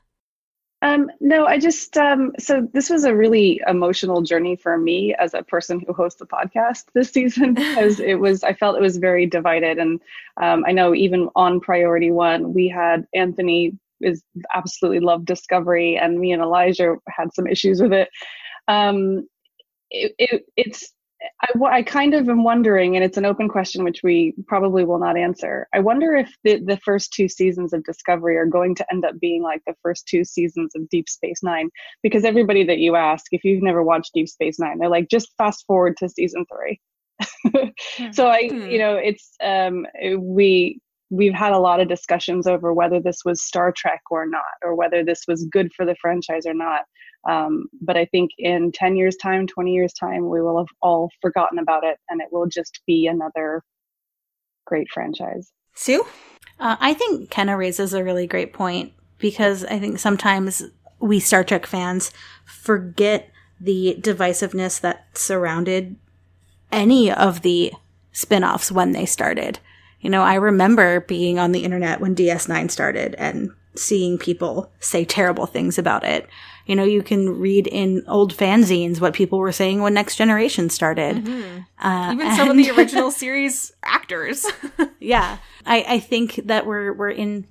Um, 0.83 1.11
no, 1.21 1.47
I 1.47 1.59
just 1.59 1.97
um, 1.99 2.33
so 2.39 2.67
this 2.73 2.89
was 2.89 3.05
a 3.05 3.15
really 3.15 3.61
emotional 3.67 4.23
journey 4.23 4.57
for 4.57 4.79
me 4.79 5.15
as 5.15 5.35
a 5.35 5.43
person 5.43 5.81
who 5.81 5.93
hosts 5.93 6.23
a 6.23 6.27
podcast 6.27 6.85
this 6.95 7.11
season 7.13 7.55
because 7.55 8.01
it 8.01 8.15
was 8.15 8.43
I 8.43 8.55
felt 8.55 8.77
it 8.77 8.83
was 8.83 8.97
very 8.97 9.27
divided, 9.27 9.79
and 9.79 10.01
um, 10.41 10.65
I 10.67 10.73
know 10.73 10.95
even 10.95 11.29
on 11.37 11.61
Priority 11.61 12.11
One 12.11 12.55
we 12.55 12.69
had 12.69 13.07
Anthony 13.15 13.79
is 14.01 14.23
absolutely 14.55 15.01
loved 15.01 15.27
Discovery, 15.27 15.99
and 15.99 16.19
me 16.19 16.33
and 16.33 16.43
Elijah 16.43 16.97
had 17.09 17.35
some 17.35 17.47
issues 17.47 17.83
with 17.83 17.93
it. 17.93 18.09
Um, 18.67 19.29
it, 19.91 20.15
it 20.19 20.45
it's 20.57 20.95
I, 21.43 21.79
I 21.79 21.83
kind 21.83 22.15
of 22.15 22.29
am 22.29 22.45
wondering, 22.45 22.97
and 22.97 23.05
it's 23.05 23.17
an 23.17 23.25
open 23.25 23.49
question 23.49 23.85
which 23.85 24.01
we 24.03 24.35
probably 24.47 24.85
will 24.85 24.99
not 24.99 25.17
answer. 25.17 25.69
I 25.75 25.81
wonder 25.81 26.15
if 26.15 26.33
the, 26.45 26.61
the 26.65 26.79
first 26.79 27.13
two 27.13 27.29
seasons 27.29 27.73
of 27.73 27.85
Discovery 27.85 28.37
are 28.37 28.47
going 28.47 28.75
to 28.77 28.87
end 28.93 29.05
up 29.05 29.19
being 29.21 29.43
like 29.43 29.63
the 29.67 29.75
first 29.83 30.07
two 30.07 30.25
seasons 30.25 30.73
of 30.75 30.89
Deep 30.89 31.09
Space 31.09 31.43
Nine, 31.43 31.69
because 32.03 32.25
everybody 32.25 32.65
that 32.65 32.79
you 32.79 32.97
ask, 32.97 33.27
if 33.33 33.45
you've 33.45 33.63
never 33.63 33.83
watched 33.83 34.13
Deep 34.15 34.29
Space 34.29 34.59
Nine, 34.59 34.79
they're 34.79 34.89
like, 34.89 35.09
just 35.09 35.33
fast 35.37 35.65
forward 35.67 35.97
to 35.99 36.09
season 36.09 36.45
three. 36.47 36.81
so 38.13 38.29
I, 38.29 38.39
you 38.39 38.51
hmm. 38.51 38.79
know, 38.79 38.95
it's 38.97 39.35
um, 39.43 39.87
we 40.19 40.81
we've 41.11 41.35
had 41.35 41.53
a 41.53 41.59
lot 41.59 41.81
of 41.81 41.89
discussions 41.89 42.47
over 42.47 42.73
whether 42.73 43.01
this 43.01 43.25
was 43.25 43.43
Star 43.43 43.73
Trek 43.77 44.01
or 44.11 44.27
not, 44.27 44.43
or 44.65 44.75
whether 44.75 45.05
this 45.05 45.23
was 45.27 45.45
good 45.51 45.71
for 45.77 45.85
the 45.85 45.97
franchise 46.01 46.47
or 46.47 46.55
not. 46.55 46.83
Um, 47.29 47.67
but 47.81 47.97
I 47.97 48.07
think 48.07 48.31
in 48.39 48.73
10 48.73 48.97
years' 48.97 49.17
time, 49.17 49.47
20 49.47 49.73
years' 49.73 49.93
time, 49.93 50.29
we 50.29 50.41
will 50.41 50.59
have 50.59 50.75
all 50.81 51.11
forgotten 51.21 51.59
about 51.59 51.85
it 51.85 51.99
and 52.09 52.21
it 52.21 52.29
will 52.31 52.47
just 52.47 52.81
be 52.87 53.07
another 53.07 53.63
great 54.65 54.89
franchise. 54.93 55.53
Sue? 55.75 56.07
Uh, 56.59 56.77
I 56.81 56.95
think 56.95 57.31
Kenna 57.31 57.57
raises 57.57 57.93
a 57.93 58.05
really 58.05 58.27
great 58.27 58.53
point 58.53 58.93
because 59.19 59.65
I 59.65 59.79
think 59.79 59.99
sometimes 59.99 60.63
we 60.99 61.21
Star 61.21 61.45
Trek 61.45 61.67
fans 61.67 62.13
forget 62.45 63.31
the 63.61 63.97
divisiveness 64.01 64.81
that 64.81 65.07
surrounded 65.15 65.97
any 66.73 67.13
of 67.13 67.43
the 67.43 67.73
spin 68.13 68.45
offs 68.45 68.73
when 68.73 68.93
they 68.93 69.07
started. 69.07 69.59
You 70.01 70.11
know, 70.11 70.23
I 70.23 70.35
remember 70.35 71.01
being 71.01 71.39
on 71.39 71.53
the 71.53 71.65
internet 71.65 72.01
when 72.01 72.15
DS9 72.15 72.71
started 72.71 73.15
and 73.17 73.51
seeing 73.75 74.19
people 74.19 74.71
say 74.81 75.05
terrible 75.05 75.47
things 75.47 75.79
about 75.79 76.05
it. 76.05 76.29
You 76.67 76.77
know, 76.77 76.85
you 76.85 77.03
can 77.03 77.39
read 77.41 77.67
in 77.67 78.05
old 78.07 78.37
fanzines 78.37 79.01
what 79.01 79.15
people 79.15 79.39
were 79.39 79.53
saying 79.53 79.83
when 79.83 79.95
Next 79.95 80.17
Generation 80.17 80.71
started. 80.71 81.17
Mm-hmm. 81.25 81.87
Uh, 81.87 82.13
Even 82.13 82.31
some 82.37 82.51
and- 82.51 82.61
of 82.61 82.67
the 82.67 82.71
original 82.77 83.11
series 83.11 83.73
actors. 83.83 84.47
yeah, 85.01 85.39
I, 85.67 85.85
I 85.89 85.99
think 85.99 86.37
that 86.45 86.67
we're 86.67 86.93
we're 86.93 87.11
in, 87.11 87.47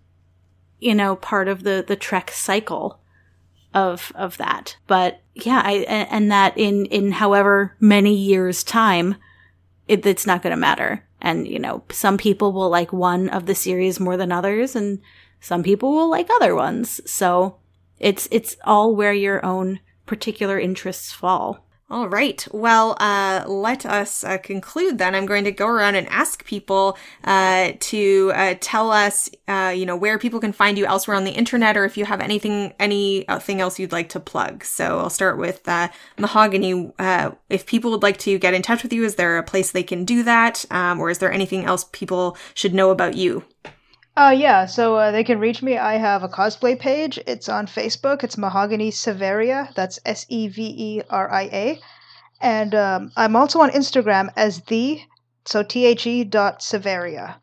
you 0.79 0.95
know, 0.95 1.15
part 1.15 1.47
of 1.47 1.63
the 1.63 1.83
the 1.85 1.95
Trek 1.95 2.31
cycle 2.31 2.99
of 3.73 4.11
of 4.15 4.37
that. 4.37 4.77
But 4.87 5.21
yeah, 5.33 5.61
I 5.63 5.73
and 6.09 6.31
that 6.31 6.57
in 6.57 6.85
in 6.85 7.11
however 7.13 7.75
many 7.79 8.13
years 8.13 8.63
time, 8.63 9.15
it, 9.87 10.05
it's 10.05 10.27
not 10.27 10.41
going 10.43 10.51
to 10.51 10.57
matter. 10.57 11.05
And 11.21 11.47
you 11.47 11.59
know, 11.59 11.83
some 11.91 12.17
people 12.17 12.53
will 12.53 12.69
like 12.69 12.93
one 12.93 13.27
of 13.29 13.45
the 13.45 13.55
series 13.55 13.99
more 13.99 14.15
than 14.15 14.31
others, 14.31 14.75
and 14.75 15.01
some 15.39 15.63
people 15.63 15.93
will 15.93 16.09
like 16.09 16.29
other 16.35 16.55
ones. 16.55 17.01
So 17.09 17.57
it's 17.99 18.27
it's 18.31 18.55
all 18.63 18.95
where 18.95 19.13
your 19.13 19.45
own 19.45 19.79
particular 20.05 20.59
interests 20.59 21.11
fall. 21.11 21.65
All 21.91 22.07
right. 22.07 22.47
Well, 22.51 22.95
uh, 22.99 23.45
let 23.47 23.83
us 23.83 24.23
uh, 24.23 24.37
conclude 24.37 24.99
then. 24.99 25.15
I'm 25.15 25.25
going 25.25 25.45
to 25.45 25.51
go 25.51 25.65
around 25.65 25.95
and 25.95 26.07
ask 26.09 26.45
people 26.45 26.99
uh, 27.23 27.71
to 27.79 28.31
uh, 28.35 28.55
tell 28.61 28.91
us, 28.91 29.27
uh, 29.47 29.73
you 29.75 29.87
know, 29.87 29.95
where 29.95 30.19
people 30.19 30.39
can 30.39 30.51
find 30.51 30.77
you 30.77 30.85
elsewhere 30.85 31.17
on 31.17 31.23
the 31.23 31.31
internet, 31.31 31.75
or 31.75 31.85
if 31.85 31.97
you 31.97 32.05
have 32.05 32.21
anything, 32.21 32.75
anything 32.79 33.59
else 33.59 33.79
you'd 33.79 33.91
like 33.91 34.09
to 34.09 34.19
plug. 34.19 34.63
So 34.63 34.99
I'll 34.99 35.09
start 35.09 35.39
with 35.39 35.67
uh, 35.67 35.89
Mahogany. 36.19 36.91
if 37.49 37.65
people 37.65 37.89
would 37.89 38.03
like 38.03 38.17
to 38.19 38.37
get 38.37 38.53
in 38.53 38.61
touch 38.61 38.83
with 38.83 38.93
you, 38.93 39.03
is 39.03 39.15
there 39.15 39.39
a 39.39 39.43
place 39.43 39.71
they 39.71 39.81
can 39.81 40.05
do 40.05 40.21
that, 40.21 40.65
um, 40.69 40.99
or 40.99 41.09
is 41.09 41.17
there 41.17 41.31
anything 41.31 41.65
else 41.65 41.85
people 41.91 42.37
should 42.53 42.75
know 42.75 42.91
about 42.91 43.15
you? 43.15 43.43
Uh, 44.19 44.31
yeah, 44.31 44.65
so 44.65 44.97
uh, 44.97 45.11
they 45.11 45.23
can 45.23 45.39
reach 45.39 45.63
me. 45.63 45.77
I 45.77 45.93
have 45.93 46.23
a 46.23 46.27
cosplay 46.27 46.77
page. 46.77 47.17
It's 47.25 47.47
on 47.47 47.67
Facebook. 47.67 48.21
It's 48.21 48.37
Mahogany 48.37 48.91
Severia. 48.91 49.69
That's 49.77 49.97
S 50.05 50.25
E 50.27 50.49
V 50.49 50.75
E 50.77 51.01
R 51.09 51.31
I 51.31 51.43
A. 51.43 51.79
And 52.41 52.75
um, 52.75 53.13
I'm 53.15 53.37
also 53.37 53.61
on 53.61 53.69
Instagram 53.69 54.27
as 54.35 54.59
the, 54.63 54.99
so 55.45 55.63
T 55.63 55.85
H 55.85 56.05
E 56.05 56.25
dot 56.25 56.61
Severia. 56.61 57.39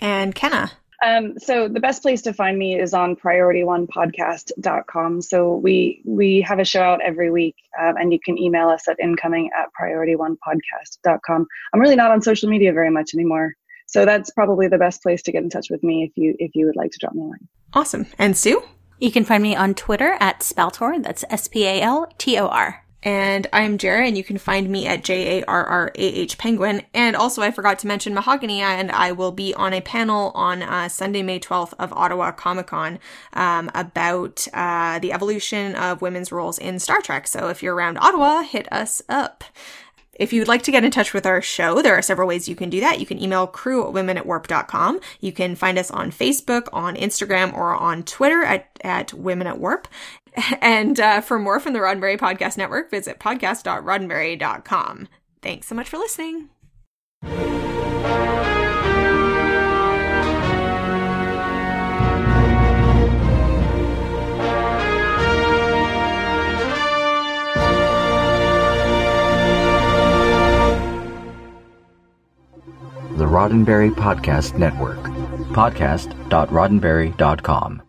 And 0.00 0.34
Kenna. 0.34 0.72
Um, 1.06 1.38
so 1.38 1.68
the 1.68 1.78
best 1.78 2.02
place 2.02 2.22
to 2.22 2.32
find 2.32 2.58
me 2.58 2.76
is 2.76 2.92
on 2.92 3.14
priorityonepodcast.com. 3.14 5.22
So 5.22 5.54
we 5.54 6.02
we 6.04 6.40
have 6.40 6.58
a 6.58 6.64
show 6.64 6.82
out 6.82 7.00
every 7.00 7.30
week, 7.30 7.54
um, 7.80 7.96
and 7.96 8.12
you 8.12 8.18
can 8.18 8.36
email 8.36 8.70
us 8.70 8.88
at 8.88 8.98
incoming 8.98 9.50
at 9.56 9.68
priorityonepodcast.com. 9.80 11.46
I'm 11.72 11.80
really 11.80 11.94
not 11.94 12.10
on 12.10 12.22
social 12.22 12.48
media 12.48 12.72
very 12.72 12.90
much 12.90 13.14
anymore. 13.14 13.54
So 13.88 14.04
that's 14.04 14.30
probably 14.30 14.68
the 14.68 14.78
best 14.78 15.02
place 15.02 15.22
to 15.22 15.32
get 15.32 15.42
in 15.42 15.48
touch 15.48 15.70
with 15.70 15.82
me 15.82 16.04
if 16.04 16.12
you 16.16 16.36
if 16.38 16.54
you 16.54 16.66
would 16.66 16.76
like 16.76 16.92
to 16.92 16.98
drop 16.98 17.14
me 17.14 17.22
a 17.22 17.24
line. 17.24 17.48
Awesome. 17.72 18.06
And 18.18 18.36
Sue? 18.36 18.62
You 19.00 19.10
can 19.10 19.24
find 19.24 19.42
me 19.42 19.56
on 19.56 19.74
Twitter 19.74 20.16
at 20.20 20.40
Spaltor. 20.40 21.02
That's 21.02 21.24
S 21.30 21.48
P 21.48 21.64
A 21.64 21.80
L 21.80 22.12
T 22.18 22.38
O 22.38 22.46
R. 22.48 22.84
And 23.02 23.46
I'm 23.52 23.78
Jarrah, 23.78 24.08
and 24.08 24.18
you 24.18 24.24
can 24.24 24.38
find 24.38 24.68
me 24.68 24.86
at 24.86 25.04
J 25.04 25.38
A 25.38 25.44
R 25.46 25.64
R 25.64 25.92
A 25.94 26.02
H 26.02 26.36
Penguin. 26.36 26.82
And 26.92 27.14
also, 27.14 27.42
I 27.42 27.50
forgot 27.50 27.78
to 27.78 27.86
mention 27.86 28.12
Mahogany, 28.12 28.60
and 28.60 28.90
I 28.90 29.12
will 29.12 29.30
be 29.30 29.54
on 29.54 29.72
a 29.72 29.80
panel 29.80 30.32
on 30.34 30.62
uh, 30.62 30.88
Sunday, 30.88 31.22
May 31.22 31.38
12th 31.38 31.74
of 31.78 31.92
Ottawa 31.92 32.32
Comic 32.32 32.66
Con 32.66 32.98
um, 33.34 33.70
about 33.72 34.46
uh, 34.52 34.98
the 34.98 35.12
evolution 35.12 35.76
of 35.76 36.02
women's 36.02 36.32
roles 36.32 36.58
in 36.58 36.80
Star 36.80 37.00
Trek. 37.00 37.28
So 37.28 37.48
if 37.48 37.62
you're 37.62 37.74
around 37.74 37.98
Ottawa, 37.98 38.42
hit 38.42 38.70
us 38.72 39.00
up. 39.08 39.44
If 40.18 40.32
you'd 40.32 40.48
like 40.48 40.62
to 40.62 40.70
get 40.70 40.84
in 40.84 40.90
touch 40.90 41.14
with 41.14 41.24
our 41.26 41.40
show, 41.40 41.80
there 41.80 41.94
are 41.94 42.02
several 42.02 42.28
ways 42.28 42.48
you 42.48 42.56
can 42.56 42.70
do 42.70 42.80
that. 42.80 43.00
You 43.00 43.06
can 43.06 43.22
email 43.22 43.46
crew 43.46 43.86
at 43.86 43.92
women 43.92 44.18
at 44.18 44.26
warp.com. 44.26 45.00
You 45.20 45.32
can 45.32 45.54
find 45.54 45.78
us 45.78 45.90
on 45.90 46.10
Facebook, 46.10 46.68
on 46.72 46.96
Instagram, 46.96 47.54
or 47.54 47.74
on 47.74 48.02
Twitter 48.02 48.42
at, 48.42 48.68
at 48.82 49.14
women 49.14 49.46
at 49.46 49.58
warp. 49.58 49.88
And 50.60 51.00
uh, 51.00 51.20
for 51.20 51.38
more 51.40 51.58
from 51.58 51.72
the 51.72 51.80
Roddenberry 51.80 52.16
Podcast 52.16 52.56
Network, 52.56 52.92
visit 52.92 53.18
podcast.roddenberry.com. 53.18 55.08
Thanks 55.42 55.66
so 55.66 55.74
much 55.74 55.88
for 55.88 55.96
listening. 55.96 56.48
The 73.18 73.26
Roddenberry 73.26 73.90
Podcast 73.90 74.56
Network. 74.56 75.02
Podcast.roddenberry.com. 75.52 77.87